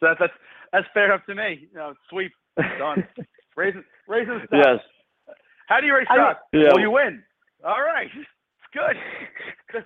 So 0.00 0.08
that's 0.08 0.20
that's 0.20 0.32
that's 0.72 0.86
fair 0.94 1.06
enough 1.06 1.24
to 1.26 1.34
me. 1.34 1.68
You 1.70 1.78
know, 1.78 1.94
sweep 2.10 2.32
done. 2.78 3.06
raising 3.56 3.84
raising 4.08 4.34
the 4.34 4.46
stock. 4.46 4.64
Yes. 4.64 5.36
How 5.68 5.80
do 5.80 5.86
you 5.86 5.94
raise 5.94 6.06
stock? 6.06 6.40
Yeah. 6.52 6.68
Well, 6.72 6.80
you 6.80 6.90
win. 6.90 7.22
All 7.64 7.82
right. 7.82 8.08
It's 8.14 8.26
good. 8.72 9.84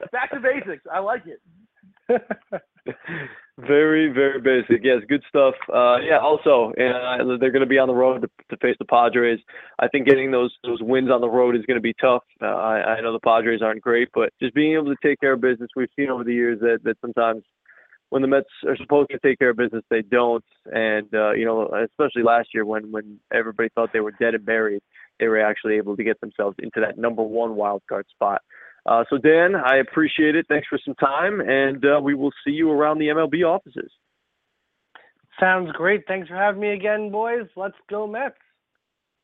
Back 0.12 0.30
to 0.30 0.40
basics. 0.40 0.84
I 0.92 0.98
like 1.00 1.26
it. 1.26 1.40
very, 3.58 4.12
very 4.12 4.40
basic. 4.40 4.82
Yes, 4.82 4.98
good 5.08 5.22
stuff. 5.28 5.54
Uh, 5.72 5.98
yeah. 5.98 6.18
Also, 6.18 6.72
uh, 6.72 7.36
they're 7.38 7.50
going 7.50 7.60
to 7.60 7.66
be 7.66 7.78
on 7.78 7.88
the 7.88 7.94
road 7.94 8.22
to, 8.22 8.30
to 8.50 8.56
face 8.58 8.76
the 8.78 8.84
Padres. 8.84 9.38
I 9.78 9.88
think 9.88 10.06
getting 10.06 10.30
those 10.30 10.54
those 10.64 10.80
wins 10.82 11.10
on 11.10 11.20
the 11.20 11.28
road 11.28 11.56
is 11.56 11.64
going 11.66 11.76
to 11.76 11.82
be 11.82 11.94
tough. 12.00 12.24
Uh, 12.42 12.46
I, 12.46 12.96
I 12.96 13.00
know 13.00 13.12
the 13.12 13.20
Padres 13.20 13.62
aren't 13.62 13.82
great, 13.82 14.08
but 14.14 14.32
just 14.40 14.54
being 14.54 14.74
able 14.74 14.86
to 14.86 14.96
take 15.02 15.20
care 15.20 15.32
of 15.32 15.40
business, 15.40 15.70
we've 15.76 15.88
seen 15.96 16.10
over 16.10 16.24
the 16.24 16.34
years 16.34 16.60
that 16.60 16.80
that 16.84 16.96
sometimes 17.00 17.42
when 18.10 18.22
the 18.22 18.28
Mets 18.28 18.48
are 18.66 18.76
supposed 18.76 19.10
to 19.10 19.18
take 19.20 19.38
care 19.38 19.50
of 19.50 19.56
business, 19.56 19.84
they 19.88 20.02
don't. 20.02 20.44
And 20.66 21.08
uh, 21.14 21.32
you 21.32 21.44
know, 21.44 21.70
especially 21.84 22.22
last 22.22 22.48
year 22.52 22.64
when 22.64 22.90
when 22.90 23.18
everybody 23.32 23.68
thought 23.74 23.90
they 23.92 24.00
were 24.00 24.12
dead 24.12 24.34
and 24.34 24.44
buried, 24.44 24.82
they 25.18 25.28
were 25.28 25.40
actually 25.40 25.76
able 25.76 25.96
to 25.96 26.04
get 26.04 26.20
themselves 26.20 26.56
into 26.60 26.80
that 26.80 26.98
number 26.98 27.22
one 27.22 27.54
wild 27.54 27.82
card 27.88 28.06
spot. 28.10 28.42
Uh, 28.86 29.04
so 29.10 29.18
Dan, 29.18 29.54
I 29.54 29.76
appreciate 29.76 30.36
it. 30.36 30.46
Thanks 30.48 30.66
for 30.68 30.78
some 30.84 30.94
time, 30.94 31.40
and 31.40 31.84
uh, 31.84 32.00
we 32.00 32.14
will 32.14 32.32
see 32.44 32.52
you 32.52 32.70
around 32.70 32.98
the 32.98 33.08
MLB 33.08 33.44
offices. 33.44 33.90
Sounds 35.38 35.70
great. 35.72 36.02
Thanks 36.06 36.28
for 36.28 36.34
having 36.34 36.60
me 36.60 36.72
again, 36.72 37.10
boys. 37.10 37.46
Let's 37.56 37.76
go 37.88 38.06
Mets. 38.06 38.34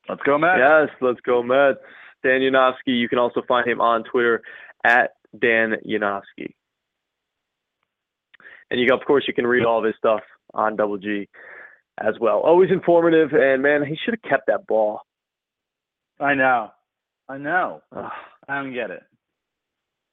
Let's 0.09 0.23
go 0.25 0.39
Mets. 0.39 0.59
Yes, 0.59 0.89
let's 1.01 1.21
go 1.21 1.43
Mets. 1.43 1.79
Dan 2.23 2.41
Yanofsky. 2.41 2.99
You 2.99 3.09
can 3.09 3.19
also 3.19 3.43
find 3.47 3.69
him 3.69 3.81
on 3.81 4.05
Twitter 4.05 4.43
at 4.85 5.13
Dan 5.39 5.75
Yanofsky. 5.87 6.55
And 8.71 8.81
you, 8.81 8.93
of 8.93 9.05
course, 9.07 9.25
you 9.29 9.35
can 9.35 9.47
read 9.47 9.65
all 9.65 9.79
of 9.79 9.85
his 9.85 9.95
stuff 9.99 10.23
on 10.55 10.77
Double 10.77 10.99
G 10.99 11.29
as 12.01 12.15
well. 12.21 12.41
Always 12.41 12.71
informative, 12.71 13.33
and 13.33 13.63
man, 13.63 13.85
he 13.85 13.97
should 14.05 14.15
have 14.15 14.31
kept 14.31 14.47
that 14.49 14.67
ball. 14.67 15.01
I 16.19 16.35
know, 16.35 16.71
I 17.29 17.39
know. 17.39 17.83
Ugh. 17.95 18.11
I 18.49 18.63
don't 18.63 18.73
get 18.73 18.91
it. 18.91 19.03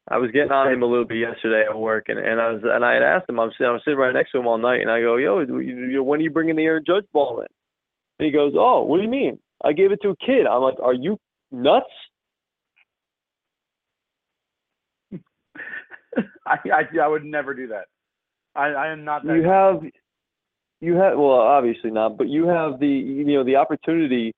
I 0.09 0.17
was 0.17 0.31
getting 0.31 0.51
on 0.51 0.71
him 0.71 0.83
a 0.83 0.85
little 0.85 1.05
bit 1.05 1.19
yesterday 1.19 1.63
at 1.69 1.77
work, 1.77 2.05
and, 2.09 2.19
and 2.19 2.41
I 2.41 2.51
was 2.51 2.61
and 2.65 2.83
I 2.83 2.93
had 2.93 3.03
asked 3.03 3.29
him. 3.29 3.39
I'm 3.39 3.51
sitting, 3.51 3.67
I 3.67 3.71
was 3.71 3.81
sitting 3.85 3.97
right 3.99 4.13
next 4.13 4.31
to 4.31 4.39
him 4.39 4.47
all 4.47 4.57
night, 4.57 4.81
and 4.81 4.91
I 4.91 4.99
go, 4.99 5.15
"Yo, 5.15 5.45
when 5.45 6.19
are 6.19 6.23
you 6.23 6.29
bringing 6.29 6.57
the 6.57 6.63
Aaron 6.63 6.83
Judge 6.85 7.05
ball 7.13 7.39
in?" 7.39 7.47
And 8.19 8.25
he 8.25 8.31
goes, 8.31 8.53
"Oh, 8.55 8.83
what 8.83 8.97
do 8.97 9.03
you 9.03 9.09
mean? 9.09 9.39
I 9.63 9.71
gave 9.71 9.91
it 9.93 10.01
to 10.01 10.09
a 10.09 10.15
kid." 10.17 10.45
I'm 10.45 10.61
like, 10.61 10.79
"Are 10.83 10.93
you 10.93 11.17
nuts?" 11.51 11.85
I, 16.45 16.57
I 16.65 16.83
I 17.01 17.07
would 17.07 17.23
never 17.23 17.53
do 17.53 17.67
that. 17.67 17.85
I, 18.55 18.67
I 18.67 18.87
am 18.91 19.05
not. 19.05 19.25
That 19.25 19.35
You 19.35 19.43
have, 19.43 19.81
you 20.81 20.95
have. 20.95 21.17
Well, 21.17 21.31
obviously 21.31 21.91
not, 21.91 22.17
but 22.17 22.27
you 22.27 22.47
have 22.47 22.77
the 22.79 22.87
you 22.87 23.23
know 23.23 23.45
the 23.45 23.55
opportunity 23.55 24.33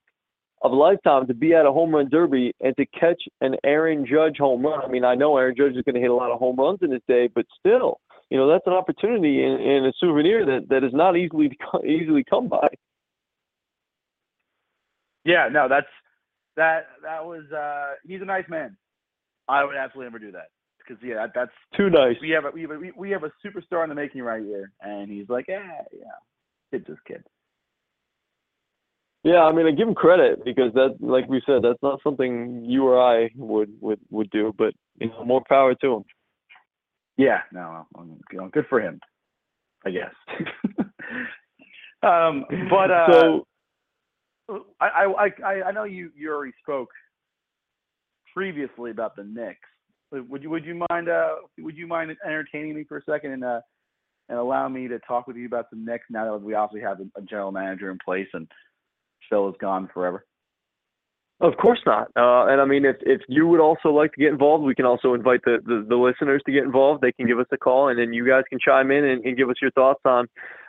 of 0.65 0.71
a 0.71 0.75
lifetime 0.75 1.27
to 1.27 1.33
be 1.33 1.53
at 1.53 1.65
a 1.65 1.71
home 1.71 1.93
run 1.93 2.09
derby 2.09 2.53
and 2.61 2.75
to 2.77 2.85
catch 2.87 3.21
an 3.41 3.55
Aaron 3.63 4.05
Judge 4.05 4.37
home 4.37 4.65
run. 4.65 4.81
I 4.83 4.87
mean, 4.87 5.05
I 5.05 5.15
know 5.15 5.37
Aaron 5.37 5.55
Judge 5.55 5.75
is 5.75 5.83
going 5.83 5.95
to 5.95 6.01
hit 6.01 6.09
a 6.09 6.15
lot 6.15 6.31
of 6.31 6.39
home 6.39 6.55
runs 6.55 6.79
in 6.81 6.91
his 6.91 7.01
day, 7.07 7.29
but 7.33 7.45
still, 7.59 7.99
you 8.29 8.37
know, 8.37 8.47
that's 8.47 8.65
an 8.65 8.73
opportunity 8.73 9.43
and, 9.43 9.61
and 9.61 9.85
a 9.85 9.93
souvenir 9.99 10.45
that 10.45 10.69
that 10.69 10.83
is 10.83 10.93
not 10.93 11.15
easily 11.15 11.55
easily 11.85 12.23
come 12.29 12.47
by. 12.47 12.67
Yeah, 15.23 15.49
no, 15.51 15.67
that's 15.69 15.87
that 16.57 16.87
that 17.03 17.25
was. 17.25 17.43
uh 17.51 17.95
He's 18.05 18.21
a 18.21 18.25
nice 18.25 18.45
man. 18.49 18.75
I 19.47 19.63
would 19.63 19.75
absolutely 19.75 20.09
never 20.09 20.19
do 20.19 20.31
that 20.31 20.49
because 20.79 21.01
yeah, 21.03 21.27
that's 21.33 21.51
too 21.77 21.89
nice. 21.89 22.15
We 22.21 22.31
have 22.31 22.45
a 22.45 22.51
we 22.51 22.61
have 22.61 22.71
a, 22.71 22.79
we 22.97 23.11
have 23.11 23.23
a 23.23 23.31
superstar 23.45 23.83
in 23.83 23.89
the 23.89 23.95
making 23.95 24.21
right 24.21 24.43
here, 24.43 24.71
and 24.81 25.11
he's 25.11 25.29
like, 25.29 25.45
yeah, 25.47 25.81
yeah, 25.93 26.05
kid's 26.71 26.87
just 26.87 27.03
kid. 27.05 27.23
Yeah, 29.25 29.41
I 29.41 29.51
mean, 29.51 29.65
I 29.65 29.71
give 29.71 29.87
him 29.87 29.95
credit 29.95 30.45
because 30.45 30.71
that, 30.73 30.97
like 30.99 31.27
we 31.27 31.41
said, 31.47 31.63
that's 31.63 31.81
not 31.81 31.99
something 32.03 32.63
you 32.63 32.85
or 32.85 33.01
I 33.01 33.31
would 33.35 33.73
would 33.81 33.99
would 34.11 34.29
do. 34.29 34.53
But 34.55 34.75
you 34.99 35.09
know, 35.09 35.25
more 35.25 35.41
power 35.49 35.73
to 35.73 35.93
him. 35.95 36.03
Yeah, 37.17 37.39
no, 37.51 37.87
you 38.31 38.37
know, 38.37 38.49
good 38.49 38.67
for 38.69 38.79
him, 38.79 38.99
I 39.83 39.89
guess. 39.89 40.13
um, 42.03 42.45
but 42.69 42.91
uh, 42.91 43.39
so 44.47 44.65
I, 44.79 45.05
I 45.17 45.29
I 45.43 45.61
I 45.63 45.71
know 45.71 45.85
you 45.85 46.11
you 46.15 46.31
already 46.31 46.53
spoke 46.61 46.89
previously 48.31 48.91
about 48.91 49.15
the 49.15 49.23
Knicks. 49.23 49.57
Would 50.11 50.43
you 50.43 50.51
would 50.51 50.65
you 50.65 50.83
mind 50.91 51.09
uh 51.09 51.37
would 51.57 51.75
you 51.75 51.87
mind 51.87 52.15
entertaining 52.23 52.75
me 52.75 52.83
for 52.87 52.97
a 52.97 53.03
second 53.09 53.31
and 53.31 53.43
uh 53.43 53.61
and 54.29 54.37
allow 54.37 54.67
me 54.67 54.87
to 54.87 54.99
talk 54.99 55.25
with 55.25 55.35
you 55.35 55.47
about 55.47 55.71
the 55.71 55.77
Knicks 55.77 56.05
now 56.11 56.31
that 56.31 56.45
we 56.45 56.53
obviously 56.53 56.87
have 56.87 56.99
a 57.17 57.21
general 57.23 57.51
manager 57.51 57.89
in 57.89 57.97
place 58.05 58.27
and 58.33 58.47
Phil 59.29 59.49
is 59.49 59.55
gone 59.59 59.89
forever? 59.93 60.25
Of 61.41 61.57
course 61.57 61.81
not. 61.85 62.07
Uh, 62.15 62.47
and 62.47 62.61
I 62.61 62.65
mean, 62.65 62.85
if 62.85 62.95
if 63.01 63.21
you 63.27 63.45
would 63.47 63.59
also 63.59 63.89
like 63.89 64.13
to 64.13 64.21
get 64.21 64.29
involved, 64.31 64.63
we 64.63 64.73
can 64.73 64.85
also 64.85 65.13
invite 65.13 65.41
the, 65.43 65.57
the, 65.65 65.85
the 65.87 65.95
listeners 65.97 66.41
to 66.45 66.51
get 66.51 66.63
involved. 66.63 67.01
They 67.01 67.11
can 67.11 67.27
give 67.27 67.39
us 67.39 67.47
a 67.51 67.57
call, 67.57 67.89
and 67.89 67.99
then 67.99 68.13
you 68.13 68.25
guys 68.25 68.43
can 68.49 68.57
chime 68.57 68.89
in 68.89 69.03
and, 69.03 69.25
and 69.25 69.35
give 69.35 69.49
us 69.49 69.57
your 69.61 69.71
thoughts 69.71 69.99
on, 70.05 70.27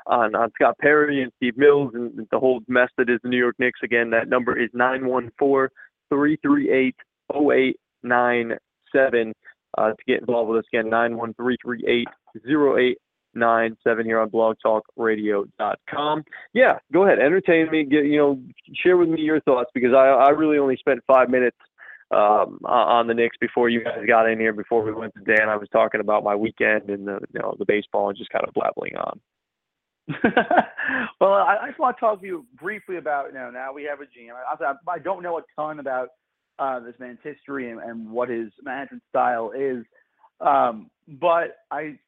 on 0.09 0.35
on 0.35 0.51
Scott 0.57 0.75
Perry 0.81 1.23
and 1.23 1.31
Steve 1.37 1.57
Mills 1.57 1.93
and 1.95 2.27
the 2.33 2.39
whole 2.41 2.63
mess 2.67 2.89
that 2.99 3.09
is 3.09 3.21
the 3.23 3.29
New 3.29 3.39
York 3.39 3.55
Knicks. 3.61 3.79
Again, 3.85 4.11
that 4.11 4.29
number 4.29 4.61
is 4.61 4.69
nine 4.75 5.07
one 5.07 5.31
four 5.39 5.71
three 6.09 6.37
three 6.43 6.69
eight 6.73 6.97
zero 7.33 7.53
eight 7.53 7.77
nine 8.03 8.55
seven. 8.93 9.35
Uh, 9.79 9.91
to 9.91 10.05
get 10.07 10.21
involved 10.21 10.51
with 10.51 10.59
us 10.59 10.65
again, 10.73 10.91
nine 10.91 11.17
one 11.17 11.33
three 11.35 11.57
three 11.63 11.85
eight 11.87 12.09
zero 12.45 12.77
eight 12.77 12.99
here 13.37 14.21
on 14.21 14.31
blogtalkradio.com. 14.31 16.25
Yeah, 16.53 16.79
go 16.93 17.05
ahead, 17.05 17.19
entertain 17.19 17.71
me. 17.71 17.85
Get 17.85 18.05
you 18.05 18.19
know, 18.19 18.41
share 18.75 18.97
with 18.97 19.09
me 19.09 19.21
your 19.23 19.41
thoughts 19.41 19.71
because 19.75 19.93
I 19.95 20.09
I 20.09 20.31
really 20.31 20.59
only 20.59 20.77
spent 20.77 21.01
five 21.07 21.31
minutes 21.31 21.57
um, 22.11 22.61
on 22.65 23.07
the 23.07 23.15
Knicks 23.15 23.37
before 23.41 23.69
you 23.69 23.83
guys 23.83 23.99
got 24.07 24.29
in 24.29 24.39
here. 24.39 24.53
Before 24.53 24.83
we 24.83 24.93
went 24.93 25.15
to 25.15 25.21
Dan, 25.21 25.49
I 25.49 25.57
was 25.57 25.69
talking 25.71 26.01
about 26.01 26.25
my 26.25 26.35
weekend 26.35 26.91
and 26.91 27.07
the 27.07 27.19
you 27.33 27.41
know 27.41 27.55
the 27.59 27.65
baseball 27.65 28.09
and 28.09 28.19
just 28.19 28.31
kind 28.31 28.45
of 28.47 28.55
blabbling 28.55 28.97
on. 28.97 29.21
well, 31.21 31.33
I, 31.33 31.57
I 31.63 31.69
just 31.69 31.81
want 31.81 31.97
to 31.97 32.01
talk 32.01 32.21
to 32.21 32.27
you 32.27 32.47
briefly 32.61 32.97
about 32.97 33.29
you 33.29 33.39
know 33.39 33.51
now 33.51 33.73
we 33.73 33.85
have 33.85 34.01
a 34.01 34.05
GM. 34.05 34.35
I, 34.35 34.75
I 34.89 34.99
don't 34.99 35.23
know 35.23 35.39
a 35.39 35.43
ton 35.57 35.81
about 35.81 36.11
uh, 36.59 36.81
this 36.81 36.95
man's 36.99 37.19
history 37.23 37.71
and, 37.71 37.81
and 37.81 38.11
what 38.11 38.29
his 38.29 38.51
management 38.63 39.03
style 39.09 39.53
is, 39.57 39.85
um, 40.41 40.91
but 41.09 41.57
I 41.71 41.99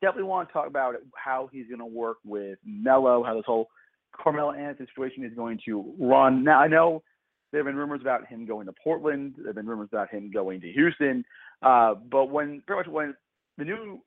definitely 0.00 0.24
want 0.24 0.48
to 0.48 0.52
talk 0.52 0.66
about 0.66 0.94
how 1.16 1.48
he's 1.52 1.66
going 1.66 1.80
to 1.80 1.86
work 1.86 2.18
with 2.24 2.58
Melo, 2.64 3.22
how 3.22 3.34
this 3.34 3.44
whole 3.46 3.68
Carmelo 4.12 4.52
Anthony 4.52 4.88
situation 4.88 5.24
is 5.24 5.34
going 5.34 5.58
to 5.66 5.94
run. 5.98 6.44
Now, 6.44 6.60
I 6.60 6.68
know 6.68 7.02
there 7.50 7.60
have 7.60 7.66
been 7.66 7.76
rumors 7.76 8.00
about 8.00 8.26
him 8.26 8.46
going 8.46 8.66
to 8.66 8.72
Portland. 8.72 9.34
There 9.36 9.46
have 9.46 9.54
been 9.54 9.66
rumors 9.66 9.88
about 9.92 10.10
him 10.10 10.30
going 10.32 10.60
to 10.60 10.72
Houston. 10.72 11.24
Uh, 11.62 11.94
but 12.10 12.26
when 12.26 12.62
pretty 12.66 12.80
much 12.80 12.92
when 12.92 13.14
the 13.58 13.64
new 13.64 14.00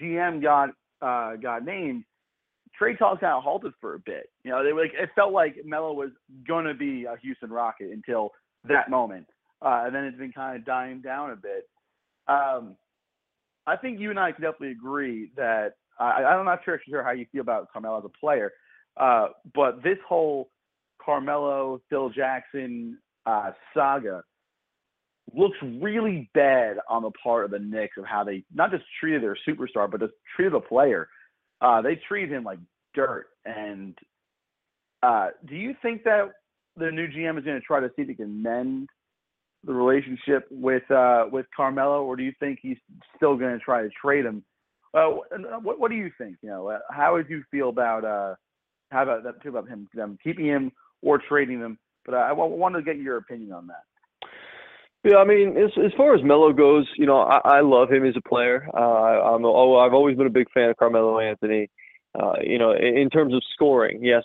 GM 0.00 0.42
got 0.42 0.70
uh, 1.02 1.36
got 1.36 1.64
named, 1.64 2.04
trade 2.76 2.98
talks 2.98 3.20
kind 3.20 3.32
of 3.32 3.42
halted 3.42 3.72
for 3.80 3.94
a 3.94 3.98
bit. 3.98 4.30
You 4.44 4.52
know, 4.52 4.64
they 4.64 4.72
were 4.72 4.82
like 4.82 4.92
it 4.94 5.10
felt 5.14 5.32
like 5.32 5.56
Melo 5.64 5.92
was 5.92 6.10
gonna 6.46 6.74
be 6.74 7.04
a 7.04 7.16
Houston 7.22 7.50
Rocket 7.50 7.90
until 7.90 8.30
that 8.68 8.90
moment, 8.90 9.26
uh, 9.60 9.82
and 9.86 9.94
then 9.94 10.04
it's 10.04 10.18
been 10.18 10.32
kind 10.32 10.56
of 10.56 10.64
dying 10.64 11.00
down 11.00 11.30
a 11.30 11.36
bit. 11.36 11.68
Um, 12.28 12.76
I 13.68 13.76
think 13.76 14.00
you 14.00 14.10
and 14.10 14.18
I 14.18 14.32
can 14.32 14.42
definitely 14.42 14.72
agree 14.72 15.30
that 15.36 15.74
I, 16.00 16.24
I'm 16.24 16.44
not 16.46 16.60
sure 16.64 16.80
sure 16.88 17.02
how 17.02 17.10
you 17.10 17.26
feel 17.30 17.42
about 17.42 17.70
Carmelo 17.72 17.98
as 17.98 18.04
a 18.04 18.18
player, 18.18 18.52
uh, 18.96 19.28
but 19.54 19.82
this 19.82 19.98
whole 20.08 20.50
Carmelo 21.04 21.80
Phil 21.90 22.10
Jackson 22.10 22.98
uh, 23.26 23.52
saga 23.74 24.22
looks 25.34 25.58
really 25.62 26.30
bad 26.34 26.76
on 26.88 27.02
the 27.02 27.10
part 27.22 27.44
of 27.44 27.50
the 27.50 27.58
Knicks 27.58 27.96
of 27.98 28.04
how 28.06 28.24
they 28.24 28.44
not 28.54 28.70
just 28.70 28.84
treated 28.98 29.22
their 29.22 29.36
superstar, 29.46 29.90
but 29.90 30.00
just 30.00 30.14
treated 30.34 30.54
the 30.54 30.60
player. 30.60 31.08
Uh, 31.60 31.82
they 31.82 32.00
treated 32.08 32.32
him 32.32 32.44
like 32.44 32.58
dirt. 32.94 33.26
And 33.44 33.96
uh, 35.02 35.28
do 35.46 35.56
you 35.56 35.74
think 35.82 36.04
that 36.04 36.30
the 36.76 36.90
new 36.90 37.08
GM 37.08 37.38
is 37.38 37.44
going 37.44 37.60
to 37.60 37.66
try 37.66 37.80
to 37.80 37.88
see 37.88 38.02
if 38.02 38.08
he 38.08 38.14
can 38.14 38.42
mend 38.42 38.88
the 39.64 39.72
relationship 39.72 40.46
with 40.50 40.88
uh, 40.90 41.26
with 41.30 41.46
Carmelo, 41.54 42.04
or 42.04 42.16
do 42.16 42.22
you 42.22 42.32
think 42.40 42.58
he's 42.62 42.78
still 43.16 43.36
going 43.36 43.58
to 43.58 43.58
try 43.58 43.82
to 43.82 43.88
trade 43.90 44.24
him? 44.24 44.44
Uh, 44.94 45.10
what 45.62 45.78
What 45.78 45.90
do 45.90 45.96
you 45.96 46.10
think? 46.18 46.36
You 46.42 46.50
know, 46.50 46.78
how 46.90 47.14
would 47.14 47.28
you 47.28 47.42
feel 47.50 47.68
about 47.68 48.04
uh, 48.04 48.34
how 48.90 49.02
about 49.02 49.24
that? 49.24 49.42
Feel 49.42 49.56
about 49.56 49.68
him 49.68 49.88
them 49.94 50.18
keeping 50.22 50.46
him 50.46 50.72
or 51.02 51.18
trading 51.18 51.60
him? 51.60 51.78
But 52.04 52.14
I, 52.14 52.30
I 52.30 52.32
wanted 52.32 52.78
to 52.78 52.84
get 52.84 52.96
your 52.96 53.18
opinion 53.18 53.52
on 53.52 53.66
that. 53.66 53.84
Yeah, 55.04 55.18
I 55.18 55.24
mean, 55.24 55.56
as 55.56 55.70
as 55.84 55.92
far 55.96 56.14
as 56.14 56.24
Melo 56.24 56.52
goes, 56.52 56.88
you 56.96 57.06
know, 57.06 57.20
I, 57.20 57.58
I 57.58 57.60
love 57.60 57.90
him 57.90 58.04
as 58.04 58.14
a 58.16 58.28
player. 58.28 58.68
Uh, 58.74 58.80
I'm 59.34 59.44
oh, 59.44 59.76
I've 59.78 59.94
always 59.94 60.16
been 60.16 60.26
a 60.26 60.30
big 60.30 60.50
fan 60.52 60.70
of 60.70 60.76
Carmelo 60.76 61.18
Anthony. 61.18 61.70
Uh, 62.18 62.34
you 62.42 62.58
know, 62.58 62.72
in, 62.72 62.96
in 62.96 63.10
terms 63.10 63.34
of 63.34 63.42
scoring, 63.54 64.02
yes, 64.02 64.24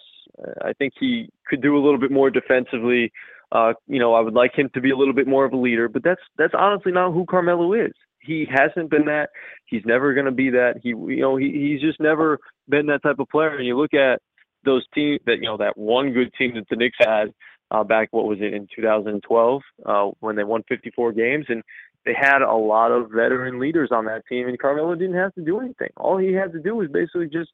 I 0.64 0.74
think 0.74 0.94
he 1.00 1.30
could 1.48 1.62
do 1.62 1.78
a 1.78 1.82
little 1.84 2.00
bit 2.00 2.12
more 2.12 2.30
defensively. 2.30 3.12
Uh, 3.54 3.74
you 3.88 4.00
know, 4.00 4.16
I 4.16 4.22
would 4.22 4.34
like 4.34 4.56
him 4.56 4.70
to 4.74 4.82
be 4.82 4.90
a 4.90 4.98
little 4.98 5.14
bit 5.14 5.28
more 5.28 5.46
of 5.46 5.54
a 5.54 5.58
leader, 5.58 5.88
but 5.88 6.04
that's 6.04 6.22
that's 6.38 6.56
honestly 6.58 6.92
not 6.92 7.14
who 7.14 7.26
Carmelo 7.26 7.74
is. 7.74 7.94
He 8.20 8.48
hasn't 8.50 8.90
been 8.90 9.06
that. 9.06 9.30
He's 9.66 9.84
never 9.86 10.14
going 10.14 10.26
to 10.26 10.32
be 10.32 10.50
that. 10.50 10.76
He, 10.82 10.90
you 10.90 11.22
know, 11.22 11.36
he, 11.36 11.52
he's 11.52 11.82
just 11.82 12.00
never 12.00 12.40
been 12.68 12.88
that 12.88 13.04
type 13.04 13.20
of 13.20 13.30
player. 13.30 13.56
And 13.56 13.68
you 13.68 13.78
look 13.78 13.94
at 13.94 14.22
those 14.66 14.86
teams 14.96 15.20
that 15.28 15.36
you 15.36 15.44
know 15.44 15.58
that 15.58 15.78
one 15.78 16.14
good 16.14 16.34
team 16.38 16.56
that 16.56 16.66
the 16.70 16.78
Knicks 16.78 16.98
had 17.00 17.34
uh, 17.70 17.84
back 17.84 18.08
what 18.12 18.26
was 18.26 18.40
it 18.42 18.54
in 18.54 18.68
2012 18.76 19.62
uh, 19.86 20.10
when 20.20 20.36
they 20.36 20.44
won 20.44 20.64
54 20.68 21.12
games 21.12 21.46
and 21.50 21.62
they 22.06 22.14
had 22.14 22.42
a 22.42 22.54
lot 22.54 22.92
of 22.92 23.12
veteran 23.12 23.60
leaders 23.60 23.90
on 23.92 24.06
that 24.06 24.26
team 24.28 24.48
and 24.48 24.60
Carmelo 24.60 24.96
didn't 24.96 25.16
have 25.16 25.34
to 25.36 25.42
do 25.42 25.60
anything. 25.60 25.90
All 25.98 26.18
he 26.18 26.34
had 26.34 26.52
to 26.54 26.60
do 26.60 26.76
was 26.76 26.90
basically 26.92 27.28
just 27.28 27.52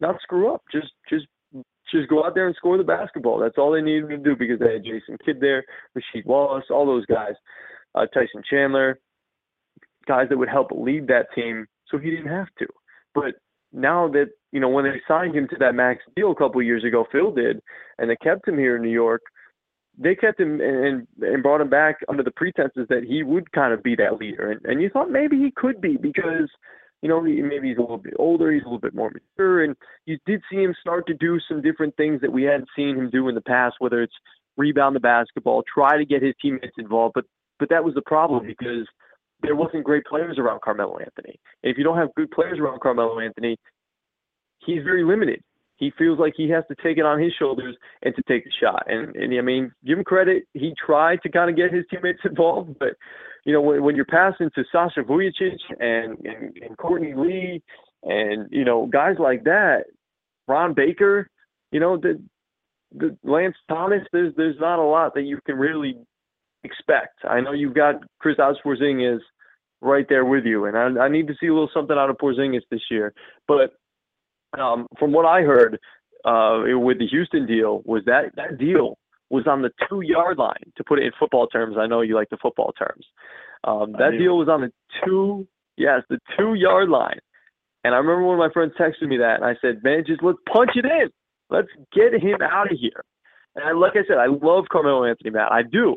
not 0.00 0.20
screw 0.22 0.54
up, 0.54 0.62
just 0.72 0.92
just 1.10 1.26
just 1.90 2.08
go 2.08 2.24
out 2.24 2.34
there 2.34 2.46
and 2.46 2.56
score 2.56 2.76
the 2.76 2.84
basketball. 2.84 3.38
That's 3.38 3.58
all 3.58 3.72
they 3.72 3.82
needed 3.82 4.08
to 4.10 4.16
do 4.18 4.36
because 4.36 4.58
they 4.58 4.74
had 4.74 4.84
Jason 4.84 5.16
Kidd 5.24 5.40
there, 5.40 5.64
Rasheed 5.96 6.26
Wallace, 6.26 6.64
all 6.70 6.86
those 6.86 7.06
guys, 7.06 7.34
uh, 7.94 8.06
Tyson 8.06 8.42
Chandler, 8.48 8.98
guys 10.06 10.28
that 10.28 10.38
would 10.38 10.48
help 10.48 10.68
lead 10.72 11.06
that 11.08 11.32
team, 11.34 11.66
so 11.90 11.98
he 11.98 12.10
didn't 12.10 12.32
have 12.32 12.48
to. 12.58 12.66
But 13.14 13.34
now 13.72 14.08
that 14.08 14.30
you 14.52 14.60
know 14.60 14.68
when 14.68 14.84
they 14.84 15.00
signed 15.06 15.34
him 15.34 15.48
to 15.48 15.56
that 15.60 15.74
max 15.74 16.02
deal 16.16 16.32
a 16.32 16.36
couple 16.36 16.62
years 16.62 16.84
ago, 16.84 17.06
Phil 17.10 17.32
did, 17.32 17.60
and 17.98 18.10
they 18.10 18.16
kept 18.16 18.48
him 18.48 18.58
here 18.58 18.76
in 18.76 18.82
New 18.82 18.90
York 18.90 19.22
they 19.98 20.14
kept 20.14 20.40
him 20.40 20.60
and 20.60 21.06
and 21.20 21.42
brought 21.42 21.60
him 21.60 21.68
back 21.68 21.96
under 22.08 22.22
the 22.22 22.30
pretenses 22.30 22.86
that 22.88 23.04
he 23.04 23.22
would 23.22 23.50
kind 23.52 23.74
of 23.74 23.82
be 23.82 23.96
that 23.96 24.18
leader, 24.18 24.52
and 24.52 24.64
and 24.64 24.80
you 24.80 24.88
thought 24.88 25.10
maybe 25.10 25.36
he 25.36 25.50
could 25.50 25.80
be 25.80 25.96
because 25.96 26.48
you 27.02 27.08
know 27.08 27.20
maybe 27.20 27.68
he's 27.68 27.78
a 27.78 27.80
little 27.80 27.98
bit 27.98 28.14
older, 28.18 28.52
he's 28.52 28.62
a 28.62 28.66
little 28.66 28.80
bit 28.80 28.94
more 28.94 29.10
mature, 29.10 29.64
and 29.64 29.76
you 30.06 30.18
did 30.26 30.42
see 30.50 30.58
him 30.58 30.74
start 30.80 31.06
to 31.06 31.14
do 31.14 31.38
some 31.48 31.62
different 31.62 31.96
things 31.96 32.20
that 32.20 32.32
we 32.32 32.42
hadn't 32.44 32.68
seen 32.74 32.96
him 32.96 33.10
do 33.10 33.28
in 33.28 33.34
the 33.34 33.40
past, 33.40 33.76
whether 33.78 34.02
it's 34.02 34.14
rebound 34.56 34.96
the 34.96 35.00
basketball, 35.00 35.62
try 35.72 35.96
to 35.96 36.04
get 36.04 36.22
his 36.22 36.34
teammates 36.40 36.74
involved, 36.78 37.14
but 37.14 37.24
but 37.58 37.68
that 37.70 37.84
was 37.84 37.94
the 37.94 38.02
problem 38.02 38.46
because 38.46 38.86
there 39.42 39.56
wasn't 39.56 39.84
great 39.84 40.04
players 40.04 40.38
around 40.38 40.60
Carmelo 40.62 40.98
Anthony. 40.98 41.38
And 41.62 41.70
if 41.70 41.78
you 41.78 41.84
don't 41.84 41.96
have 41.96 42.14
good 42.16 42.30
players 42.30 42.58
around 42.58 42.80
Carmelo 42.80 43.20
Anthony, 43.20 43.56
he's 44.64 44.82
very 44.82 45.04
limited 45.04 45.42
he 45.78 45.92
feels 45.96 46.18
like 46.18 46.34
he 46.36 46.50
has 46.50 46.64
to 46.68 46.74
take 46.82 46.98
it 46.98 47.06
on 47.06 47.20
his 47.20 47.32
shoulders 47.38 47.76
and 48.02 48.14
to 48.16 48.22
take 48.28 48.44
the 48.44 48.50
shot. 48.60 48.84
And, 48.88 49.14
and 49.14 49.32
I 49.38 49.40
mean, 49.40 49.72
give 49.86 49.98
him 49.98 50.04
credit. 50.04 50.44
He 50.52 50.74
tried 50.84 51.22
to 51.22 51.30
kind 51.30 51.48
of 51.48 51.56
get 51.56 51.72
his 51.72 51.84
teammates 51.90 52.18
involved, 52.24 52.76
but 52.78 52.94
you 53.48 53.54
know, 53.54 53.62
when, 53.62 53.82
when 53.82 53.96
you're 53.96 54.04
passing 54.04 54.50
to 54.54 54.64
Sasha 54.70 55.00
Vujacic 55.00 55.56
and, 55.80 56.18
and, 56.22 56.54
and 56.60 56.76
Courtney 56.76 57.14
Lee 57.14 57.62
and, 58.02 58.46
you 58.50 58.62
know, 58.62 58.84
guys 58.84 59.16
like 59.18 59.44
that, 59.44 59.84
Ron 60.46 60.74
Baker, 60.74 61.30
you 61.72 61.80
know, 61.80 61.96
the, 61.96 62.22
the 62.94 63.16
Lance 63.24 63.56
Thomas, 63.66 64.02
there's, 64.12 64.34
there's 64.36 64.60
not 64.60 64.78
a 64.78 64.82
lot 64.82 65.14
that 65.14 65.22
you 65.22 65.38
can 65.46 65.56
really 65.56 65.96
expect. 66.62 67.24
I 67.26 67.40
know 67.40 67.52
you've 67.52 67.72
got 67.72 68.02
Kristaps 68.22 68.56
Porzingis 68.62 69.20
right 69.80 70.04
there 70.10 70.26
with 70.26 70.44
you, 70.44 70.66
and 70.66 70.76
I, 70.76 71.04
I 71.04 71.08
need 71.08 71.26
to 71.28 71.34
see 71.40 71.46
a 71.46 71.54
little 71.54 71.70
something 71.72 71.96
out 71.96 72.10
of 72.10 72.18
Porzingis 72.18 72.60
this 72.70 72.82
year. 72.90 73.14
But 73.46 73.72
um, 74.60 74.86
from 74.98 75.12
what 75.12 75.24
I 75.24 75.40
heard 75.40 75.78
uh, 76.22 76.64
with 76.66 76.98
the 76.98 77.06
Houston 77.06 77.46
deal, 77.46 77.80
was 77.86 78.02
that 78.04 78.36
that 78.36 78.58
deal 78.58 78.98
was 79.30 79.46
on 79.46 79.62
the 79.62 79.70
two 79.88 80.00
yard 80.00 80.38
line. 80.38 80.72
To 80.76 80.84
put 80.84 80.98
it 80.98 81.04
in 81.04 81.12
football 81.18 81.46
terms, 81.46 81.76
I 81.78 81.86
know 81.86 82.00
you 82.00 82.14
like 82.14 82.30
the 82.30 82.38
football 82.40 82.72
terms. 82.72 83.06
Um, 83.64 83.92
that 83.92 84.12
deal 84.18 84.38
was 84.38 84.48
on 84.48 84.60
the 84.60 84.72
two, 85.04 85.46
yes, 85.76 86.02
the 86.08 86.18
two 86.36 86.54
yard 86.54 86.88
line. 86.88 87.18
And 87.84 87.94
I 87.94 87.98
remember 87.98 88.24
one 88.24 88.34
of 88.34 88.38
my 88.38 88.52
friends 88.52 88.72
texted 88.78 89.08
me 89.08 89.18
that, 89.18 89.36
and 89.36 89.44
I 89.44 89.54
said, 89.60 89.82
"Man, 89.82 90.04
just 90.06 90.22
let's 90.22 90.38
punch 90.52 90.70
it 90.74 90.84
in. 90.84 91.08
Let's 91.50 91.68
get 91.92 92.12
him 92.12 92.38
out 92.42 92.70
of 92.70 92.78
here." 92.78 93.04
And 93.54 93.64
I, 93.64 93.72
like 93.72 93.92
I 93.92 94.06
said, 94.06 94.18
I 94.18 94.26
love 94.26 94.66
Carmelo 94.70 95.04
Anthony, 95.04 95.30
Matt. 95.30 95.52
I 95.52 95.62
do. 95.62 95.96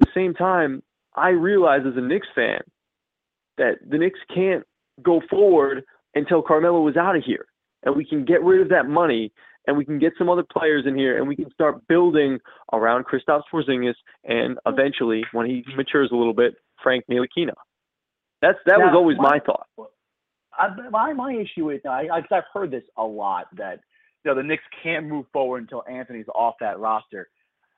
At 0.00 0.08
the 0.08 0.12
same 0.14 0.34
time, 0.34 0.82
I 1.14 1.30
realize 1.30 1.82
as 1.86 1.96
a 1.96 2.00
Knicks 2.00 2.28
fan 2.34 2.60
that 3.58 3.78
the 3.88 3.98
Knicks 3.98 4.20
can't 4.34 4.64
go 5.02 5.20
forward 5.28 5.84
until 6.14 6.42
Carmelo 6.42 6.86
is 6.88 6.96
out 6.96 7.16
of 7.16 7.22
here 7.24 7.46
and 7.86 7.96
we 7.96 8.04
can 8.04 8.24
get 8.24 8.42
rid 8.42 8.60
of 8.60 8.68
that 8.68 8.86
money 8.86 9.32
and 9.66 9.76
we 9.76 9.84
can 9.84 9.98
get 9.98 10.12
some 10.18 10.28
other 10.28 10.44
players 10.44 10.84
in 10.86 10.96
here 10.96 11.18
and 11.18 11.26
we 11.26 11.36
can 11.36 11.50
start 11.52 11.86
building 11.88 12.38
around 12.72 13.04
Kristaps 13.04 13.42
Porzingis 13.52 13.94
and 14.24 14.56
mm-hmm. 14.56 14.72
eventually, 14.72 15.24
when 15.32 15.46
he 15.46 15.64
matures 15.76 16.10
a 16.12 16.16
little 16.16 16.34
bit, 16.34 16.54
Frank 16.82 17.04
Ntilikina. 17.10 17.54
That's 18.42 18.58
that 18.66 18.78
now, 18.78 18.86
was 18.86 18.94
always 18.94 19.16
my, 19.18 19.30
my 19.30 19.38
thought. 19.40 19.66
I, 20.58 20.68
my 20.90 21.12
my 21.12 21.32
issue 21.32 21.70
is 21.70 21.80
I, 21.88 22.06
I've 22.12 22.44
heard 22.52 22.70
this 22.70 22.84
a 22.96 23.02
lot 23.02 23.46
that 23.56 23.80
you 24.24 24.30
know 24.30 24.34
the 24.34 24.42
Knicks 24.42 24.62
can't 24.82 25.06
move 25.06 25.26
forward 25.32 25.62
until 25.62 25.82
Anthony's 25.90 26.26
off 26.34 26.54
that 26.60 26.78
roster, 26.78 27.28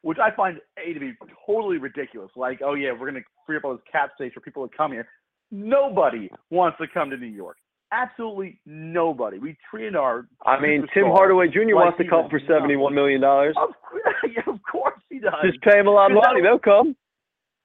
which 0.03 0.19
I 0.19 0.35
find 0.35 0.59
a 0.79 0.93
to 0.93 1.01
be 1.01 1.13
totally 1.47 1.79
ridiculous. 1.79 2.31
Like, 2.37 2.61
oh 2.65 2.75
yeah, 2.75 2.91
we're 2.93 3.07
gonna 3.07 3.25
free 3.47 3.57
up 3.57 3.65
all 3.65 3.73
this 3.73 3.83
cap 3.91 4.11
space 4.15 4.33
for 4.33 4.41
people 4.41 4.67
to 4.69 4.77
come 4.77 4.93
here. 4.93 5.09
Nobody 5.51 6.31
wants 6.51 6.79
to 6.79 6.87
come 6.93 7.11
to 7.11 7.17
New 7.17 7.27
York. 7.27 7.57
Absolutely 7.91 8.61
nobody. 8.67 9.39
We 9.39 9.57
treated 9.71 9.97
our. 9.97 10.27
I 10.45 10.61
mean, 10.61 10.87
Tim 10.93 11.07
Hardaway 11.07 11.49
Jr. 11.49 11.61
like 11.61 11.75
wants 11.75 11.99
to 11.99 12.09
come 12.09 12.29
for 12.29 12.41
seventy-one 12.47 12.95
million 12.95 13.21
dollars. 13.21 13.57
Of, 13.57 13.71
yeah, 14.31 14.43
of 14.47 14.61
course 14.71 15.01
he 15.09 15.19
does. 15.19 15.33
Just 15.45 15.63
pay 15.63 15.79
him 15.79 15.87
a 15.87 15.91
lot 15.91 16.11
of 16.11 16.17
money; 16.17 16.43
they'll 16.43 16.59
come. 16.59 16.95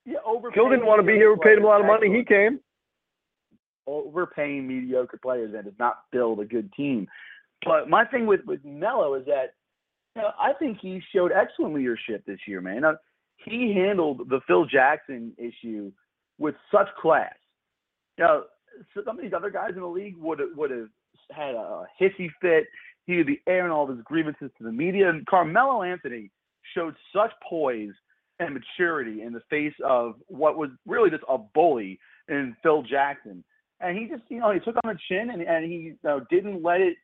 Yeah, 0.05 0.17
overpaying. 0.25 0.53
Phil 0.53 0.69
didn't 0.69 0.85
want 0.85 0.99
to 1.01 1.07
be 1.07 1.13
here. 1.13 1.33
We 1.33 1.39
paid 1.43 1.57
him 1.57 1.65
a 1.65 1.67
lot 1.67 1.81
of 1.81 1.87
money. 1.87 2.07
He 2.07 2.23
came. 2.23 2.59
Overpaying 3.85 4.65
mediocre 4.65 5.19
players 5.21 5.53
and 5.53 5.65
does 5.65 5.73
not 5.77 6.03
build 6.13 6.39
a 6.39 6.45
good 6.45 6.71
team. 6.71 7.07
But 7.65 7.89
my 7.89 8.05
thing 8.05 8.25
with 8.25 8.41
with 8.45 8.63
Melo 8.63 9.15
is 9.15 9.25
that 9.25 9.55
you 10.15 10.21
know, 10.21 10.31
I 10.39 10.53
think 10.53 10.77
he 10.81 11.01
showed 11.13 11.31
excellent 11.31 11.73
leadership 11.73 12.23
this 12.25 12.39
year, 12.47 12.61
man. 12.61 12.85
Uh, 12.85 12.93
he 13.37 13.73
handled 13.75 14.29
the 14.29 14.39
Phil 14.47 14.65
Jackson 14.65 15.33
issue 15.37 15.91
with 16.37 16.55
such 16.71 16.87
class. 17.01 17.33
You 18.17 18.23
know, 18.23 18.43
some 19.05 19.17
of 19.17 19.23
these 19.23 19.33
other 19.33 19.49
guys 19.49 19.71
in 19.75 19.81
the 19.81 19.87
league 19.87 20.17
would 20.17 20.39
would 20.55 20.71
have 20.71 20.89
had 21.31 21.55
a 21.55 21.85
hissy 21.99 22.29
fit. 22.41 22.65
He 23.05 23.17
would 23.17 23.27
be 23.27 23.41
airing 23.47 23.71
all 23.71 23.89
of 23.89 23.95
his 23.95 24.03
grievances 24.05 24.49
to 24.57 24.63
the 24.63 24.71
media. 24.71 25.09
And 25.09 25.25
Carmelo 25.25 25.83
Anthony 25.83 26.31
showed 26.75 26.95
such 27.13 27.31
poise 27.47 27.91
and 28.39 28.53
maturity 28.53 29.21
in 29.21 29.33
the 29.33 29.41
face 29.49 29.73
of 29.83 30.15
what 30.27 30.57
was 30.57 30.69
really 30.85 31.09
just 31.09 31.23
a 31.29 31.37
bully 31.37 31.99
in 32.29 32.55
Phil 32.63 32.83
Jackson. 32.83 33.43
And 33.79 33.97
he 33.97 34.05
just, 34.05 34.23
you 34.29 34.39
know, 34.39 34.51
he 34.51 34.59
took 34.59 34.75
on 34.83 34.93
the 34.93 34.99
chin 35.09 35.29
and, 35.31 35.41
and 35.41 35.65
he 35.65 35.77
you 35.77 35.97
know, 36.03 36.21
didn't 36.29 36.63
let 36.63 36.81
it 36.81 36.95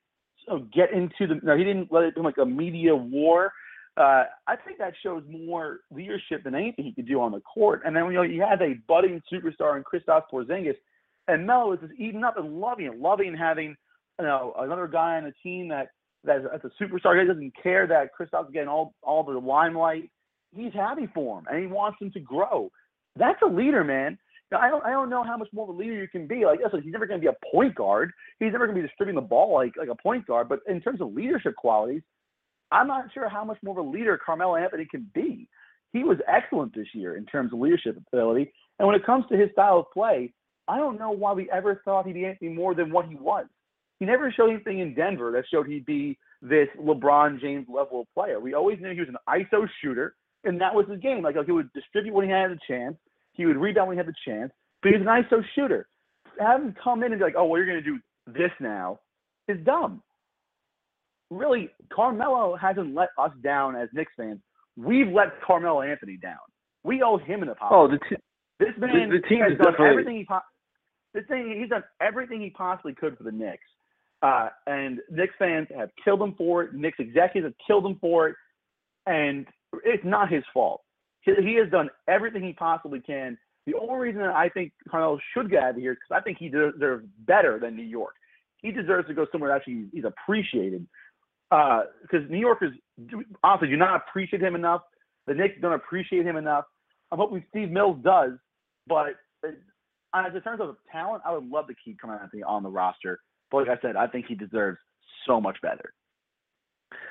you 0.47 0.53
know, 0.53 0.67
get 0.73 0.93
into 0.93 1.27
the, 1.27 1.45
know, 1.45 1.57
he 1.57 1.63
didn't 1.63 1.91
let 1.91 2.03
it 2.03 2.15
become 2.15 2.25
like 2.25 2.37
a 2.37 2.45
media 2.45 2.95
war. 2.95 3.51
Uh, 3.97 4.23
I 4.47 4.55
think 4.55 4.77
that 4.77 4.93
shows 5.03 5.23
more 5.29 5.79
leadership 5.91 6.43
than 6.45 6.55
anything 6.55 6.85
he 6.85 6.93
could 6.93 7.07
do 7.07 7.19
on 7.19 7.33
the 7.33 7.41
court. 7.41 7.81
And 7.85 7.93
then, 7.93 8.05
you 8.05 8.13
know, 8.13 8.21
you 8.21 8.41
had 8.41 8.61
a 8.61 8.75
budding 8.87 9.21
superstar 9.31 9.75
in 9.75 9.83
Kristaps 9.83 10.23
Porzingis 10.31 10.75
And 11.29 11.45
Melo 11.45 11.73
is 11.73 11.79
just 11.79 11.93
eating 11.97 12.23
up 12.23 12.37
and 12.37 12.59
loving 12.59 12.87
it, 12.87 12.99
loving 12.99 13.35
having 13.35 13.75
you 14.19 14.25
know 14.25 14.53
another 14.57 14.87
guy 14.87 15.17
on 15.17 15.23
the 15.23 15.33
team 15.43 15.67
that 15.69 15.89
that's, 16.23 16.43
that's 16.51 16.65
a 16.65 16.83
superstar. 16.83 17.19
He 17.19 17.27
doesn't 17.27 17.53
care 17.61 17.87
that 17.87 18.09
Kristaps 18.19 18.51
getting 18.51 18.67
all 18.67 18.93
all 19.03 19.23
the 19.23 19.37
limelight. 19.37 20.09
He's 20.55 20.73
happy 20.73 21.07
for 21.13 21.39
him, 21.39 21.45
and 21.49 21.59
he 21.59 21.67
wants 21.67 21.97
him 22.01 22.11
to 22.11 22.19
grow. 22.19 22.71
That's 23.15 23.39
a 23.43 23.47
leader, 23.47 23.83
man. 23.83 24.17
Now, 24.51 24.59
I 24.59 24.69
don't 24.69 24.83
I 24.83 24.89
don't 24.89 25.09
know 25.09 25.23
how 25.23 25.37
much 25.37 25.49
more 25.53 25.69
of 25.69 25.75
a 25.75 25.77
leader 25.77 25.93
you 25.93 26.07
can 26.07 26.27
be. 26.27 26.45
Like, 26.45 26.59
listen, 26.63 26.81
he's 26.81 26.91
never 26.91 27.05
going 27.05 27.21
to 27.21 27.25
be 27.25 27.31
a 27.31 27.51
point 27.51 27.75
guard. 27.75 28.11
He's 28.39 28.51
never 28.51 28.65
going 28.65 28.75
to 28.75 28.81
be 28.81 28.87
distributing 28.87 29.21
the 29.21 29.27
ball 29.27 29.53
like 29.53 29.73
like 29.77 29.89
a 29.89 29.95
point 29.95 30.25
guard. 30.25 30.49
But 30.49 30.59
in 30.67 30.81
terms 30.81 31.01
of 31.01 31.13
leadership 31.13 31.55
qualities, 31.55 32.01
I'm 32.71 32.87
not 32.87 33.13
sure 33.13 33.29
how 33.29 33.45
much 33.45 33.57
more 33.63 33.79
of 33.79 33.85
a 33.85 33.89
leader 33.89 34.19
Carmelo 34.23 34.55
Anthony 34.55 34.85
can 34.89 35.09
be. 35.13 35.47
He 35.93 36.03
was 36.03 36.17
excellent 36.27 36.75
this 36.75 36.87
year 36.93 37.15
in 37.15 37.25
terms 37.25 37.53
of 37.53 37.59
leadership 37.59 37.97
ability. 38.11 38.51
And 38.77 38.87
when 38.87 38.95
it 38.95 39.05
comes 39.05 39.25
to 39.29 39.37
his 39.37 39.51
style 39.51 39.79
of 39.79 39.91
play, 39.91 40.33
I 40.69 40.77
don't 40.77 40.99
know 40.99 41.09
why 41.09 41.33
we 41.33 41.49
ever 41.51 41.81
thought 41.83 42.05
he'd 42.05 42.13
be 42.13 42.25
anything 42.25 42.55
more 42.55 42.75
than 42.75 42.91
what 42.91 43.07
he 43.07 43.15
was. 43.15 43.45
He 43.99 44.05
never 44.05 44.31
showed 44.31 44.51
anything 44.51 44.79
in 44.79 44.93
Denver 44.93 45.31
that 45.31 45.43
showed 45.51 45.67
he'd 45.67 45.85
be 45.85 46.17
this 46.41 46.67
LeBron 46.79 47.41
James 47.41 47.65
level 47.67 48.01
of 48.01 48.07
player. 48.13 48.39
We 48.39 48.53
always 48.53 48.79
knew 48.79 48.93
he 48.93 48.99
was 48.99 49.09
an 49.09 49.17
ISO 49.27 49.67
shooter, 49.81 50.15
and 50.43 50.61
that 50.61 50.73
was 50.73 50.87
his 50.87 50.99
game. 50.99 51.23
Like, 51.23 51.35
like 51.35 51.47
he 51.47 51.51
would 51.51 51.73
distribute 51.73 52.13
when 52.13 52.25
he 52.25 52.31
had 52.31 52.51
a 52.51 52.57
chance, 52.67 52.95
he 53.33 53.45
would 53.45 53.57
rebound 53.57 53.87
when 53.87 53.97
he 53.97 53.99
had 53.99 54.07
the 54.07 54.13
chance, 54.25 54.51
but 54.81 54.91
he 54.91 54.97
was 54.97 55.05
an 55.05 55.07
ISO 55.07 55.43
shooter. 55.55 55.87
Have 56.39 56.61
him 56.61 56.75
come 56.81 57.03
in 57.03 57.11
and 57.11 57.19
be 57.19 57.25
like, 57.25 57.35
oh, 57.35 57.45
well, 57.45 57.57
you're 57.59 57.67
going 57.67 57.83
to 57.83 57.89
do 57.89 57.99
this 58.27 58.51
now 58.59 58.99
is 59.47 59.57
dumb. 59.65 60.01
Really, 61.31 61.69
Carmelo 61.91 62.55
hasn't 62.55 62.95
let 62.95 63.09
us 63.17 63.31
down 63.43 63.75
as 63.75 63.89
Knicks 63.91 64.13
fans. 64.15 64.39
We've 64.77 65.07
let 65.07 65.41
Carmelo 65.45 65.81
Anthony 65.81 66.17
down. 66.17 66.37
We 66.83 67.01
owe 67.03 67.17
him 67.17 67.43
an 67.43 67.49
apology. 67.49 67.97
Oh, 67.99 68.09
the, 68.09 68.15
t- 68.15 68.21
this 68.59 68.69
man 68.77 69.09
the, 69.09 69.19
the 69.19 69.27
team 69.27 69.39
has 69.41 69.57
done 69.57 69.73
definitely 69.73 69.87
everything 69.87 70.17
he 70.17 70.25
po- 70.25 70.39
this 71.13 71.23
thing 71.27 71.55
he's 71.59 71.69
done 71.69 71.83
everything 72.01 72.41
he 72.41 72.49
possibly 72.49 72.93
could 72.93 73.17
for 73.17 73.23
the 73.23 73.31
Knicks. 73.31 73.63
Uh, 74.21 74.49
and 74.67 74.99
Knicks 75.09 75.33
fans 75.39 75.67
have 75.75 75.89
killed 76.03 76.21
him 76.21 76.35
for 76.37 76.63
it. 76.63 76.73
Knicks 76.73 76.97
executives 76.99 77.53
have 77.53 77.67
killed 77.67 77.85
him 77.85 77.97
for 78.01 78.27
it, 78.27 78.35
and 79.05 79.47
it's 79.85 80.03
not 80.03 80.31
his 80.31 80.43
fault. 80.53 80.81
He, 81.21 81.31
he 81.41 81.55
has 81.55 81.69
done 81.71 81.89
everything 82.07 82.43
he 82.43 82.53
possibly 82.53 82.99
can. 82.99 83.37
The 83.65 83.75
only 83.75 83.99
reason 83.99 84.21
that 84.21 84.31
I 84.35 84.49
think 84.49 84.73
Carmelo 84.89 85.19
should 85.33 85.49
get 85.49 85.63
out 85.63 85.69
of 85.71 85.75
here 85.77 85.93
is 85.93 85.97
because 85.97 86.21
I 86.21 86.23
think 86.23 86.37
he 86.37 86.49
deserves 86.49 87.05
better 87.19 87.59
than 87.59 87.75
New 87.75 87.83
York. 87.83 88.15
He 88.61 88.71
deserves 88.71 89.07
to 89.07 89.13
go 89.13 89.25
somewhere 89.31 89.51
that 89.51 89.57
actually 89.57 89.85
he's 89.93 90.05
appreciated. 90.05 90.85
Because 91.49 91.85
uh, 92.13 92.29
New 92.29 92.39
Yorkers 92.39 92.73
honestly 93.43 93.69
do 93.69 93.77
not 93.77 94.03
appreciate 94.07 94.41
him 94.41 94.55
enough. 94.55 94.81
The 95.27 95.33
Knicks 95.33 95.55
don't 95.61 95.73
appreciate 95.73 96.25
him 96.25 96.35
enough. 96.35 96.65
I'm 97.11 97.19
hoping 97.19 97.43
Steve 97.49 97.71
Mills 97.71 97.97
does, 98.03 98.33
but 98.87 99.15
uh, 99.47 99.51
as 100.13 100.33
in 100.33 100.41
terms 100.41 100.61
of 100.61 100.75
talent, 100.91 101.23
I 101.25 101.33
would 101.33 101.47
love 101.47 101.67
to 101.67 101.73
keep 101.83 101.99
Carmelo 101.99 102.23
Anthony 102.23 102.43
on 102.43 102.63
the 102.63 102.69
roster. 102.69 103.19
But 103.51 103.67
like 103.67 103.77
I 103.77 103.81
said, 103.81 103.95
I 103.95 104.07
think 104.07 104.25
he 104.27 104.35
deserves 104.35 104.79
so 105.27 105.39
much 105.39 105.57
better. 105.61 105.93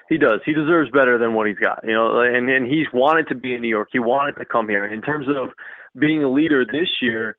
He 0.09 0.17
does. 0.17 0.41
He 0.45 0.55
deserves 0.55 0.91
better 0.91 1.19
than 1.19 1.35
what 1.35 1.47
he's 1.47 1.59
got. 1.59 1.81
You 1.85 1.93
know, 1.93 2.21
and 2.21 2.49
and 2.49 2.67
he's 2.67 2.87
wanted 2.93 3.29
to 3.29 3.35
be 3.35 3.55
in 3.55 3.61
New 3.61 3.69
York. 3.69 3.89
He 3.93 3.99
wanted 3.99 4.37
to 4.37 4.45
come 4.45 4.69
here. 4.69 4.87
In 4.87 5.03
terms 5.03 5.27
of 5.29 5.51
being 5.99 6.25
a 6.25 6.31
leader 6.31 6.65
this 6.65 6.89
year, 7.03 7.37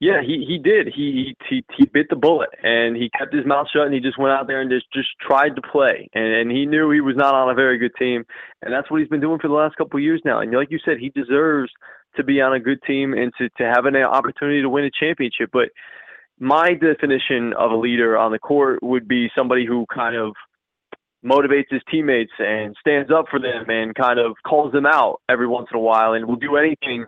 yeah, 0.00 0.20
he 0.20 0.44
he 0.46 0.58
did. 0.58 0.88
He 0.94 1.36
he 1.48 1.64
he 1.76 1.86
bit 1.86 2.08
the 2.10 2.16
bullet 2.16 2.50
and 2.62 2.96
he 2.96 3.10
kept 3.10 3.34
his 3.34 3.46
mouth 3.46 3.66
shut 3.72 3.86
and 3.86 3.94
he 3.94 4.00
just 4.00 4.18
went 4.18 4.32
out 4.32 4.46
there 4.46 4.60
and 4.60 4.70
just 4.70 4.86
just 4.92 5.08
tried 5.20 5.56
to 5.56 5.62
play. 5.62 6.08
And 6.14 6.24
and 6.24 6.50
he 6.50 6.66
knew 6.66 6.90
he 6.90 7.00
was 7.00 7.16
not 7.16 7.34
on 7.34 7.50
a 7.50 7.54
very 7.54 7.78
good 7.78 7.94
team, 7.98 8.24
and 8.62 8.72
that's 8.72 8.90
what 8.90 9.00
he's 9.00 9.08
been 9.08 9.20
doing 9.20 9.38
for 9.38 9.48
the 9.48 9.54
last 9.54 9.76
couple 9.76 9.98
of 9.98 10.04
years 10.04 10.20
now. 10.24 10.40
And 10.40 10.52
like 10.52 10.70
you 10.70 10.78
said, 10.84 10.98
he 10.98 11.10
deserves 11.10 11.70
to 12.16 12.24
be 12.24 12.40
on 12.40 12.54
a 12.54 12.60
good 12.60 12.82
team 12.86 13.12
and 13.12 13.32
to 13.38 13.48
to 13.58 13.64
have 13.64 13.86
an 13.86 13.96
opportunity 13.96 14.62
to 14.62 14.68
win 14.68 14.84
a 14.84 14.90
championship. 14.90 15.50
But 15.52 15.70
my 16.38 16.74
definition 16.74 17.52
of 17.58 17.70
a 17.70 17.76
leader 17.76 18.16
on 18.16 18.32
the 18.32 18.38
court 18.38 18.82
would 18.82 19.08
be 19.08 19.30
somebody 19.34 19.64
who 19.66 19.86
kind 19.92 20.16
of 20.16 20.34
motivates 21.24 21.70
his 21.70 21.82
teammates 21.90 22.32
and 22.38 22.76
stands 22.80 23.10
up 23.10 23.26
for 23.30 23.40
them 23.40 23.68
and 23.68 23.94
kind 23.94 24.18
of 24.18 24.36
calls 24.46 24.72
them 24.72 24.86
out 24.86 25.20
every 25.28 25.46
once 25.46 25.68
in 25.72 25.78
a 25.78 25.80
while 25.80 26.12
and 26.12 26.26
will 26.26 26.36
do 26.36 26.56
anything 26.56 27.06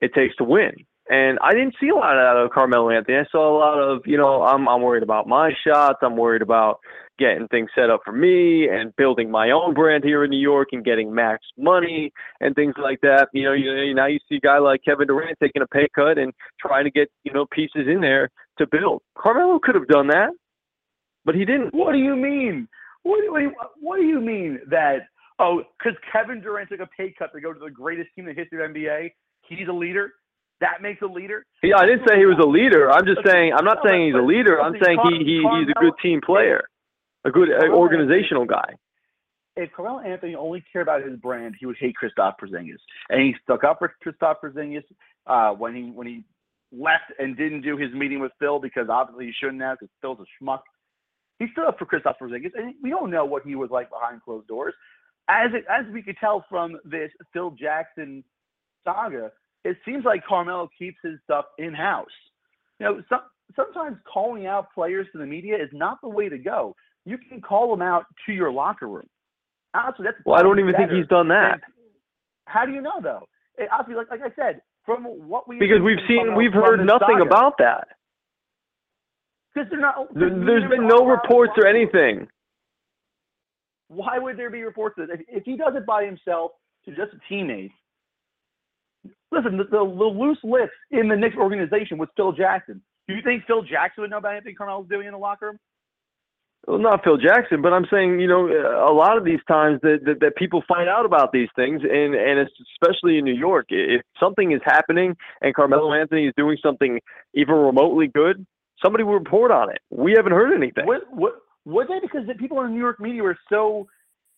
it 0.00 0.12
takes 0.14 0.36
to 0.36 0.44
win. 0.44 0.72
And 1.10 1.40
I 1.42 1.54
didn't 1.54 1.74
see 1.80 1.88
a 1.88 1.94
lot 1.94 2.16
out 2.16 2.36
of 2.36 2.52
Carmelo 2.52 2.88
Anthony. 2.88 3.18
I 3.18 3.24
saw 3.32 3.50
a 3.50 3.58
lot 3.58 3.78
of, 3.80 4.02
you 4.06 4.16
know, 4.16 4.44
I'm 4.44 4.68
I'm 4.68 4.80
worried 4.80 5.02
about 5.02 5.26
my 5.26 5.50
shots. 5.66 5.98
I'm 6.02 6.16
worried 6.16 6.40
about 6.40 6.78
getting 7.18 7.48
things 7.48 7.68
set 7.74 7.90
up 7.90 8.00
for 8.04 8.12
me 8.12 8.68
and 8.68 8.94
building 8.94 9.28
my 9.28 9.50
own 9.50 9.74
brand 9.74 10.04
here 10.04 10.22
in 10.22 10.30
New 10.30 10.38
York 10.38 10.68
and 10.70 10.84
getting 10.84 11.12
max 11.12 11.44
money 11.58 12.12
and 12.40 12.54
things 12.54 12.74
like 12.80 13.00
that. 13.00 13.26
You 13.34 13.42
know, 13.42 13.52
you, 13.52 13.92
now 13.92 14.06
you 14.06 14.20
see 14.28 14.36
a 14.36 14.40
guy 14.40 14.58
like 14.58 14.84
Kevin 14.84 15.08
Durant 15.08 15.36
taking 15.42 15.62
a 15.62 15.66
pay 15.66 15.88
cut 15.92 16.16
and 16.16 16.32
trying 16.60 16.84
to 16.84 16.92
get, 16.92 17.10
you 17.24 17.32
know, 17.32 17.44
pieces 17.52 17.88
in 17.92 18.00
there 18.00 18.30
to 18.58 18.66
build. 18.68 19.02
Carmelo 19.18 19.58
could 19.60 19.74
have 19.74 19.88
done 19.88 20.06
that, 20.06 20.30
but 21.24 21.34
he 21.34 21.44
didn't. 21.44 21.74
What 21.74 21.92
do 21.92 21.98
you 21.98 22.14
mean? 22.14 22.68
What 23.02 23.18
do 23.20 23.40
you, 23.40 23.52
what 23.80 23.96
do 23.96 24.04
you 24.04 24.20
mean 24.20 24.60
that, 24.70 25.08
oh, 25.40 25.62
because 25.76 25.98
Kevin 26.12 26.40
Durant 26.40 26.68
took 26.68 26.80
a 26.80 26.88
pay 26.96 27.12
cut 27.18 27.32
to 27.34 27.40
go 27.40 27.52
to 27.52 27.58
the 27.58 27.70
greatest 27.70 28.10
team 28.14 28.28
in 28.28 28.36
the 28.36 28.40
history 28.40 28.64
of 28.64 28.70
NBA, 28.70 29.10
he's 29.42 29.66
a 29.68 29.72
leader? 29.72 30.12
That 30.60 30.82
makes 30.82 31.00
a 31.02 31.06
leader. 31.06 31.46
Yeah, 31.62 31.78
I 31.78 31.86
didn't 31.86 32.06
say 32.06 32.18
he 32.18 32.26
was 32.26 32.38
a 32.38 32.46
leader. 32.46 32.90
I'm 32.90 33.06
just 33.06 33.26
saying. 33.26 33.52
I'm 33.56 33.64
not 33.64 33.78
saying 33.84 34.06
he's 34.06 34.14
a 34.14 34.24
leader. 34.24 34.60
I'm 34.60 34.74
saying 34.82 34.98
he, 35.08 35.24
he 35.24 35.36
he's 35.40 35.68
a 35.68 35.80
good 35.80 35.94
team 36.02 36.20
player 36.24 36.62
a 37.24 37.30
good 37.30 37.48
organizational 37.70 38.44
guy. 38.44 38.74
If 39.56 39.72
Carmelo 39.72 40.00
Anthony 40.00 40.34
only 40.34 40.64
cared 40.72 40.88
about 40.88 41.04
his 41.04 41.18
brand, 41.18 41.56
he 41.58 41.66
would 41.66 41.76
hate 41.78 41.94
Kristaps 42.00 42.34
Porzingis, 42.40 42.78
and 43.08 43.20
he 43.20 43.34
stuck 43.42 43.64
up 43.64 43.78
for 43.78 43.92
Kristaps 44.04 44.36
Porzingis 44.42 44.84
uh, 45.26 45.54
when 45.54 45.74
he 45.74 45.90
when 45.90 46.06
he 46.06 46.24
left 46.72 47.12
and 47.18 47.36
didn't 47.36 47.62
do 47.62 47.76
his 47.76 47.92
meeting 47.92 48.20
with 48.20 48.32
Phil 48.38 48.60
because 48.60 48.86
obviously 48.88 49.26
he 49.26 49.32
shouldn't 49.38 49.60
have 49.60 49.78
because 49.78 49.92
Phil's 50.00 50.18
a 50.20 50.44
schmuck. 50.44 50.60
He 51.38 51.46
stood 51.52 51.66
up 51.66 51.78
for 51.78 51.86
Kristaps 51.86 52.18
Porzingis, 52.20 52.52
and 52.54 52.74
we 52.82 52.90
don't 52.90 53.10
know 53.10 53.24
what 53.24 53.44
he 53.44 53.54
was 53.54 53.70
like 53.70 53.90
behind 53.90 54.22
closed 54.22 54.46
doors. 54.46 54.74
As 55.28 55.50
it, 55.52 55.64
as 55.68 55.84
we 55.92 56.02
could 56.02 56.16
tell 56.18 56.44
from 56.48 56.78
this 56.84 57.10
Phil 57.32 57.50
Jackson 57.50 58.24
saga, 58.84 59.32
it 59.64 59.76
seems 59.84 60.04
like 60.04 60.24
Carmelo 60.26 60.68
keeps 60.78 60.98
his 61.02 61.18
stuff 61.24 61.44
in 61.58 61.74
house. 61.74 62.06
You 62.78 62.86
know, 62.86 63.02
some, 63.08 63.20
sometimes 63.54 63.98
calling 64.10 64.46
out 64.46 64.72
players 64.74 65.06
to 65.12 65.18
the 65.18 65.26
media 65.26 65.56
is 65.56 65.68
not 65.72 65.98
the 66.02 66.08
way 66.08 66.28
to 66.28 66.38
go 66.38 66.74
you 67.04 67.18
can 67.18 67.40
call 67.40 67.70
them 67.70 67.82
out 67.82 68.04
to 68.26 68.32
your 68.32 68.52
locker 68.52 68.88
room. 68.88 69.08
Honestly, 69.74 70.04
that's 70.04 70.16
well. 70.24 70.38
I 70.38 70.42
don't 70.42 70.58
even 70.58 70.74
think 70.74 70.90
he's 70.90 71.06
done 71.06 71.28
that. 71.28 71.60
How 72.46 72.66
do 72.66 72.72
you 72.72 72.82
know 72.82 73.00
though? 73.02 73.28
It, 73.56 73.68
honestly, 73.72 73.94
like 73.94 74.10
like 74.10 74.20
I 74.20 74.34
said, 74.34 74.62
from 74.84 75.04
what 75.04 75.48
we 75.48 75.58
because 75.58 75.80
we've 75.80 75.98
seen 76.08 76.34
we've 76.34 76.52
heard 76.52 76.84
nothing 76.84 77.18
saga, 77.18 77.22
about 77.22 77.54
that. 77.58 77.88
Because 79.54 79.70
they're 79.70 79.80
not. 79.80 80.12
There, 80.14 80.30
there's 80.30 80.68
been 80.68 80.88
no 80.88 81.06
reports 81.06 81.52
or 81.56 81.66
anything. 81.66 82.26
Why 83.88 84.18
would 84.18 84.36
there 84.36 84.50
be 84.50 84.62
reports? 84.62 84.96
If, 84.98 85.20
if 85.28 85.44
he 85.44 85.56
does 85.56 85.74
it 85.76 85.86
by 85.86 86.04
himself 86.04 86.52
to 86.84 86.90
just 86.90 87.12
a 87.12 87.32
teammate, 87.32 87.72
listen, 89.32 89.56
the, 89.56 89.64
the, 89.64 89.84
the 89.84 90.04
loose 90.04 90.38
lips 90.42 90.72
in 90.90 91.08
the 91.08 91.16
Knicks 91.16 91.36
organization 91.36 91.98
was 91.98 92.08
Phil 92.16 92.32
Jackson. 92.32 92.82
Do 93.08 93.14
you 93.14 93.22
think 93.22 93.44
Phil 93.46 93.62
Jackson 93.62 94.02
would 94.02 94.10
know 94.10 94.18
about 94.18 94.32
anything 94.32 94.54
Carmelo's 94.56 94.88
doing 94.88 95.06
in 95.06 95.12
the 95.12 95.18
locker 95.18 95.46
room? 95.46 95.58
well, 96.66 96.78
not 96.78 97.02
Phil 97.02 97.16
Jackson, 97.16 97.62
but 97.62 97.72
I'm 97.72 97.86
saying, 97.90 98.20
you 98.20 98.28
know, 98.28 98.46
a 98.46 98.92
lot 98.92 99.16
of 99.16 99.24
these 99.24 99.40
times 99.48 99.80
that, 99.82 100.00
that, 100.04 100.20
that 100.20 100.36
people 100.36 100.62
find 100.68 100.88
out 100.88 101.06
about 101.06 101.32
these 101.32 101.48
things, 101.56 101.82
and 101.82 102.14
and 102.14 102.48
especially 102.74 103.18
in 103.18 103.24
New 103.24 103.34
York, 103.34 103.66
if 103.70 104.02
something 104.18 104.52
is 104.52 104.60
happening 104.64 105.16
and 105.40 105.54
Carmelo 105.54 105.92
Anthony 105.94 106.26
is 106.26 106.34
doing 106.36 106.58
something 106.62 107.00
even 107.34 107.54
remotely 107.54 108.08
good, 108.08 108.46
somebody 108.82 109.04
will 109.04 109.14
report 109.14 109.50
on 109.50 109.70
it. 109.70 109.78
We 109.90 110.12
haven't 110.16 110.32
heard 110.32 110.54
anything. 110.54 110.86
What 110.86 111.02
what 111.10 111.34
was 111.64 111.86
they? 111.88 111.98
Because 112.00 112.26
the 112.26 112.34
people 112.34 112.60
in 112.60 112.66
the 112.66 112.72
New 112.72 112.80
York 112.80 113.00
media 113.00 113.22
were 113.22 113.38
so, 113.48 113.88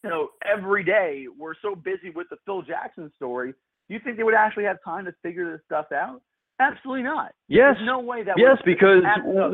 you 0.05 0.11
know, 0.11 0.29
every 0.45 0.85
day 0.85 1.27
we're 1.37 1.55
so 1.61 1.75
busy 1.75 2.11
with 2.11 2.29
the 2.31 2.37
Phil 2.47 2.63
Jackson 2.63 3.11
story. 3.17 3.53
You 3.93 4.01
think 4.03 4.17
they 4.17 4.23
would 4.23 4.35
actually 4.35 4.65
have 4.65 4.79
time 4.83 5.05
to 5.05 5.13
figure 5.23 5.53
this 5.53 5.61
stuff 5.67 5.93
out? 5.93 6.23
Absolutely 6.59 7.03
not. 7.03 7.33
Yes. 7.49 7.75
There's 7.77 7.87
no 7.87 8.01
way 8.01 8.23
that. 8.23 8.37
Yes, 8.39 8.57
because 8.65 9.03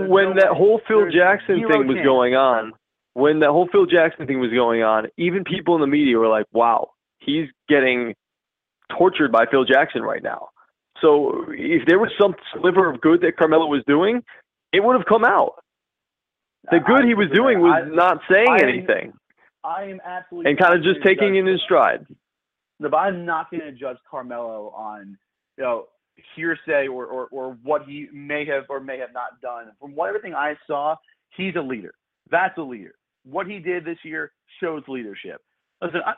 when 0.09 0.36
that 0.36 0.51
whole 0.53 0.80
Phil 0.86 1.11
Jackson 1.11 1.66
thing 1.68 1.89
was 1.89 1.99
going 2.05 2.36
on, 2.36 2.72
when 3.14 3.41
that 3.41 3.51
whole 3.51 3.68
Phil 3.72 3.86
Jackson 3.86 4.28
thing 4.28 4.39
was 4.39 4.53
going 4.53 4.84
on, 4.84 5.09
even 5.16 5.43
people 5.43 5.74
in 5.74 5.80
the 5.80 5.89
media 5.89 6.16
were 6.18 6.28
like, 6.28 6.47
"Wow, 6.53 6.91
he's 7.18 7.49
getting 7.68 8.14
tortured 8.97 9.32
by 9.32 9.47
Phil 9.51 9.64
Jackson 9.64 10.03
right 10.03 10.22
now." 10.22 10.51
So 11.01 11.47
if 11.49 11.84
there 11.86 11.99
was 11.99 12.11
some 12.20 12.36
sliver 12.55 12.89
of 12.89 13.01
good 13.01 13.22
that 13.22 13.36
Carmelo 13.36 13.66
was 13.66 13.82
doing, 13.89 14.22
it 14.72 14.84
would 14.84 14.95
have 14.97 15.07
come 15.07 15.24
out. 15.24 15.64
The 16.70 16.78
good 16.78 17.05
he 17.05 17.14
was 17.14 17.28
doing 17.34 17.61
was 17.61 17.82
I, 17.84 17.89
not 17.89 18.20
saying 18.30 18.49
I 18.51 18.62
am, 18.62 18.68
anything. 18.68 19.12
I 19.64 19.84
am 19.84 20.01
absolutely 20.05 20.51
and 20.51 20.61
kind 20.61 20.74
of 20.74 20.84
just 20.84 21.03
taking 21.05 21.34
in 21.34 21.47
his 21.47 21.61
stride. 21.62 22.07
But 22.81 22.95
I'm 22.95 23.24
not 23.24 23.51
going 23.51 23.62
to 23.62 23.72
judge 23.72 23.97
Carmelo 24.11 24.72
on 24.76 25.18
you 25.57 25.64
know 25.64 25.87
hearsay 26.35 26.89
or, 26.89 27.07
or, 27.07 27.26
or 27.31 27.57
what 27.62 27.83
he 27.85 28.09
may 28.12 28.45
have 28.47 28.64
or 28.68 28.81
may 28.81 28.99
have 28.99 29.12
not 29.12 29.41
done. 29.41 29.66
From 29.81 29.95
what 29.95 30.09
everything 30.09 30.35
I 30.35 30.55
saw, 30.66 30.97
he's 31.37 31.55
a 31.57 31.61
leader. 31.61 31.95
That's 32.31 32.57
a 32.59 32.62
leader. 32.62 32.95
What 33.24 33.47
he 33.47 33.59
did 33.59 33.85
this 33.85 33.99
year 34.05 34.33
shows 34.61 34.83
leadership. 34.89 35.41
Listen, 35.83 36.01
I, 36.05 36.14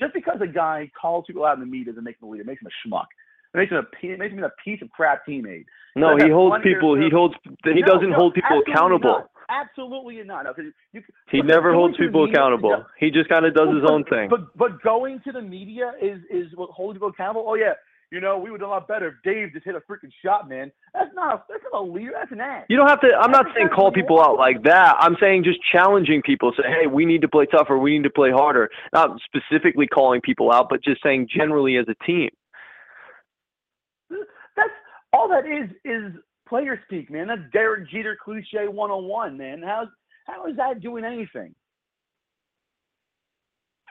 just 0.00 0.14
because 0.14 0.38
a 0.40 0.46
guy 0.46 0.90
calls 1.00 1.24
people 1.26 1.44
out 1.44 1.54
in 1.54 1.60
the 1.60 1.66
media 1.66 1.92
doesn't 1.92 2.04
make 2.04 2.16
him 2.20 2.28
a 2.28 2.30
leader, 2.30 2.44
makes 2.44 2.62
him 2.62 2.68
a 2.68 2.88
schmuck. 2.88 3.06
It 3.54 3.58
makes 3.58 3.70
him 3.70 3.78
a 3.78 4.06
it 4.06 4.18
makes 4.18 4.32
him 4.34 4.42
a 4.44 4.50
piece 4.64 4.82
of 4.82 4.90
crap 4.90 5.26
teammate. 5.28 5.64
No, 5.96 6.16
he 6.16 6.28
holds 6.30 6.56
people. 6.62 6.96
He 6.96 7.08
holds. 7.10 7.34
He 7.64 7.80
No, 7.80 7.86
doesn't 7.86 8.10
no, 8.10 8.16
hold 8.16 8.34
people 8.34 8.62
accountable. 8.66 9.10
not. 9.10 9.30
Absolutely 9.60 10.22
not. 10.24 10.44
No, 10.44 10.54
you, 10.92 11.02
He 11.30 11.42
never 11.42 11.72
holds 11.72 11.96
people 11.96 12.24
media- 12.26 12.40
accountable. 12.40 12.84
He 12.98 13.10
just 13.10 13.28
kind 13.28 13.46
of 13.46 13.54
does 13.54 13.68
his 13.68 13.82
but, 13.82 13.90
own 13.92 14.04
thing. 14.04 14.28
But 14.28 14.56
but 14.56 14.82
going 14.82 15.20
to 15.24 15.32
the 15.32 15.42
media 15.42 15.92
is 16.00 16.20
is 16.30 16.46
what 16.56 16.70
holding 16.70 16.96
people 16.96 17.08
accountable. 17.08 17.44
Oh 17.46 17.54
yeah, 17.54 17.74
you 18.10 18.20
know 18.20 18.38
we 18.38 18.50
would 18.50 18.60
have 18.60 18.68
done 18.68 18.76
a 18.76 18.80
lot 18.80 18.88
better 18.88 19.08
if 19.08 19.14
Dave 19.22 19.52
just 19.52 19.64
hit 19.64 19.74
a 19.74 19.80
freaking 19.80 20.10
shot, 20.24 20.48
man. 20.48 20.72
That's 20.92 21.14
not 21.14 21.34
a, 21.34 21.42
that's 21.48 21.62
not 21.72 21.82
a 21.82 21.84
leader. 21.84 22.12
That's 22.18 22.32
an 22.32 22.40
ass. 22.40 22.64
You 22.68 22.76
don't 22.76 22.88
have 22.88 23.00
to. 23.02 23.08
I'm 23.20 23.30
not 23.30 23.46
saying 23.54 23.68
call 23.74 23.92
people 23.92 24.20
out 24.20 24.36
like 24.36 24.62
that. 24.64 24.96
I'm 24.98 25.16
saying 25.20 25.44
just 25.44 25.58
challenging 25.72 26.22
people. 26.22 26.52
Say, 26.56 26.64
hey, 26.66 26.86
we 26.86 27.04
need 27.04 27.22
to 27.22 27.28
play 27.28 27.46
tougher. 27.46 27.78
We 27.78 27.96
need 27.96 28.04
to 28.04 28.10
play 28.10 28.30
harder. 28.30 28.70
Not 28.92 29.18
specifically 29.24 29.86
calling 29.86 30.20
people 30.20 30.52
out, 30.52 30.68
but 30.68 30.82
just 30.82 31.02
saying 31.02 31.28
generally 31.34 31.76
as 31.76 31.86
a 31.88 32.04
team. 32.04 32.30
That's 34.10 34.70
all 35.12 35.28
that 35.28 35.46
is 35.46 35.70
is 35.84 36.12
player 36.48 36.80
speak, 36.86 37.10
man. 37.10 37.28
That's 37.28 37.40
Derek 37.52 37.90
Jeter 37.90 38.16
cliche 38.22 38.68
101, 38.68 39.36
man. 39.36 39.62
How's 39.64 39.88
how 40.26 40.46
is 40.46 40.56
that 40.56 40.80
doing 40.80 41.04
anything? 41.04 41.54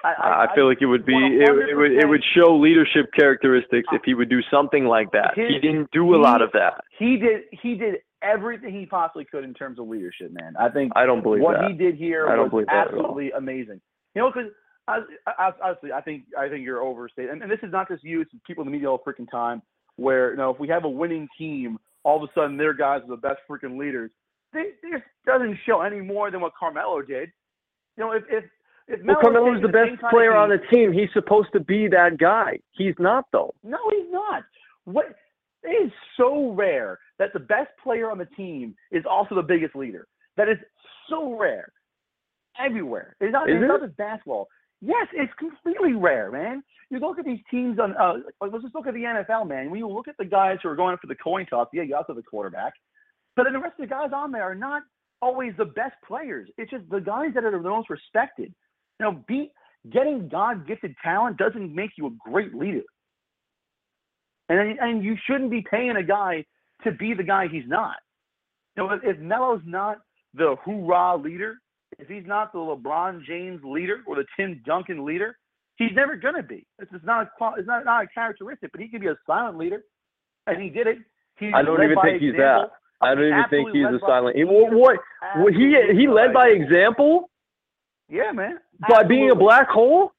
I, 0.03 0.47
I 0.49 0.55
feel 0.55 0.67
like 0.67 0.81
it 0.81 0.85
would 0.85 1.05
be. 1.05 1.15
It, 1.15 1.49
it 1.69 1.75
would. 1.77 1.91
It 1.91 2.07
would 2.07 2.23
show 2.35 2.57
leadership 2.57 3.05
characteristics 3.17 3.87
if 3.93 4.01
he 4.03 4.13
would 4.13 4.29
do 4.29 4.41
something 4.51 4.83
like 4.83 5.11
that. 5.11 5.31
he 5.35 5.59
didn't 5.61 5.89
do 5.91 6.13
a 6.15 6.19
lot 6.19 6.41
of 6.41 6.51
that. 6.51 6.83
He 6.99 7.15
did 7.17 7.43
he 7.61 7.75
did 7.75 7.95
everything 8.21 8.73
he 8.73 8.85
possibly 8.85 9.23
could 9.23 9.45
in 9.45 9.53
terms 9.53 9.79
of 9.79 9.87
leadership, 9.87 10.31
man. 10.31 10.55
I 10.59 10.69
think 10.69 10.91
I 10.95 11.05
don't 11.05 11.23
believe 11.23 11.41
what 11.41 11.59
that. 11.59 11.71
he 11.71 11.77
did 11.77 11.95
here 11.95 12.27
I 12.27 12.35
was 12.37 12.65
absolutely 12.69 13.31
amazing. 13.31 13.79
You 14.13 14.23
know, 14.23 14.31
because 14.31 14.51
honestly, 14.87 15.91
I 15.93 16.01
think 16.01 16.23
I 16.37 16.49
think 16.49 16.65
you're 16.65 16.81
overstating, 16.81 17.31
and, 17.31 17.43
and 17.43 17.51
this 17.51 17.59
is 17.63 17.71
not 17.71 17.87
just 17.87 18.03
you; 18.03 18.21
it's 18.21 18.31
people 18.45 18.63
in 18.63 18.67
the 18.67 18.71
media 18.71 18.89
all 18.89 19.01
freaking 19.07 19.29
time. 19.29 19.61
Where 19.95 20.31
you 20.31 20.37
know, 20.37 20.49
if 20.49 20.59
we 20.59 20.67
have 20.69 20.83
a 20.83 20.89
winning 20.89 21.27
team, 21.37 21.77
all 22.03 22.23
of 22.23 22.29
a 22.29 22.33
sudden 22.33 22.57
their 22.57 22.73
guys 22.73 23.01
are 23.03 23.15
the 23.15 23.17
best 23.17 23.39
freaking 23.49 23.77
leaders. 23.77 24.11
They, 24.53 24.71
this 24.83 25.01
doesn't 25.25 25.57
show 25.65 25.81
any 25.81 26.01
more 26.01 26.29
than 26.29 26.41
what 26.41 26.53
Carmelo 26.57 27.01
did. 27.01 27.31
You 27.97 28.03
know, 28.03 28.11
if 28.11 28.23
if 28.29 28.43
if 28.87 28.99
Well, 29.05 29.17
Carmelo's 29.21 29.61
the 29.61 29.67
taking 29.67 29.71
best 29.71 29.89
same 29.89 29.97
kind 29.97 30.05
of 30.05 30.09
player 30.11 30.35
on 30.35 30.49
the 30.49 30.59
team. 30.71 30.91
He's 30.91 31.09
supposed 31.13 31.49
to 31.53 31.59
be 31.59 31.87
that 31.87 32.17
guy. 32.19 32.59
He's 32.71 32.95
not 32.99 33.25
though. 33.31 33.53
No, 33.63 33.77
he's 33.91 34.11
not. 34.11 34.43
What 34.85 35.15
it 35.63 35.69
is 35.69 35.91
so 36.17 36.51
rare 36.51 36.99
that 37.19 37.33
the 37.33 37.39
best 37.39 37.69
player 37.81 38.11
on 38.11 38.17
the 38.17 38.25
team 38.25 38.75
is 38.91 39.03
also 39.09 39.35
the 39.35 39.41
biggest 39.41 39.75
leader. 39.75 40.07
That 40.35 40.49
is 40.49 40.57
so 41.09 41.37
rare. 41.37 41.71
Everywhere. 42.63 43.15
It's 43.19 43.31
not, 43.33 43.49
Is 43.49 43.55
it's 43.57 43.67
not 43.67 43.81
just 43.81 43.97
basketball. 43.97 44.47
Yes, 44.81 45.07
it's 45.13 45.31
completely 45.39 45.93
rare, 45.93 46.29
man. 46.31 46.63
You 46.93 46.99
look 46.99 47.17
at 47.17 47.25
these 47.25 47.39
teams 47.49 47.79
on 47.79 47.97
uh 47.97 48.19
let's 48.39 48.61
just 48.61 48.75
look 48.75 48.85
at 48.85 48.93
the 48.93 49.01
NFL, 49.01 49.47
man. 49.47 49.71
When 49.71 49.79
you 49.79 49.87
look 49.87 50.07
at 50.07 50.15
the 50.19 50.25
guys 50.25 50.59
who 50.61 50.69
are 50.69 50.75
going 50.75 50.93
up 50.93 51.01
for 51.01 51.07
the 51.07 51.15
coin 51.15 51.47
toss, 51.47 51.67
yeah, 51.73 51.81
you 51.81 51.95
also 51.95 52.13
the 52.13 52.21
quarterback. 52.21 52.73
But 53.35 53.45
then 53.45 53.53
the 53.53 53.59
rest 53.59 53.79
of 53.79 53.89
the 53.89 53.95
guys 53.95 54.11
on 54.13 54.31
there 54.31 54.43
are 54.43 54.53
not 54.53 54.83
always 55.19 55.53
the 55.57 55.65
best 55.65 55.95
players. 56.05 56.49
It's 56.55 56.69
just 56.69 56.87
the 56.91 56.99
guys 56.99 57.31
that 57.33 57.45
are 57.45 57.51
the 57.51 57.57
most 57.57 57.89
respected. 57.89 58.53
You 58.99 59.05
know, 59.07 59.23
be 59.27 59.51
getting 59.91 60.29
God 60.29 60.67
gifted 60.67 60.95
talent 61.03 61.37
doesn't 61.37 61.73
make 61.73 61.91
you 61.97 62.05
a 62.05 62.29
great 62.29 62.53
leader. 62.53 62.83
And 64.49 64.77
and 64.77 65.03
you 65.03 65.15
shouldn't 65.25 65.49
be 65.49 65.65
paying 65.67 65.95
a 65.95 66.03
guy 66.03 66.45
to 66.83 66.91
be 66.91 67.15
the 67.15 67.23
guy 67.23 67.47
he's 67.47 67.67
not. 67.67 67.95
You 68.77 68.83
know, 68.83 68.91
if, 68.91 69.03
if 69.03 69.17
Melo's 69.17 69.61
not 69.65 69.97
the 70.35 70.57
hoorah 70.63 71.17
leader, 71.17 71.57
if 71.97 72.07
he's 72.07 72.27
not 72.27 72.53
the 72.53 72.59
LeBron 72.59 73.25
James 73.25 73.61
leader 73.63 74.03
or 74.05 74.15
the 74.15 74.25
Tim 74.37 74.61
Duncan 74.63 75.03
leader, 75.03 75.37
he's 75.77 75.91
never 75.95 76.15
gonna 76.15 76.43
be. 76.43 76.65
It's 76.79 76.91
just 76.91 77.03
not 77.05 77.27
a 77.27 77.51
it's 77.57 77.67
not, 77.67 77.85
not 77.85 78.03
a 78.03 78.07
characteristic, 78.07 78.71
but 78.71 78.81
he 78.81 78.87
can 78.87 79.01
be 79.01 79.07
a 79.07 79.15
silent 79.27 79.57
leader, 79.57 79.83
and 80.47 80.61
he 80.61 80.69
did 80.69 80.87
it. 80.87 80.97
I 81.53 81.61
don't 81.63 81.81
even 81.83 81.95
by 81.95 82.01
think 82.03 82.21
he's 82.21 82.33
that. 82.33 82.71
I 83.01 83.15
don't 83.15 83.25
even 83.25 83.43
think 83.49 83.69
he's 83.73 83.85
a 83.85 83.99
silent. 84.05 84.35
He, 84.37 84.43
what? 84.43 84.71
what 84.73 84.99
what- 85.37 85.53
he 85.53 85.75
he 85.97 86.07
led 86.07 86.33
by 86.33 86.47
example 86.49 87.29
Yeah, 88.09 88.31
man. 88.31 88.59
by 88.89 89.03
being 89.03 89.31
a 89.31 89.35
black 89.35 89.67
hole. 89.69 90.11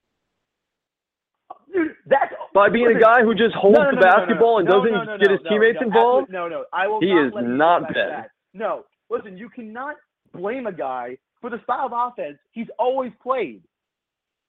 Dude, 1.73 1.97
that's 2.07 2.33
By 2.55 2.69
being 2.69 2.87
listen, 2.87 2.99
a 2.99 3.01
guy 3.01 3.23
who 3.23 3.35
just 3.35 3.55
holds 3.55 3.77
no, 3.79 3.85
no, 3.85 3.91
the 3.91 3.97
no, 3.97 4.01
no, 4.03 4.11
basketball 4.17 4.59
and 4.59 4.69
doesn't 4.69 5.21
get 5.21 5.31
his 5.31 5.41
teammates 5.49 5.79
involved. 5.81 6.31
No, 6.31 6.47
no, 6.47 6.65
I 6.73 6.87
will 6.87 7.01
He 7.01 7.13
not 7.13 7.27
is 7.27 7.33
not 7.35 7.81
go 7.81 7.85
back 7.87 7.89
to 7.89 7.95
Ben. 7.95 8.09
that. 8.11 8.31
No, 8.53 8.85
listen, 9.11 9.37
you 9.37 9.49
cannot 9.49 9.97
blame 10.33 10.67
a 10.69 10.73
guy 10.73 11.17
for 11.41 11.51
the 11.51 11.61
style 11.65 11.87
of 11.87 11.93
offense 11.93 12.39
he's 12.53 12.69
always 12.79 13.11
played. 13.21 13.63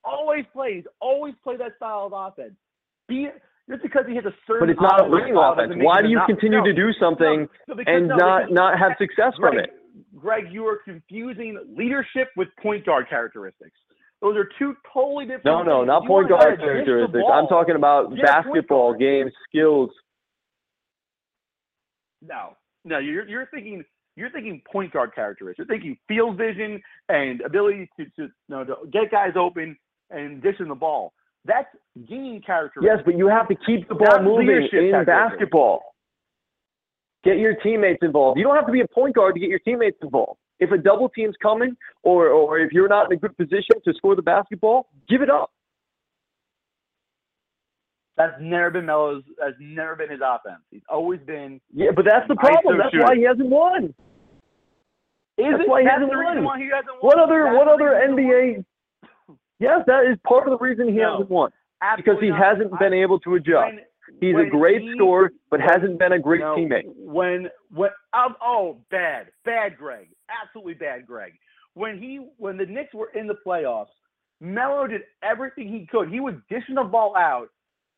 Always 0.06 0.46
plays, 0.54 0.84
always 1.02 1.34
play 1.44 1.58
that 1.58 1.76
style 1.78 2.06
of 2.06 2.14
offense. 2.14 2.54
Be 3.08 3.28
just 3.70 3.82
because 3.82 4.06
he 4.08 4.16
has 4.16 4.26
a 4.26 4.34
certain 4.46 4.68
But 4.68 4.70
it's 4.70 4.82
not 4.82 5.06
a 5.06 5.10
winning 5.10 5.36
offense. 5.36 5.74
Why 5.78 6.02
do 6.02 6.10
you 6.10 6.18
not- 6.18 6.28
continue 6.28 6.60
no, 6.60 6.66
to 6.66 6.74
do 6.74 6.94
something 7.00 7.42
no, 7.42 7.48
no, 7.68 7.76
because- 7.76 7.96
and 7.96 8.08
no, 8.08 8.16
not 8.16 8.52
not 8.52 8.78
have 8.80 8.94
success 8.98 9.34
from 9.40 9.56
Greg, 9.56 9.66
it? 9.66 9.74
Greg, 10.16 10.52
you 10.52 10.66
are 10.68 10.78
confusing 10.78 11.58
leadership 11.76 12.30
with 12.36 12.48
point 12.58 12.86
guard 12.86 13.08
characteristics. 13.10 13.78
Those 14.22 14.38
are 14.38 14.46
two 14.60 14.76
totally 14.94 15.26
different. 15.26 15.46
No, 15.46 15.64
no, 15.64 15.80
things. 15.80 15.88
not 15.88 16.04
You 16.04 16.08
point 16.08 16.30
want 16.30 16.44
a 16.44 16.46
guy 16.46 16.50
guard 16.50 16.60
to 16.60 16.66
dish 16.66 16.86
the 16.86 16.86
characteristics. 16.86 17.32
I'm 17.34 17.48
talking 17.48 17.76
about 17.76 18.16
Yeah, 18.16 18.24
basketball 18.24 18.94
game 18.94 19.32
skills. 19.48 19.92
No, 22.22 22.56
no, 22.84 22.98
you're 23.00 23.28
you're 23.28 23.46
thinking 23.48 23.84
you're 24.16 24.30
thinking 24.30 24.62
point 24.72 24.94
guard 24.94 25.14
characteristics. 25.14 25.58
You're 25.68 25.78
thinking 25.78 25.98
field 26.08 26.38
vision 26.38 26.82
and 27.10 27.42
ability 27.42 27.90
to 27.98 28.06
to, 28.06 28.12
you 28.24 28.30
know, 28.48 28.64
to 28.64 28.76
get 28.92 29.12
guys 29.12 29.34
open 29.36 29.78
and 30.10 30.42
dishing 30.42 30.68
the 30.68 30.76
ball. 30.76 31.14
That's 31.46 31.68
game 32.10 32.42
character. 32.46 32.80
Yes, 32.84 33.00
but 33.06 33.18
you 33.18 33.28
have 33.28 33.48
to 33.50 33.56
keep 33.66 33.88
the 33.88 33.96
ball 33.96 34.08
Not 34.10 34.24
moving 34.24 34.68
in 34.72 35.06
basketball. 35.06 35.82
Get 37.24 37.38
your 37.38 37.56
teammates 37.56 38.00
involved. 38.02 38.38
You 38.38 38.44
don't 38.46 38.56
have 38.56 38.68
to 38.68 38.72
be 38.72 38.82
a 38.82 38.88
point 38.88 39.16
guard 39.16 39.34
to 39.36 39.40
get 39.40 39.50
your 39.50 39.60
teammates 39.60 39.98
involved. 40.02 40.40
If 40.60 40.72
a 40.72 40.78
double 40.78 41.10
team's 41.10 41.36
coming, 41.42 41.76
or 42.04 42.30
or 42.30 42.60
if 42.60 42.72
you're 42.72 42.88
not 42.88 43.12
in 43.12 43.18
a 43.18 43.20
good 43.20 43.36
position 43.36 43.82
to 43.84 43.94
score 43.94 44.16
the 44.16 44.22
basketball, 44.22 44.88
give 45.10 45.22
it 45.22 45.30
up. 45.30 45.52
That's 48.18 48.34
never 48.40 48.72
been 48.72 48.86
Melo's. 48.86 49.24
That's 49.38 49.56
never 49.60 49.96
been 49.96 50.10
his 50.10 50.22
offense. 50.24 50.62
He's 50.72 50.82
always 50.88 51.20
been. 51.22 51.60
Yeah, 51.74 51.90
but 51.96 52.06
that's 52.06 52.28
the 52.30 52.36
problem. 52.36 52.78
That's 52.78 52.92
shooter. 52.92 53.04
why 53.04 53.16
he 53.16 53.24
hasn't 53.24 53.50
won. 53.50 53.94
Is 55.38 55.52
That's 55.52 55.64
it? 55.64 55.70
why 55.70 55.82
he 55.82 55.86
That's 55.88 56.00
hasn't 56.00 56.44
won. 56.46 56.60
he 56.62 56.70
hasn't 56.74 56.96
won. 56.96 57.00
What 57.02 57.20
other 57.20 57.44
That's 57.44 57.58
what 57.58 57.68
other 57.68 57.92
reason 57.92 58.18
he 58.18 58.24
hasn't 58.24 58.64
NBA? 58.64 58.66
Yes, 59.60 59.82
that 59.88 60.06
is 60.06 60.18
part 60.28 60.48
of 60.48 60.58
the 60.58 60.64
reason 60.64 60.88
he 60.90 60.96
No. 60.96 61.12
hasn't 61.14 61.30
won 61.30 61.52
because 61.96 62.20
he 62.20 62.30
not. 62.30 62.40
hasn't 62.44 62.80
been 62.80 62.94
able 62.94 63.20
to 63.22 63.36
adjust. 63.36 63.66
When- 63.76 63.86
He's 64.22 64.36
a 64.36 64.46
great 64.46 64.82
he- 64.84 64.94
scorer, 64.94 65.32
but 65.50 65.60
when- 65.60 65.70
hasn't 65.70 65.98
been 65.98 66.12
a 66.12 66.20
great 66.20 66.42
No, 66.42 66.56
teammate. 66.56 66.84
When 66.96 67.50
when 67.72 67.90
um, 68.14 68.36
oh 68.40 68.80
bad 68.92 69.32
bad 69.46 69.78
Greg 69.78 70.10
absolutely 70.30 70.76
bad 70.76 71.08
Greg 71.08 71.34
when 71.74 71.98
he 71.98 72.18
when 72.38 72.56
the 72.56 72.68
Knicks 72.68 72.94
were 72.94 73.10
in 73.16 73.26
the 73.26 73.36
playoffs, 73.46 73.90
Melo 74.42 74.86
did 74.86 75.02
everything 75.24 75.68
he 75.70 75.88
could. 75.88 76.10
He 76.10 76.20
was 76.20 76.36
dishing 76.50 76.76
the 76.76 76.84
ball 76.84 77.16
out, 77.18 77.50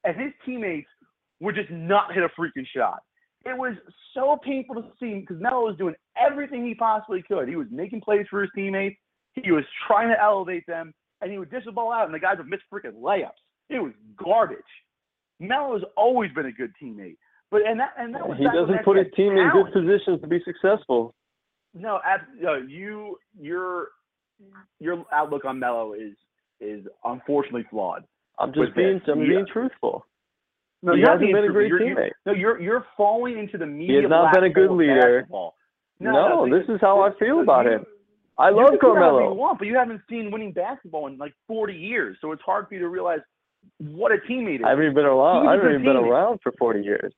and 0.06 0.16
his 0.16 0.32
teammates 0.46 0.90
would 1.42 1.56
just 1.56 1.70
not 1.72 2.14
hit 2.14 2.24
a 2.24 2.30
freaking 2.30 2.66
shot. 2.68 3.04
It 3.46 3.58
was 3.58 3.76
so 4.14 4.38
painful 4.38 4.76
to 4.82 4.90
see 5.00 5.20
because 5.20 5.42
Melo 5.42 5.66
was 5.66 5.78
doing 5.78 5.96
everything 6.16 6.66
he 6.66 6.74
possibly 6.74 7.22
could. 7.22 7.50
He 7.50 7.56
was 7.58 7.68
making 7.70 8.00
plays 8.02 8.26
for 8.30 8.42
his 8.42 8.52
teammates. 8.56 8.98
He 9.34 9.52
was 9.52 9.66
trying 9.86 10.08
to 10.10 10.20
elevate 10.22 10.66
them, 10.68 10.94
and 11.22 11.32
he 11.32 11.38
would 11.40 11.50
dish 11.52 11.64
the 11.66 11.72
ball 11.72 11.92
out, 11.92 12.06
and 12.06 12.14
the 12.14 12.20
guys 12.20 12.38
would 12.38 12.48
miss 12.48 12.60
freaking 12.72 13.02
layups. 13.02 13.32
It 13.70 13.80
was 13.80 13.92
garbage. 14.16 14.58
Melo's 15.40 15.84
always 15.96 16.32
been 16.34 16.46
a 16.48 16.52
good 16.52 16.72
teammate, 16.82 17.18
but 17.52 17.62
and 17.66 17.80
that 17.80 17.92
and 17.98 18.14
that 18.16 18.28
was 18.28 18.38
He 18.38 18.46
doesn't 18.46 18.84
put 18.84 18.98
his 18.98 19.08
team 19.16 19.34
in 19.38 19.50
good 19.52 19.72
positions 19.74 20.22
to 20.22 20.28
be 20.28 20.40
successful. 20.44 21.14
No, 21.74 22.00
ab- 22.06 22.22
no, 22.40 22.56
you 22.56 23.18
your 23.40 23.90
your 24.80 25.06
outlook 25.12 25.46
on 25.46 25.60
Melo 25.60 25.94
is 25.94 26.14
is 26.60 26.86
unfortunately 27.04 27.66
flawed. 27.70 28.04
I'm 28.40 28.54
just 28.54 28.76
being 28.76 29.00
this, 29.00 29.08
I'm 29.12 29.22
yeah. 29.22 29.28
being 29.30 29.46
truthful. 29.52 30.06
No, 30.84 30.94
He 30.96 31.02
hasn't 31.02 31.22
been 31.34 31.44
a 31.44 31.50
great 31.52 31.68
You're- 31.70 31.88
you're- 31.88 31.96
teammate. 31.96 32.12
No, 32.26 32.34
you're 32.34 32.60
you're 32.62 32.86
falling 32.96 33.38
into 33.38 33.58
the 33.58 33.66
media. 33.66 33.98
He 33.98 34.02
has 34.04 34.10
not 34.10 34.34
been 34.34 34.44
a 34.44 34.50
good 34.50 34.72
leader. 34.72 35.20
basketball. 35.22 35.56
No, 36.00 36.46
no, 36.46 36.60
this 36.60 36.68
is 36.70 36.80
how 36.82 37.02
I 37.02 37.12
feel 37.20 37.38
no, 37.38 37.42
about 37.42 37.66
you- 37.66 37.72
him. 37.74 37.86
I 38.40 38.50
you 38.50 38.56
love 38.56 38.74
whatever 38.82 39.22
You 39.22 39.34
want, 39.34 39.60
but 39.60 39.68
you 39.68 39.76
haven't 39.76 40.02
seen 40.10 40.32
winning 40.32 40.52
basketball 40.52 41.08
in 41.08 41.18
like 41.18 41.34
40 41.48 41.74
years, 41.74 42.18
so 42.22 42.32
it's 42.32 42.42
hard 42.44 42.68
for 42.68 42.76
you 42.76 42.82
to 42.82 42.90
realize 42.90 43.20
what 43.80 44.12
a 44.12 44.18
teammate 44.30 44.60
is. 44.60 44.62
I 44.66 44.70
haven't 44.70 44.86
even 44.86 44.96
been 44.96 45.06
around. 45.06 45.48
I 45.48 45.54
haven't 45.54 45.70
even 45.70 45.84
been 45.84 45.96
around 45.96 46.40
for 46.44 46.52
40 46.58 46.82
years. 46.82 47.14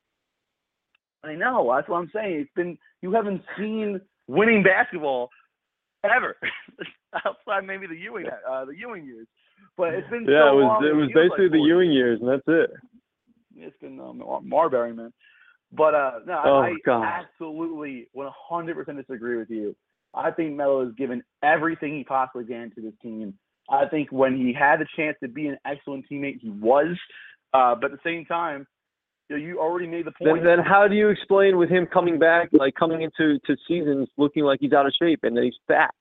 I 1.24 1.36
know. 1.36 1.72
That's 1.76 1.90
what 1.90 1.98
I'm 1.98 2.10
saying. 2.14 2.40
It's 2.40 2.52
been 2.56 2.78
you 3.02 3.12
haven't 3.12 3.42
seen 3.58 4.00
winning 4.28 4.64
basketball 4.64 5.30
ever 6.04 6.38
outside 7.26 7.66
maybe 7.66 7.88
the 7.88 7.96
Ewing 7.96 8.26
uh, 8.50 8.66
the 8.66 8.76
Ewing 8.78 9.06
years, 9.06 9.28
but 9.76 9.94
it's 9.94 10.10
been 10.10 10.26
Yeah, 10.26 10.44
so 10.44 10.60
it 10.60 10.64
was 10.64 10.84
it 10.90 10.96
was 10.96 11.10
basically 11.14 11.46
like 11.46 11.52
the 11.52 11.60
Ewing 11.60 11.92
years, 11.92 12.20
and 12.22 12.30
that's 12.30 12.48
it. 12.48 12.72
It's 13.58 13.78
been 13.82 14.00
um, 14.00 14.24
Marbury, 14.44 14.94
man. 14.94 15.12
But 15.72 15.94
uh, 15.94 16.12
no, 16.26 16.42
Oh, 16.46 16.62
I. 16.62 16.74
I 16.90 17.22
absolutely 17.22 18.08
100% 18.16 18.98
disagree 18.98 19.38
with 19.38 19.50
you. 19.50 19.76
I 20.14 20.32
think 20.32 20.56
Melo 20.56 20.86
has 20.86 20.94
given 20.96 21.24
everything 21.44 21.96
he 21.98 22.04
possibly 22.04 22.46
can 22.46 22.72
to 22.76 22.82
this 22.82 22.94
team. 23.02 23.34
I 23.70 23.86
think 23.86 24.12
when 24.12 24.36
he 24.36 24.54
had 24.54 24.80
the 24.80 24.88
chance 24.96 25.16
to 25.22 25.30
be 25.30 25.48
an 25.48 25.58
excellent 25.66 26.06
teammate, 26.12 26.40
he 26.42 26.50
was. 26.50 26.98
Uh, 27.54 27.76
but 27.76 27.92
at 27.92 27.92
the 27.92 28.10
same 28.10 28.26
time, 28.26 28.66
You, 29.30 29.38
know, 29.38 29.44
you 29.46 29.60
already 29.60 29.86
made 29.88 30.06
the 30.06 30.12
point. 30.12 30.44
Then, 30.44 30.58
then 30.58 30.66
how 30.66 30.88
do 30.88 30.96
you 30.96 31.10
explain 31.10 31.58
with 31.58 31.70
him 31.70 31.86
coming 31.86 32.18
back, 32.18 32.50
like 32.52 32.74
coming 32.74 33.02
into 33.04 33.40
to 33.46 33.56
seasons 33.68 34.08
looking 34.18 34.44
like 34.44 34.60
he's 34.60 34.74
out 34.74 34.88
of 34.88 34.94
shape 35.00 35.20
and 35.24 35.38
that 35.38 35.44
he's 35.44 35.54
fat? 35.68 35.94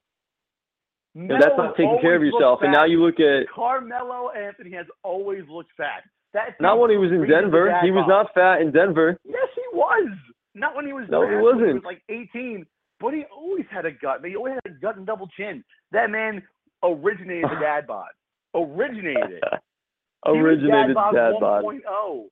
You 1.15 1.25
know, 1.25 1.37
that's 1.41 1.57
not 1.57 1.77
taking 1.77 1.99
care 2.01 2.17
of 2.17 2.23
yourself. 2.23 2.61
And 2.63 2.73
now 2.73 2.85
you 2.85 3.05
look 3.05 3.19
at 3.21 3.49
Carmelo 3.55 4.31
Anthony 4.31 4.71
has 4.73 4.87
always 5.03 5.43
looked 5.51 5.71
fat. 5.77 6.05
That 6.33 6.61
not 6.61 6.79
when 6.79 6.91
he 6.91 6.97
was 6.97 7.11
in 7.11 7.27
Denver. 7.29 7.75
He 7.83 7.91
was 7.91 8.05
bod. 8.07 8.09
not 8.09 8.35
fat 8.35 8.61
in 8.63 8.71
Denver. 8.71 9.19
Yes, 9.25 9.49
he 9.55 9.63
was. 9.73 10.11
Not 10.55 10.77
when 10.77 10.87
he 10.87 10.93
was. 10.93 11.07
No, 11.11 11.23
he 11.23 11.29
drafted 11.29 11.43
when 11.45 11.57
He 11.59 11.63
wasn't. 11.65 11.85
was 11.85 11.85
like 11.85 12.03
18, 12.09 12.67
but 13.01 13.15
he 13.15 13.25
always 13.35 13.65
had 13.71 13.87
a 13.87 13.93
gut. 13.93 14.25
He 14.25 14.37
always 14.37 14.55
had 14.65 14.73
a 14.73 14.75
gut 14.79 14.97
and 14.97 15.07
double 15.07 15.29
chin. 15.37 15.65
That 15.93 16.11
man 16.11 16.43
originated 16.83 17.45
the 17.45 17.57
dad 17.61 17.87
bod. 17.87 18.09
Originated. 18.55 19.43
Originated 20.27 20.89
dad 20.89 20.95
bod 20.95 21.15
dad 21.15 21.33
bod. 21.41 21.65
1.0. 21.65 22.25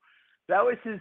That 0.48 0.62
was 0.64 0.76
his. 0.84 0.98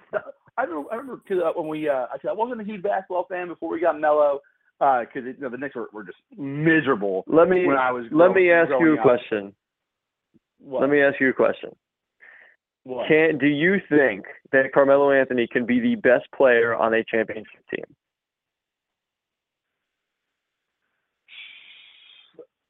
I 0.58 0.64
remember, 0.64 0.90
I 0.92 0.96
remember 0.96 1.22
'cause, 1.28 1.38
uh, 1.44 1.52
when 1.60 1.68
we. 1.68 1.90
Uh, 1.90 2.06
I 2.14 2.18
said 2.22 2.30
I 2.30 2.34
wasn't 2.34 2.62
a 2.62 2.64
huge 2.64 2.82
basketball 2.82 3.26
fan 3.30 3.48
before 3.48 3.70
we 3.70 3.80
got 3.80 4.00
Melo, 4.00 4.40
because 4.80 5.24
you 5.26 5.36
know, 5.40 5.50
the 5.50 5.58
Knicks 5.58 5.76
were, 5.76 5.88
were 5.94 6.04
just 6.04 6.18
miserable 6.38 7.24
Let 7.28 7.50
me 7.50 7.66
when 7.68 7.78
I 7.78 7.92
was. 7.92 8.06
let 8.12 8.32
me 8.34 8.52
ask 8.52 8.70
you 8.80 8.94
a 8.94 8.98
up. 8.98 9.02
question. 9.04 9.54
What? 10.60 10.82
Let 10.82 10.90
me 10.90 11.02
ask 11.02 11.20
you 11.20 11.30
a 11.30 11.34
question. 11.34 11.76
What? 12.84 13.08
Can 13.08 13.38
do 13.38 13.48
you 13.48 13.78
think 13.90 14.26
that 14.52 14.72
Carmelo 14.74 15.12
Anthony 15.12 15.48
can 15.52 15.66
be 15.66 15.80
the 15.80 15.96
best 15.96 16.26
player 16.36 16.76
on 16.76 16.94
a 16.94 17.04
championship 17.04 17.62
team? 17.74 17.86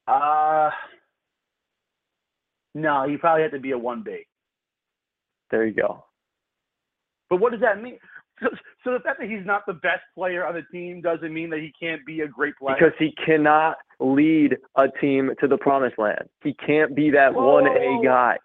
Uh, 0.06 0.70
no, 2.74 3.08
he 3.08 3.16
probably 3.16 3.42
had 3.42 3.52
to 3.52 3.58
be 3.58 3.72
a 3.72 3.78
one 3.78 4.02
B. 4.02 4.26
There 5.50 5.66
you 5.66 5.74
go. 5.74 6.04
But 7.30 7.40
what 7.40 7.52
does 7.52 7.60
that 7.60 7.82
mean? 7.82 7.98
So, 8.40 8.48
so 8.84 8.92
the 8.92 9.00
fact 9.00 9.18
that 9.20 9.30
he's 9.30 9.46
not 9.46 9.62
the 9.66 9.72
best 9.72 10.02
player 10.14 10.46
on 10.46 10.54
the 10.54 10.62
team 10.70 11.00
doesn't 11.00 11.32
mean 11.32 11.48
that 11.50 11.60
he 11.60 11.72
can't 11.80 12.04
be 12.04 12.20
a 12.20 12.28
great 12.28 12.54
player. 12.56 12.76
Because 12.78 12.92
he 12.98 13.14
cannot 13.24 13.76
lead 13.98 14.56
a 14.76 14.88
team 15.00 15.30
to 15.40 15.48
the 15.48 15.56
promised 15.56 15.98
land. 15.98 16.28
He 16.44 16.54
can't 16.54 16.94
be 16.94 17.10
that 17.10 17.34
one 17.34 17.66
A 17.66 18.00
guy. 18.04 18.36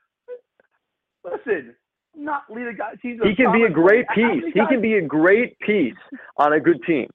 listen, 1.25 1.75
not 2.15 2.43
lead 2.49 2.67
a 2.67 2.73
guy. 2.73 2.93
Team 3.01 3.19
He 3.21 3.35
can 3.35 3.51
be 3.51 3.63
a 3.63 3.69
great 3.69 4.05
land. 4.07 4.21
How 4.21 4.27
many 4.29 4.41
piece. 4.41 4.53
He 4.53 4.59
guys- 4.59 4.69
can 4.69 4.81
be 4.81 4.93
a 4.95 5.01
great 5.01 5.59
piece 5.59 5.93
on 6.37 6.53
a 6.53 6.59
good 6.59 6.81
team. 6.87 7.09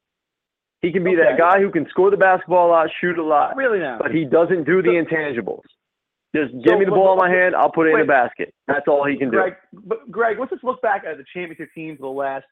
He 0.87 0.93
can 0.93 1.03
be 1.03 1.17
that 1.17 1.37
guy 1.37 1.59
who 1.59 1.73
can 1.73 1.85
score 1.91 2.13
the 2.13 2.17
basketball 2.17 2.69
a 2.69 2.71
lot, 2.71 2.89
shoot 3.01 3.19
a 3.19 3.25
lot, 3.25 3.57
really 3.57 3.81
now. 3.81 3.99
but 4.01 4.13
he 4.13 4.25
doesn't 4.25 4.63
do 4.63 4.83
the 4.83 4.91
intangibles. 4.91 5.63
Just 6.33 6.53
give 6.65 6.79
me 6.79 6.85
the 6.85 6.93
ball 6.93 7.15
in 7.15 7.19
my 7.19 7.29
hand, 7.29 7.57
I'll 7.57 7.73
put 7.73 7.89
it 7.89 7.95
in 7.95 8.01
the 8.01 8.07
basket. 8.07 8.55
That's 8.69 8.87
all 8.87 9.05
he 9.05 9.17
can 9.17 9.31
do. 9.31 9.39
Greg, 9.39 9.55
but 9.73 10.09
Greg, 10.13 10.37
let's 10.39 10.53
just 10.53 10.63
look 10.63 10.81
back 10.83 11.03
at 11.05 11.17
the 11.17 11.25
championship 11.35 11.71
teams 11.75 11.99
for 11.99 12.03
the 12.03 12.17
last, 12.17 12.45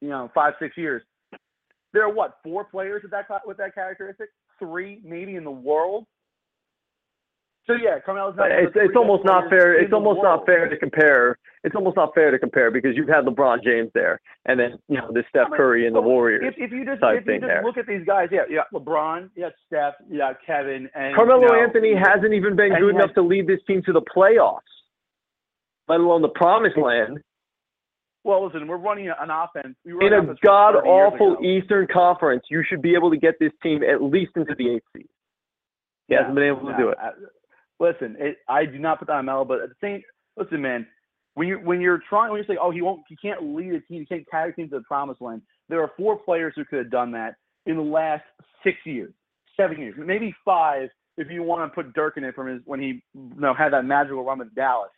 you 0.00 0.08
know, 0.08 0.30
five 0.34 0.54
six 0.60 0.76
years. 0.76 1.02
There 1.92 2.04
are 2.04 2.12
what 2.12 2.36
four 2.44 2.64
players 2.64 3.02
with 3.02 3.10
that 3.10 3.26
with 3.44 3.56
that 3.56 3.74
characteristic? 3.74 4.28
Three 4.60 5.00
maybe 5.02 5.34
in 5.34 5.42
the 5.42 5.50
world. 5.50 6.06
So 7.66 7.72
yeah, 7.72 7.98
Carmelo's 8.04 8.36
not. 8.36 8.50
It's 8.50 8.72
it's 8.74 8.96
almost 8.96 9.24
not 9.24 9.48
fair. 9.48 9.80
It's 9.80 9.92
almost 9.92 10.20
world. 10.20 10.40
not 10.40 10.46
fair 10.46 10.68
to 10.68 10.76
compare. 10.76 11.38
It's 11.62 11.74
almost 11.74 11.96
not 11.96 12.14
fair 12.14 12.30
to 12.30 12.38
compare 12.38 12.70
because 12.70 12.92
you've 12.94 13.08
had 13.08 13.24
LeBron 13.24 13.64
James 13.64 13.90
there, 13.94 14.20
and 14.44 14.60
then 14.60 14.78
you 14.88 14.98
know 14.98 15.10
this 15.14 15.24
Steph 15.30 15.48
Curry 15.56 15.86
and 15.86 15.96
the 15.96 16.00
Warriors. 16.00 16.42
If, 16.44 16.54
if 16.58 16.72
you 16.72 16.84
just 16.84 17.00
if 17.02 17.26
you 17.26 17.40
just 17.40 17.64
look 17.64 17.78
at 17.78 17.86
these 17.86 18.04
guys, 18.06 18.28
yeah, 18.30 18.44
yeah, 18.50 18.68
LeBron, 18.74 19.30
yeah, 19.34 19.48
Steph, 19.66 19.94
yeah, 20.10 20.34
Kevin, 20.46 20.90
and 20.94 21.16
Carmelo 21.16 21.40
you 21.40 21.48
know, 21.48 21.62
Anthony 21.62 21.94
hasn't 21.96 22.34
even 22.34 22.54
been 22.54 22.74
good 22.78 22.90
enough 22.90 23.08
has- 23.08 23.14
to 23.14 23.22
lead 23.22 23.46
this 23.46 23.60
team 23.66 23.82
to 23.86 23.92
the 23.92 24.02
playoffs, 24.02 24.60
let 25.88 26.00
alone 26.00 26.20
the 26.20 26.28
promised 26.28 26.76
land. 26.76 27.18
Well, 28.24 28.44
listen, 28.44 28.66
we're 28.66 28.76
running 28.76 29.08
an 29.08 29.30
offense. 29.30 29.76
We 29.84 29.92
run 29.92 30.06
In 30.06 30.12
an 30.12 30.30
a 30.30 30.34
god 30.44 30.76
awful. 30.76 31.38
Eastern 31.42 31.86
Conference, 31.90 32.42
you 32.50 32.62
should 32.68 32.82
be 32.82 32.94
able 32.94 33.10
to 33.10 33.18
get 33.18 33.38
this 33.38 33.52
team 33.62 33.82
at 33.82 34.02
least 34.02 34.32
into 34.36 34.54
the 34.54 34.74
eighth 34.74 34.84
seed. 34.94 35.08
He 36.08 36.14
hasn't 36.14 36.34
been 36.34 36.44
able 36.44 36.60
to 36.60 36.72
no, 36.72 36.78
do 36.78 36.88
it. 36.90 36.98
I- 37.00 37.12
listen, 37.80 38.16
it, 38.18 38.38
I 38.48 38.64
do 38.64 38.78
not 38.78 38.98
put 38.98 39.08
that 39.08 39.14
on 39.14 39.26
Melo, 39.26 39.44
but 39.44 39.60
at 39.60 39.68
the 39.68 39.74
same, 39.80 40.02
listen, 40.36 40.62
man, 40.62 40.86
when 41.34 41.48
you 41.48 41.56
when 41.58 41.80
you're 41.80 42.00
trying, 42.08 42.30
when 42.30 42.40
you 42.40 42.46
say, 42.46 42.58
oh, 42.60 42.70
he 42.70 42.82
won't, 42.82 43.02
he 43.08 43.16
can't 43.16 43.42
lead 43.56 43.72
a 43.72 43.80
team, 43.80 44.00
he 44.00 44.06
can't 44.06 44.28
carry 44.30 44.50
a 44.50 44.54
team 44.54 44.68
to 44.70 44.78
the 44.78 44.84
promised 44.84 45.20
land. 45.20 45.42
There 45.68 45.80
are 45.82 45.90
four 45.96 46.16
players 46.16 46.52
who 46.56 46.64
could 46.64 46.78
have 46.78 46.90
done 46.90 47.10
that 47.12 47.34
in 47.66 47.76
the 47.76 47.82
last 47.82 48.24
six 48.62 48.78
years, 48.84 49.12
seven 49.56 49.78
years, 49.78 49.94
maybe 49.98 50.34
five, 50.44 50.88
if 51.16 51.30
you 51.30 51.42
want 51.42 51.70
to 51.70 51.74
put 51.74 51.92
Dirk 51.94 52.16
in 52.16 52.24
it 52.24 52.34
from 52.34 52.48
his 52.48 52.60
when 52.64 52.80
he 52.80 53.02
you 53.14 53.40
know 53.40 53.54
had 53.54 53.72
that 53.72 53.84
magical 53.84 54.24
run 54.24 54.38
with 54.38 54.54
Dallas. 54.54 54.90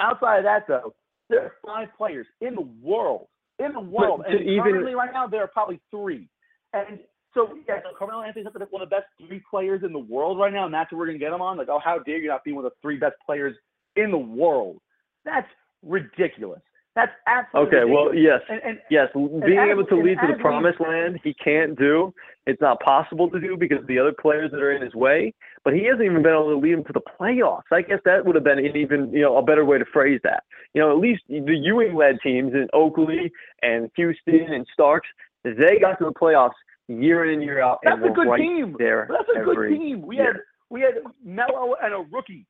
Outside 0.00 0.38
of 0.38 0.44
that, 0.44 0.66
though, 0.66 0.94
there 1.28 1.44
are 1.44 1.52
five 1.64 1.88
players 1.96 2.26
in 2.40 2.54
the 2.54 2.68
world, 2.82 3.26
in 3.58 3.72
the 3.72 3.80
world, 3.80 4.22
and 4.26 4.40
even- 4.40 4.62
currently 4.62 4.94
right 4.94 5.12
now 5.12 5.26
there 5.26 5.42
are 5.42 5.48
probably 5.48 5.80
three. 5.90 6.28
And 6.72 7.00
so 7.34 7.54
yeah, 7.68 7.80
so 7.82 7.96
Carmelo 7.98 8.22
Anthony's 8.22 8.46
up 8.46 8.54
one 8.70 8.82
of 8.82 8.90
the 8.90 8.96
best 8.96 9.06
three 9.26 9.42
players 9.50 9.82
in 9.84 9.92
the 9.92 9.98
world 9.98 10.38
right 10.38 10.52
now, 10.52 10.66
and 10.66 10.74
that's 10.74 10.92
what 10.92 10.98
we're 10.98 11.06
gonna 11.06 11.18
get 11.18 11.32
him 11.32 11.42
on. 11.42 11.56
Like, 11.56 11.68
oh, 11.68 11.80
how 11.82 11.98
dare 11.98 12.18
you 12.18 12.28
not 12.28 12.44
be 12.44 12.52
one 12.52 12.64
of 12.64 12.70
the 12.70 12.76
three 12.82 12.98
best 12.98 13.16
players 13.24 13.56
in 13.96 14.10
the 14.10 14.18
world? 14.18 14.78
That's 15.24 15.48
ridiculous. 15.82 16.60
That's 16.94 17.12
absolutely 17.26 17.78
Okay, 17.78 17.90
well, 17.90 18.14
yes, 18.14 18.40
And, 18.50 18.60
and 18.62 18.78
yes, 18.90 19.08
being 19.14 19.58
able 19.58 19.86
to 19.86 19.96
lead 19.96 20.18
to 20.20 20.26
the 20.26 20.38
promised 20.38 20.78
land, 20.78 21.20
he 21.24 21.32
can't 21.32 21.78
do. 21.78 22.12
It's 22.46 22.60
not 22.60 22.80
possible 22.80 23.30
to 23.30 23.40
do 23.40 23.56
because 23.56 23.78
of 23.78 23.86
the 23.86 23.98
other 23.98 24.12
players 24.12 24.50
that 24.50 24.60
are 24.60 24.72
in 24.72 24.82
his 24.82 24.94
way. 24.94 25.32
But 25.64 25.72
he 25.72 25.84
hasn't 25.84 26.02
even 26.02 26.22
been 26.22 26.32
able 26.32 26.50
to 26.50 26.58
lead 26.58 26.74
him 26.74 26.84
to 26.84 26.92
the 26.92 27.00
playoffs. 27.00 27.62
I 27.72 27.80
guess 27.80 28.00
that 28.04 28.26
would 28.26 28.34
have 28.34 28.44
been 28.44 28.58
an 28.58 28.76
even, 28.76 29.10
you 29.10 29.22
know, 29.22 29.38
a 29.38 29.42
better 29.42 29.64
way 29.64 29.78
to 29.78 29.86
phrase 29.86 30.20
that. 30.24 30.42
You 30.74 30.82
know, 30.82 30.90
at 30.90 30.98
least 30.98 31.22
the 31.28 31.56
Ewing-led 31.56 32.18
teams 32.22 32.52
in 32.52 32.68
Oakley 32.74 33.32
and 33.62 33.90
Houston 33.96 34.52
and 34.52 34.66
Starks, 34.74 35.08
they 35.44 35.78
got 35.80 35.98
to 35.98 36.04
the 36.04 36.12
playoffs 36.12 36.50
year 36.88 37.24
in 37.26 37.34
and 37.34 37.42
year 37.42 37.62
out. 37.62 37.78
that's 37.82 37.96
and 38.00 38.10
a 38.10 38.12
good 38.12 38.28
right 38.28 38.40
team. 38.40 38.76
There, 38.78 39.08
That's 39.10 39.28
a 39.36 39.44
good 39.44 39.68
team. 39.70 40.02
We 40.02 40.16
year. 40.16 40.26
had 40.26 40.36
we 40.70 40.80
had 40.80 40.94
Melo 41.24 41.74
and 41.82 41.94
a 41.94 41.98
rookie. 42.10 42.46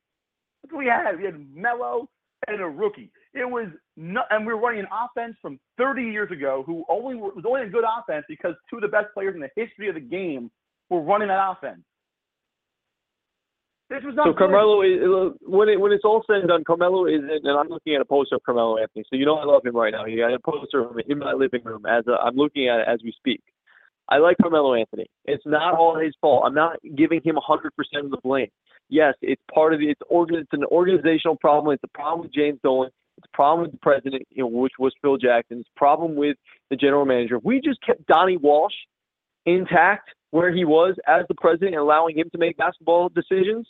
That's 0.61 0.73
what 0.73 0.79
we 0.79 0.85
had. 0.87 1.17
We 1.17 1.25
had 1.25 1.55
Melo 1.55 2.09
and 2.47 2.61
a 2.61 2.67
rookie. 2.67 3.11
It 3.33 3.49
was 3.49 3.67
not, 3.97 4.25
and 4.29 4.45
we 4.45 4.53
were 4.53 4.59
running 4.59 4.81
an 4.81 4.87
offense 4.91 5.35
from 5.41 5.59
30 5.77 6.03
years 6.03 6.31
ago 6.31 6.63
who 6.65 6.85
only 6.89 7.15
was 7.15 7.43
only 7.47 7.63
a 7.63 7.69
good 7.69 7.83
offense 7.83 8.25
because 8.29 8.55
two 8.69 8.77
of 8.77 8.81
the 8.81 8.87
best 8.87 9.07
players 9.13 9.35
in 9.35 9.41
the 9.41 9.49
history 9.55 9.89
of 9.89 9.95
the 9.95 10.01
game 10.01 10.51
were 10.89 11.01
running 11.01 11.27
that 11.29 11.51
offense. 11.51 11.81
This 13.89 14.01
was 14.03 14.15
not 14.15 14.25
So 14.25 14.31
good. 14.31 14.39
Carmelo, 14.39 14.81
is, 14.81 14.99
uh, 15.03 15.35
when 15.41 15.69
it 15.69 15.79
when 15.79 15.91
it's 15.91 16.05
all 16.05 16.23
said 16.25 16.37
and 16.37 16.47
done, 16.47 16.63
Carmelo 16.63 17.05
is, 17.05 17.21
and 17.21 17.47
I'm 17.47 17.67
looking 17.69 17.93
at 17.95 18.01
a 18.01 18.05
poster 18.05 18.35
of 18.35 18.43
Carmelo 18.43 18.77
Anthony. 18.77 19.03
So 19.09 19.15
you 19.17 19.25
know 19.25 19.35
I 19.35 19.45
love 19.45 19.65
him 19.65 19.75
right 19.75 19.91
now. 19.91 20.05
He 20.05 20.17
got 20.17 20.33
a 20.33 20.39
poster 20.39 20.83
of 20.83 20.91
him 20.91 21.01
in 21.07 21.19
my 21.19 21.33
living 21.33 21.61
room 21.63 21.85
as 21.85 22.07
a, 22.07 22.13
I'm 22.13 22.35
looking 22.35 22.67
at 22.69 22.79
it 22.79 22.87
as 22.87 22.99
we 23.03 23.11
speak. 23.11 23.41
I 24.09 24.17
like 24.17 24.37
Carmelo 24.41 24.73
Anthony. 24.73 25.05
It's 25.25 25.45
not 25.45 25.75
all 25.75 25.97
his 25.97 26.13
fault. 26.19 26.43
I'm 26.45 26.53
not 26.53 26.77
giving 26.95 27.21
him 27.23 27.35
100% 27.35 27.67
of 28.03 28.11
the 28.11 28.17
blame. 28.23 28.49
Yes, 28.89 29.13
it's 29.21 29.41
part 29.53 29.73
of 29.73 29.79
the, 29.79 29.89
it's 29.89 30.01
organ, 30.09 30.37
it's 30.37 30.51
an 30.51 30.65
organizational 30.65 31.37
problem. 31.37 31.73
It's 31.73 31.83
a 31.83 31.97
problem 31.97 32.21
with 32.21 32.33
James 32.33 32.59
Dolan. 32.63 32.91
It's 33.17 33.27
a 33.31 33.35
problem 33.35 33.63
with 33.63 33.71
the 33.71 33.79
president, 33.81 34.23
you 34.29 34.43
know, 34.43 34.47
which 34.47 34.73
was 34.77 34.93
Phil 35.01 35.17
Jackson. 35.17 35.59
It's 35.59 35.69
a 35.75 35.79
problem 35.79 36.15
with 36.15 36.35
the 36.69 36.75
general 36.75 37.05
manager. 37.05 37.37
If 37.37 37.43
we 37.43 37.61
just 37.61 37.79
kept 37.85 38.05
Donnie 38.07 38.37
Walsh 38.37 38.73
intact 39.45 40.09
where 40.31 40.51
he 40.53 40.65
was 40.65 40.95
as 41.07 41.25
the 41.27 41.35
president 41.35 41.75
and 41.75 41.81
allowing 41.81 42.17
him 42.17 42.29
to 42.31 42.37
make 42.37 42.57
basketball 42.57 43.09
decisions, 43.09 43.67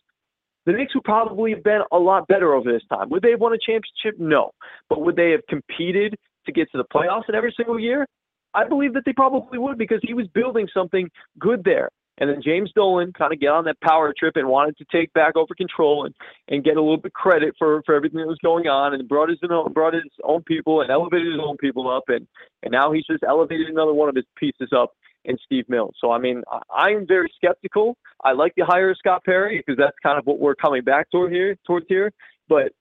the 0.66 0.72
Knicks 0.72 0.96
would 0.96 1.04
probably 1.04 1.52
have 1.52 1.64
been 1.64 1.82
a 1.92 1.98
lot 1.98 2.28
better 2.28 2.54
over 2.54 2.72
this 2.72 2.84
time. 2.90 3.10
Would 3.10 3.22
they 3.22 3.32
have 3.32 3.42
won 3.42 3.54
a 3.54 3.58
championship? 3.58 4.18
No. 4.18 4.52
But 4.90 5.02
would 5.02 5.18
they 5.18 5.32
have 5.32 5.42
competed 5.50 6.16
to 6.46 6.52
get 6.52 6.72
to 6.72 6.78
the 6.78 6.86
playoffs 6.86 7.28
in 7.28 7.36
every 7.36 7.54
single 7.58 7.80
year? 7.80 8.08
I 8.54 8.68
believe 8.68 8.94
that 8.94 9.04
they 9.06 9.14
probably 9.14 9.58
would 9.58 9.78
because 9.78 10.00
he 10.04 10.14
was 10.14 10.28
building 10.28 10.68
something 10.74 11.10
good 11.40 11.64
there. 11.64 11.90
And 12.20 12.30
then 12.30 12.42
James 12.44 12.72
Dolan 12.76 13.12
kind 13.14 13.34
of 13.34 13.40
get 13.40 13.50
on 13.50 13.66
that 13.66 13.82
power 13.82 14.14
trip 14.18 14.36
and 14.36 14.48
wanted 14.48 14.78
to 14.78 14.86
take 14.92 15.12
back 15.14 15.36
over 15.36 15.56
control 15.56 16.06
and, 16.06 16.14
and 16.48 16.64
get 16.64 16.78
a 16.78 16.82
little 16.82 16.98
bit 16.98 17.14
credit 17.14 17.56
for, 17.58 17.82
for 17.86 17.96
everything 17.96 18.20
that 18.20 18.28
was 18.28 18.38
going 18.44 18.68
on 18.68 18.94
and 18.94 19.08
brought 19.08 19.30
his 19.30 19.40
own 19.50 19.74
brought 19.74 19.96
his 19.96 20.04
own 20.24 20.44
people 20.44 20.82
and 20.82 20.92
elevated 20.92 21.32
his 21.32 21.42
own 21.44 21.58
people 21.58 21.90
up 21.90 22.04
and, 22.10 22.28
and 22.62 22.72
now 22.72 22.92
he's 22.92 23.06
just 23.10 23.24
elevated 23.24 23.68
another 23.68 23.94
one 23.94 24.10
of 24.10 24.16
his 24.16 24.26
pieces 24.38 24.70
up 24.76 24.92
in 25.26 25.38
Steve 25.44 25.68
Mills. 25.68 25.96
So 26.00 26.12
I 26.12 26.20
mean 26.20 26.44
I, 26.52 26.60
I'm 26.72 27.08
very 27.08 27.32
skeptical. 27.36 27.98
I 28.24 28.34
like 28.34 28.54
the 28.56 28.66
hire 28.66 28.92
of 28.92 28.98
Scott 28.98 29.24
Perry 29.26 29.64
because 29.66 29.80
that's 29.80 29.98
kind 30.04 30.20
of 30.20 30.26
what 30.28 30.40
we're 30.40 30.56
coming 30.56 30.84
back 30.84 31.10
toward 31.10 31.32
here 31.32 31.56
towards 31.66 31.88
here. 31.90 32.12
But 32.48 32.74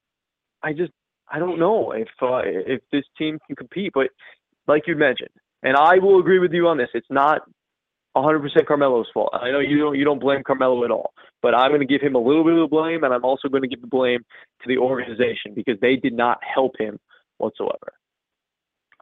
I 0.63 0.75
just 0.75 0.93
I 1.33 1.39
don't 1.39 1.59
know 1.59 1.93
if 1.93 2.09
uh, 2.21 2.43
if 2.45 2.83
this 2.93 3.05
team 3.17 3.39
can 3.47 3.57
compete. 3.57 3.93
But 3.95 4.09
like 4.69 4.87
you 4.87 4.95
mentioned, 4.95 5.31
and 5.63 5.77
I 5.77 5.99
will 5.99 6.19
agree 6.19 6.39
with 6.39 6.53
you 6.53 6.69
on 6.69 6.79
this, 6.79 6.89
it's 6.95 7.07
not 7.11 7.43
100% 8.17 8.67
Carmelo's 8.67 9.09
fault. 9.15 9.31
I 9.33 9.51
know 9.51 9.61
you 9.61 9.79
don't 9.79 9.97
you 9.97 10.05
don't 10.05 10.19
blame 10.19 10.43
Carmelo 10.45 10.85
at 10.85 10.91
all, 10.91 11.13
but 11.41 11.55
I'm 11.55 11.71
going 11.71 11.81
to 11.81 11.87
give 11.87 12.03
him 12.03 12.15
a 12.15 12.19
little 12.19 12.45
bit 12.45 12.55
of 12.55 12.61
the 12.61 12.67
blame, 12.69 13.05
and 13.05 13.15
I'm 13.15 13.25
also 13.25 13.49
going 13.49 13.63
to 13.63 13.69
give 13.69 13.81
the 13.81 13.87
blame 13.87 14.21
to 14.63 14.69
the 14.69 14.79
organization 14.79 15.55
because 15.55 15.79
they 15.81 15.97
did 15.97 16.13
not 16.13 16.39
help 16.43 16.73
him 16.79 16.99
whatsoever. 17.39 17.93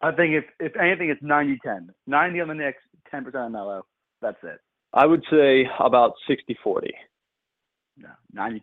I 0.03 0.13
think 0.13 0.35
if 0.35 0.45
if 0.61 0.77
anything, 0.77 1.11
it's 1.11 1.23
90-10. 1.23 1.89
90 2.07 2.41
on 2.41 2.49
the 2.49 2.55
Knicks, 2.55 2.83
10% 3.13 3.35
on 3.35 3.53
Melo. 3.53 3.85
That's 4.23 4.39
it. 4.43 4.59
I 4.93 5.07
would 5.07 5.25
say 5.31 5.67
about 5.79 6.15
60-40 6.29 6.89
No, 7.99 8.09
90-10. 8.35 8.61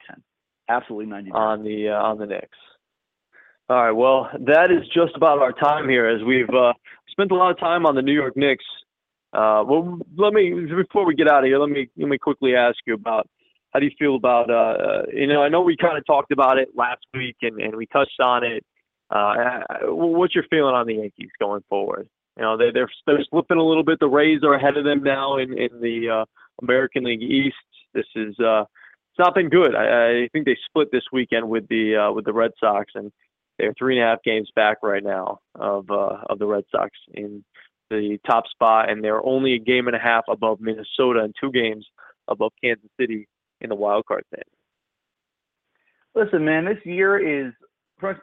Absolutely 0.70 1.06
90-10. 1.14 1.34
on 1.34 1.64
the 1.64 1.90
uh, 1.90 2.02
on 2.04 2.18
the 2.18 2.26
Knicks. 2.26 2.58
All 3.70 3.84
right. 3.84 3.92
Well, 3.92 4.30
that 4.46 4.72
is 4.72 4.88
just 4.94 5.14
about 5.16 5.40
our 5.40 5.52
time 5.52 5.90
here, 5.90 6.08
as 6.08 6.24
we've 6.24 6.50
uh, 6.50 6.72
spent 7.10 7.32
a 7.32 7.36
lot 7.36 7.52
of 7.52 7.60
time 7.60 7.86
on 7.86 7.96
the 7.96 8.02
New 8.02 8.14
York 8.14 8.38
Knicks. 8.38 8.64
Uh, 9.34 9.62
well, 9.68 10.00
let 10.16 10.32
me 10.32 10.68
before 10.74 11.06
we 11.06 11.14
get 11.16 11.28
out 11.28 11.44
of 11.44 11.48
here, 11.48 11.60
let 11.60 11.70
me 11.70 11.90
let 11.98 12.08
me 12.08 12.18
quickly 12.18 12.56
ask 12.56 12.78
you 12.86 12.94
about 12.94 13.28
how 13.74 13.80
do 13.82 13.86
you 13.86 13.92
feel 14.00 14.16
about 14.16 14.50
uh, 14.50 15.04
you 15.14 15.28
know 15.28 15.44
I 15.44 15.50
know 15.50 15.62
we 15.62 15.76
kind 15.76 15.98
of 15.98 16.06
talked 16.06 16.32
about 16.32 16.58
it 16.58 16.70
last 16.76 17.06
week 17.14 17.36
and, 17.42 17.60
and 17.60 17.76
we 17.76 17.88
touched 17.88 18.22
on 18.22 18.46
it. 18.46 18.64
Uh, 19.10 19.60
what's 19.84 20.34
your 20.34 20.46
feeling 20.50 20.74
on 20.74 20.88
the 20.88 20.96
Yankees 20.96 21.30
going 21.38 21.62
forward? 21.68 22.08
You 22.38 22.44
know 22.44 22.56
they, 22.56 22.72
they're 22.72 22.90
they're 23.06 23.24
slipping 23.30 23.58
a 23.58 23.64
little 23.64 23.84
bit. 23.84 24.00
The 24.00 24.08
Rays 24.08 24.44
are 24.44 24.54
ahead 24.54 24.78
of 24.78 24.86
them 24.86 25.04
now 25.04 25.40
in 25.40 25.58
in 25.58 25.82
the 25.82 26.10
uh, 26.10 26.26
American 26.62 27.04
League 27.04 27.22
East. 27.22 27.56
This 27.94 28.08
is 28.16 28.40
uh, 28.40 28.62
it's 28.62 29.20
not 29.20 29.36
been 29.36 29.50
good. 29.50 29.76
I, 29.76 30.24
I 30.24 30.30
think 30.32 30.46
they 30.46 30.58
split 30.70 30.90
this 30.94 31.04
weekend 31.12 31.50
with 31.50 31.68
the 31.68 31.98
uh, 31.98 32.12
with 32.14 32.24
the 32.24 32.34
Red 32.34 32.52
Sox 32.62 32.94
and 32.96 33.12
they're 33.58 33.74
three 33.78 33.98
and 33.98 34.06
a 34.06 34.08
half 34.08 34.24
games 34.24 34.50
back 34.56 34.78
right 34.84 35.04
now 35.04 35.40
of 35.56 35.90
uh, 35.90 36.18
of 36.30 36.40
the 36.40 36.46
Red 36.46 36.64
Sox 36.72 36.92
in 37.14 37.44
the 37.90 38.20
top 38.26 38.46
spot, 38.48 38.90
and 38.90 39.04
they're 39.04 39.26
only 39.26 39.54
a 39.54 39.60
game 39.60 39.88
and 39.88 39.96
a 39.96 40.00
half 40.00 40.26
above 40.30 40.60
Minnesota 40.60 41.22
and 41.22 41.34
two 41.40 41.52
games 41.52 41.86
above 42.28 42.52
Kansas 42.62 42.90
City 43.00 43.28
in 43.62 43.70
the 43.70 43.76
wild 43.76 44.06
card 44.06 44.24
thing. 44.32 44.44
Listen, 46.16 46.44
man, 46.44 46.66
this 46.66 46.78
year 46.84 47.18
is 47.18 47.54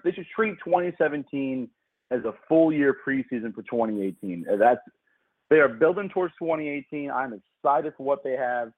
they 0.04 0.12
should 0.12 0.26
treat 0.34 0.56
2017 0.64 1.68
as 2.10 2.24
a 2.24 2.34
full 2.48 2.72
year 2.72 2.96
preseason 3.06 3.54
for 3.54 3.62
2018. 3.62 4.46
That's 4.58 4.80
they 5.50 5.56
are 5.56 5.68
building 5.68 6.08
towards 6.08 6.34
2018. 6.38 7.10
I'm 7.10 7.34
excited 7.34 7.92
for 7.96 8.04
what 8.04 8.24
they 8.24 8.32
have 8.32 8.72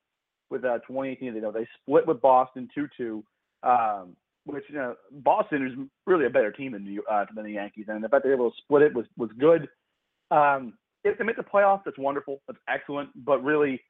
with 0.50 0.64
uh, 0.64 0.78
2018. 0.86 1.34
They 1.34 1.40
know, 1.40 1.52
they 1.52 1.66
split 1.80 2.06
with 2.06 2.20
Boston 2.20 2.68
2-2. 2.76 3.22
Um, 3.62 4.16
which 4.46 4.64
you 4.68 4.76
know 4.76 4.94
Boston 5.10 5.66
is 5.66 5.72
really 6.06 6.26
a 6.26 6.30
better 6.30 6.52
team 6.52 6.72
than 6.72 6.84
the 6.84 7.02
uh, 7.12 7.26
than 7.34 7.44
the 7.44 7.52
Yankees, 7.52 7.86
and 7.88 8.02
the 8.02 8.08
fact 8.08 8.22
they 8.22 8.30
were 8.30 8.36
able 8.36 8.50
to 8.50 8.56
split 8.62 8.82
it 8.82 8.94
was 8.94 9.04
was 9.16 9.30
good. 9.38 9.68
Um, 10.30 10.74
if 11.04 11.18
they 11.18 11.24
make 11.24 11.36
the 11.36 11.42
playoffs, 11.42 11.82
that's 11.84 11.98
wonderful, 11.98 12.40
that's 12.46 12.58
excellent. 12.68 13.10
But 13.24 13.44
really, 13.44 13.80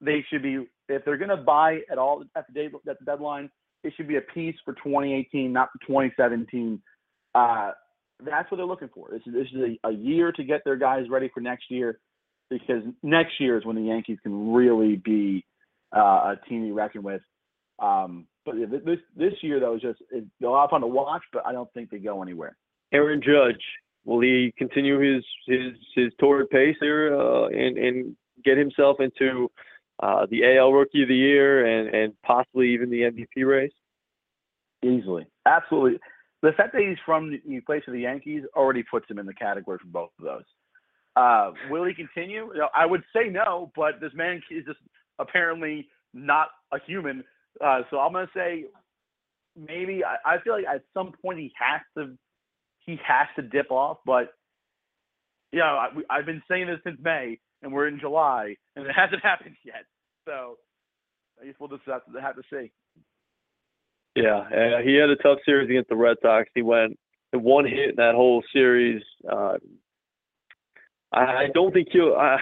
they 0.00 0.24
should 0.30 0.42
be 0.42 0.66
if 0.88 1.04
they're 1.04 1.16
going 1.16 1.30
to 1.30 1.36
buy 1.36 1.80
at 1.90 1.98
all 1.98 2.22
at 2.36 2.46
the 2.46 2.52
day 2.52 2.66
at 2.66 2.98
the 2.98 3.04
deadline, 3.04 3.50
it 3.82 3.92
should 3.96 4.08
be 4.08 4.16
a 4.16 4.20
piece 4.20 4.56
for 4.64 4.74
2018, 4.74 5.52
not 5.52 5.68
for 5.72 5.86
2017. 5.86 6.82
Uh, 7.34 7.70
that's 8.24 8.50
what 8.50 8.58
they're 8.58 8.66
looking 8.66 8.90
for. 8.94 9.08
This 9.10 9.22
is, 9.26 9.32
this 9.32 9.46
is 9.52 9.78
a, 9.84 9.88
a 9.88 9.92
year 9.92 10.32
to 10.32 10.44
get 10.44 10.62
their 10.64 10.76
guys 10.76 11.04
ready 11.10 11.30
for 11.32 11.40
next 11.40 11.70
year, 11.70 11.98
because 12.50 12.82
next 13.02 13.40
year 13.40 13.58
is 13.58 13.64
when 13.64 13.76
the 13.76 13.82
Yankees 13.82 14.18
can 14.22 14.52
really 14.52 14.96
be 14.96 15.44
uh, 15.94 16.34
a 16.34 16.40
team 16.48 16.64
you 16.64 16.74
reckon 16.74 17.02
with. 17.02 17.22
Um, 17.78 18.26
but 18.44 18.56
this 18.56 18.98
this 19.16 19.32
year 19.42 19.58
though 19.58 19.76
is 19.76 19.82
just 19.82 20.00
it's 20.10 20.26
a 20.42 20.46
lot 20.46 20.64
of 20.64 20.70
fun 20.70 20.82
to 20.82 20.86
watch, 20.86 21.22
but 21.32 21.46
I 21.46 21.52
don't 21.52 21.72
think 21.72 21.90
they 21.90 21.98
go 21.98 22.22
anywhere. 22.22 22.56
Aaron 22.92 23.20
Judge, 23.22 23.62
will 24.04 24.20
he 24.20 24.52
continue 24.58 24.98
his 24.98 25.24
his 25.46 25.72
his 25.94 26.12
torrid 26.20 26.50
pace 26.50 26.76
here 26.80 27.18
uh, 27.18 27.46
and 27.48 27.78
and 27.78 28.16
get 28.44 28.58
himself 28.58 28.98
into 29.00 29.50
uh, 30.02 30.26
the 30.30 30.56
AL 30.56 30.72
Rookie 30.72 31.02
of 31.02 31.08
the 31.08 31.16
Year 31.16 31.66
and 31.66 31.94
and 31.94 32.12
possibly 32.22 32.72
even 32.74 32.90
the 32.90 33.02
MVP 33.02 33.46
race? 33.46 33.72
Easily, 34.84 35.26
absolutely. 35.46 35.98
The 36.42 36.52
fact 36.52 36.74
that 36.74 36.82
he's 36.82 36.98
from 37.06 37.40
he 37.46 37.60
plays 37.60 37.82
for 37.84 37.92
the 37.92 38.00
Yankees 38.00 38.44
already 38.54 38.82
puts 38.82 39.10
him 39.10 39.18
in 39.18 39.26
the 39.26 39.34
category 39.34 39.78
for 39.78 39.86
both 39.86 40.10
of 40.18 40.24
those. 40.24 40.44
Uh, 41.16 41.52
will 41.70 41.84
he 41.84 41.94
continue? 41.94 42.52
I 42.74 42.84
would 42.84 43.02
say 43.14 43.30
no, 43.30 43.72
but 43.74 44.00
this 44.00 44.12
man 44.14 44.42
is 44.50 44.64
just 44.66 44.80
apparently 45.18 45.88
not 46.12 46.48
a 46.72 46.78
human 46.86 47.24
uh, 47.60 47.82
so 47.90 47.98
I'm 47.98 48.12
gonna 48.12 48.28
say 48.34 48.64
maybe 49.56 50.02
I, 50.04 50.34
I 50.34 50.38
feel 50.40 50.54
like 50.54 50.66
at 50.66 50.82
some 50.92 51.12
point 51.22 51.38
he 51.38 51.52
has 51.58 51.80
to 51.96 52.16
he 52.80 52.98
has 53.06 53.28
to 53.36 53.42
dip 53.42 53.70
off, 53.70 53.98
but 54.04 54.34
you 55.52 55.60
know 55.60 55.64
I, 55.64 55.88
I've 56.10 56.26
been 56.26 56.42
saying 56.48 56.66
this 56.66 56.80
since 56.84 56.98
May, 57.02 57.38
and 57.62 57.72
we're 57.72 57.88
in 57.88 58.00
July, 58.00 58.56
and 58.76 58.86
it 58.86 58.92
hasn't 58.96 59.22
happened 59.22 59.56
yet. 59.64 59.84
So 60.26 60.58
I 61.40 61.46
guess 61.46 61.54
we'll 61.58 61.68
just 61.68 61.82
have 61.86 62.04
to, 62.12 62.20
have 62.20 62.36
to 62.36 62.42
see. 62.50 62.70
Yeah, 64.16 64.44
he 64.84 64.94
had 64.94 65.10
a 65.10 65.16
tough 65.16 65.38
series 65.44 65.68
against 65.68 65.88
the 65.88 65.96
Red 65.96 66.18
Sox. 66.22 66.48
He 66.54 66.62
went 66.62 66.96
one 67.32 67.64
hit 67.64 67.90
in 67.90 67.96
that 67.96 68.14
whole 68.14 68.42
series. 68.52 69.02
Uh, 69.28 69.54
I 71.12 71.46
don't 71.54 71.72
think 71.72 71.88
he'll. 71.92 72.14
I, 72.14 72.38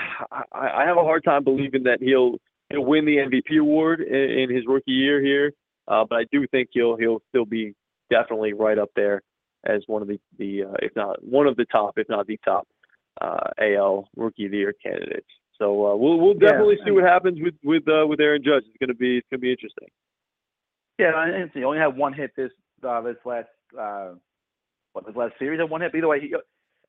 I 0.52 0.84
have 0.86 0.96
a 0.96 1.02
hard 1.02 1.24
time 1.24 1.44
believing 1.44 1.82
that 1.84 1.98
he'll 2.00 2.38
win 2.80 3.04
the 3.04 3.16
MVP 3.16 3.60
award 3.60 4.00
in, 4.00 4.14
in 4.14 4.54
his 4.54 4.64
rookie 4.66 4.92
year 4.92 5.22
here. 5.22 5.52
Uh, 5.88 6.04
but 6.08 6.16
I 6.16 6.24
do 6.30 6.46
think 6.48 6.68
he'll 6.72 6.96
he'll 6.96 7.22
still 7.28 7.44
be 7.44 7.74
definitely 8.10 8.52
right 8.52 8.78
up 8.78 8.90
there 8.94 9.22
as 9.64 9.82
one 9.86 10.02
of 10.02 10.08
the 10.08 10.18
the 10.38 10.64
uh, 10.64 10.74
if 10.80 10.94
not 10.96 11.22
one 11.24 11.46
of 11.46 11.56
the 11.56 11.64
top, 11.66 11.94
if 11.96 12.08
not 12.08 12.26
the 12.26 12.38
top 12.44 12.66
uh, 13.20 13.50
AL 13.60 14.08
Rookie 14.16 14.46
of 14.46 14.52
the 14.52 14.58
Year 14.58 14.74
candidates. 14.84 15.26
So 15.58 15.86
uh, 15.86 15.96
we'll 15.96 16.18
we'll 16.18 16.34
definitely 16.34 16.76
yeah, 16.78 16.86
see 16.86 16.90
what 16.92 17.04
happens 17.04 17.38
with 17.40 17.54
with 17.64 17.82
uh, 17.88 18.06
with 18.06 18.20
Aaron 18.20 18.42
Judge. 18.42 18.64
It's 18.66 18.76
gonna 18.80 18.94
be 18.94 19.18
it's 19.18 19.26
gonna 19.30 19.40
be 19.40 19.50
interesting. 19.50 19.88
Yeah, 20.98 21.12
and 21.16 21.50
he 21.52 21.64
only 21.64 21.78
had 21.78 21.96
one 21.96 22.12
hit 22.12 22.32
this 22.36 22.50
uh, 22.86 23.00
this 23.00 23.16
last 23.24 23.48
uh, 23.78 24.10
what 24.92 25.06
this 25.06 25.16
last 25.16 25.34
series 25.38 25.60
had 25.60 25.70
one 25.70 25.80
hit. 25.80 25.92
But 25.92 25.98
either 25.98 26.08
way, 26.08 26.20
he 26.20 26.34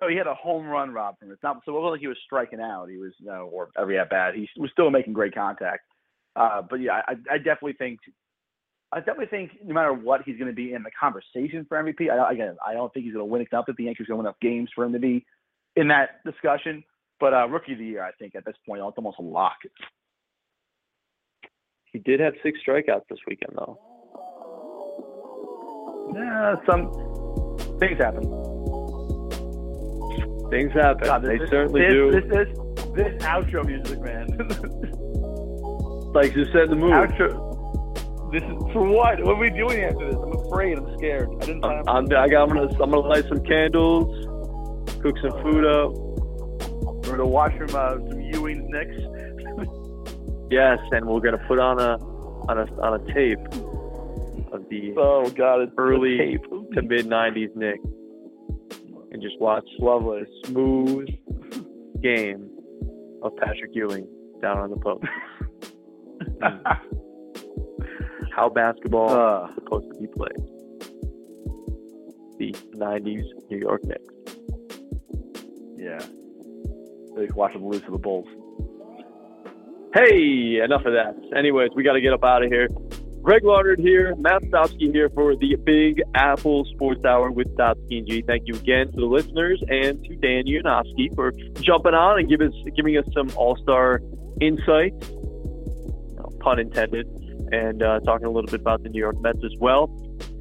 oh, 0.04 0.10
he 0.10 0.16
had 0.16 0.28
a 0.28 0.36
home 0.36 0.68
run 0.68 0.92
rob 0.92 1.18
from 1.20 1.30
it. 1.30 1.34
It's 1.34 1.44
not 1.44 1.62
so 1.66 1.72
it 1.72 1.76
wasn't 1.76 1.94
like 1.94 2.02
he 2.02 2.08
was 2.08 2.18
striking 2.26 2.60
out. 2.60 2.90
He 2.90 2.98
was 2.98 3.14
you 3.20 3.28
know, 3.28 3.50
or 3.52 3.70
every 3.78 3.98
at 4.00 4.10
bat. 4.10 4.36
He 4.36 4.50
was 4.58 4.72
still 4.72 4.90
making 4.90 5.14
great 5.14 5.34
contact. 5.34 5.82
Uh, 6.36 6.62
but 6.68 6.78
yeah, 6.78 7.02
I, 7.08 7.14
I 7.32 7.38
definitely 7.38 7.74
think 7.74 8.00
I 8.92 9.00
definitely 9.00 9.28
think 9.28 9.52
no 9.64 9.74
matter 9.74 9.94
what, 9.94 10.22
he's 10.24 10.38
going 10.38 10.50
to 10.50 10.56
be 10.56 10.74
in 10.74 10.84
the 10.84 10.92
conversation 11.00 11.66
for 11.68 11.82
MVP. 11.82 12.12
I, 12.12 12.32
again, 12.32 12.58
I 12.66 12.74
don't 12.74 12.94
think 12.94 13.06
he's 13.06 13.14
going 13.14 13.26
to 13.26 13.32
win 13.32 13.46
enough 13.52 13.66
that 13.66 13.76
the 13.76 13.86
Yankees 13.86 14.08
going 14.08 14.18
to 14.18 14.24
win 14.24 14.28
enough 14.28 14.40
games 14.40 14.70
for 14.76 14.84
him 14.84 14.94
to 14.94 15.00
be 15.00 15.26
in 15.76 15.88
that 15.88 16.24
discussion. 16.24 16.84
But 17.20 17.34
uh, 17.34 17.48
rookie 17.48 17.74
of 17.74 17.80
the 17.80 17.86
year, 17.86 18.04
I 18.04 18.12
think 18.12 18.36
at 18.36 18.46
this 18.46 18.56
point, 18.68 18.82
it's 18.86 18.98
almost 18.98 19.18
a 19.20 19.24
lock. 19.24 19.58
He 21.86 22.00
did 22.00 22.20
have 22.20 22.34
six 22.44 22.60
strikeouts 22.68 23.08
this 23.10 23.20
weekend, 23.28 23.54
though. 23.56 23.80
Yeah, 26.16 26.56
some 26.70 26.92
things 27.80 27.98
happen. 28.00 28.53
Things 30.50 30.72
happen. 30.74 31.06
God, 31.06 31.24
they 31.24 31.38
this, 31.38 31.50
certainly 31.50 31.82
this, 31.82 31.92
do. 31.92 32.12
This, 32.12 32.24
this, 32.30 32.86
this 32.96 33.24
outro 33.24 33.66
music, 33.66 34.00
man. 34.02 34.28
like 36.14 36.36
you 36.36 36.46
said, 36.52 36.70
the 36.70 36.76
movie. 36.76 36.94
Outro. 36.94 37.52
This 38.32 38.44
is 38.44 38.74
for 38.74 38.84
what? 38.88 39.24
What 39.24 39.36
are 39.36 39.40
we 39.40 39.50
doing 39.50 39.84
after 39.84 40.08
this? 40.08 40.16
I'm 40.16 40.34
afraid. 40.46 40.78
I'm 40.78 40.98
scared. 40.98 41.30
I 41.42 41.46
didn't. 41.46 41.66
I'm, 41.66 41.88
I'm, 41.88 42.06
I 42.06 42.28
got. 42.28 42.44
I'm 42.44 42.50
gonna. 42.50 42.72
I'm 42.82 42.92
gonna 42.92 43.00
light 43.00 43.26
some 43.30 43.44
candles, 43.44 44.26
cook 45.02 45.16
some 45.22 45.42
food 45.44 45.66
up. 45.66 45.92
We're 47.06 47.18
gonna 47.18 47.28
watch 47.28 47.54
some 47.58 47.76
uh, 47.76 47.98
some 48.10 48.22
Ewing's 48.22 48.66
Knicks. 48.70 48.96
yes, 50.52 50.80
and 50.92 51.06
we're 51.06 51.20
gonna 51.20 51.44
put 51.48 51.60
on 51.60 51.80
a 51.80 51.98
on 52.50 52.58
a 52.58 52.82
on 52.82 53.02
a 53.02 53.14
tape 53.14 53.40
of 54.52 54.68
the 54.70 54.94
oh 54.98 55.30
god, 55.30 55.62
it's 55.62 55.74
early 55.78 56.38
to 56.74 56.82
mid 56.82 57.06
'90s 57.06 57.56
Knicks 57.56 57.86
and 59.14 59.22
just 59.22 59.40
watch 59.40 59.66
lovely 59.80 60.24
smooth 60.46 61.08
game 62.02 62.50
of 63.22 63.36
Patrick 63.38 63.72
Ewing 63.74 64.08
down 64.42 64.58
on 64.58 64.70
the 64.72 64.78
post. 64.78 65.06
How 68.36 68.50
basketball 68.50 69.12
uh, 69.12 69.48
is 69.48 69.56
supposed 69.56 69.94
to 69.94 70.00
be 70.02 70.08
played. 70.08 70.36
The 72.40 72.52
'90s 72.76 73.24
New 73.50 73.60
York 73.60 73.82
Knicks. 73.86 74.14
Yeah, 75.78 76.00
they 77.16 77.28
watch 77.36 77.54
them 77.54 77.66
lose 77.66 77.84
to 77.84 77.92
the 77.92 77.98
Bulls. 77.98 78.28
Hey, 79.94 80.60
enough 80.64 80.86
of 80.86 80.94
that. 80.94 81.16
Anyways, 81.38 81.70
we 81.76 81.84
got 81.84 81.94
to 81.94 82.02
get 82.02 82.14
up 82.14 82.24
out 82.24 82.44
of 82.44 82.50
here. 82.52 82.68
Greg 83.24 83.44
Lauderd 83.44 83.80
here, 83.80 84.14
Matt 84.18 84.42
Stopsky 84.44 84.92
here 84.92 85.10
for 85.10 85.34
the 85.38 85.56
Big 85.56 86.02
Apple 86.14 86.66
Sports 86.66 87.06
Hour 87.06 87.32
with 87.32 87.48
Stopsky 87.56 88.00
and 88.00 88.08
G. 88.08 88.22
Thank 88.22 88.44
you 88.48 88.56
again 88.56 88.92
to 88.92 89.00
the 89.00 89.06
listeners 89.06 89.64
and 89.70 90.04
to 90.04 90.16
Dan 90.18 90.44
Yanofsky 90.44 91.16
for 91.16 91.32
jumping 91.62 91.94
on 91.94 92.20
and 92.20 92.28
give 92.28 92.42
us, 92.42 92.52
giving 92.76 92.98
us 92.98 93.06
some 93.14 93.32
All 93.38 93.56
Star 93.56 94.02
insights, 94.42 95.10
pun 96.42 96.60
intended, 96.60 97.08
and 97.54 97.82
uh, 97.82 98.02
talking 98.02 98.26
a 98.26 98.30
little 98.30 98.52
bit 98.52 98.60
about 98.60 98.84
the 98.84 98.90
New 98.90 99.00
York 99.00 99.16
Mets 99.22 99.40
as 99.46 99.56
well. 99.58 99.86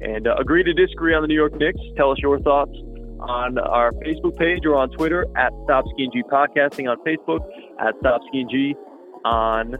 And 0.01 0.27
uh, 0.27 0.35
agree 0.37 0.63
to 0.65 0.73
disagree 0.73 1.13
on 1.13 1.21
the 1.21 1.29
New 1.29 1.35
York 1.35 1.55
Knicks. 1.55 1.79
Tell 1.95 2.11
us 2.11 2.17
your 2.19 2.37
thoughts 2.41 2.75
on 3.21 3.59
our 3.59 3.93
Facebook 4.05 4.37
page 4.37 4.65
or 4.65 4.75
on 4.75 4.89
Twitter 4.89 5.25
at 5.37 5.53
Stopsky 5.53 6.03
and 6.03 6.11
G 6.11 6.21
Podcasting 6.23 6.91
on 6.91 6.97
Facebook, 7.05 7.49
at 7.79 7.95
Stopsky 8.01 8.41
and 8.41 8.49
G 8.49 8.75
on 9.23 9.71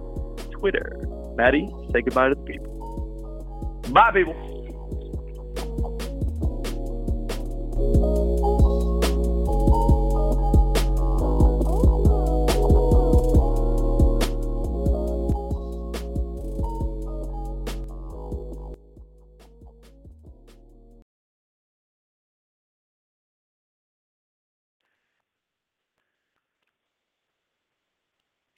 Twitter. 0.52 1.04
Maddie, 1.36 1.68
say 1.92 2.02
goodbye 2.02 2.30
to 2.30 2.36
the 2.36 2.42
people. 2.44 2.73
Bye, 3.92 4.12
people. 4.12 4.54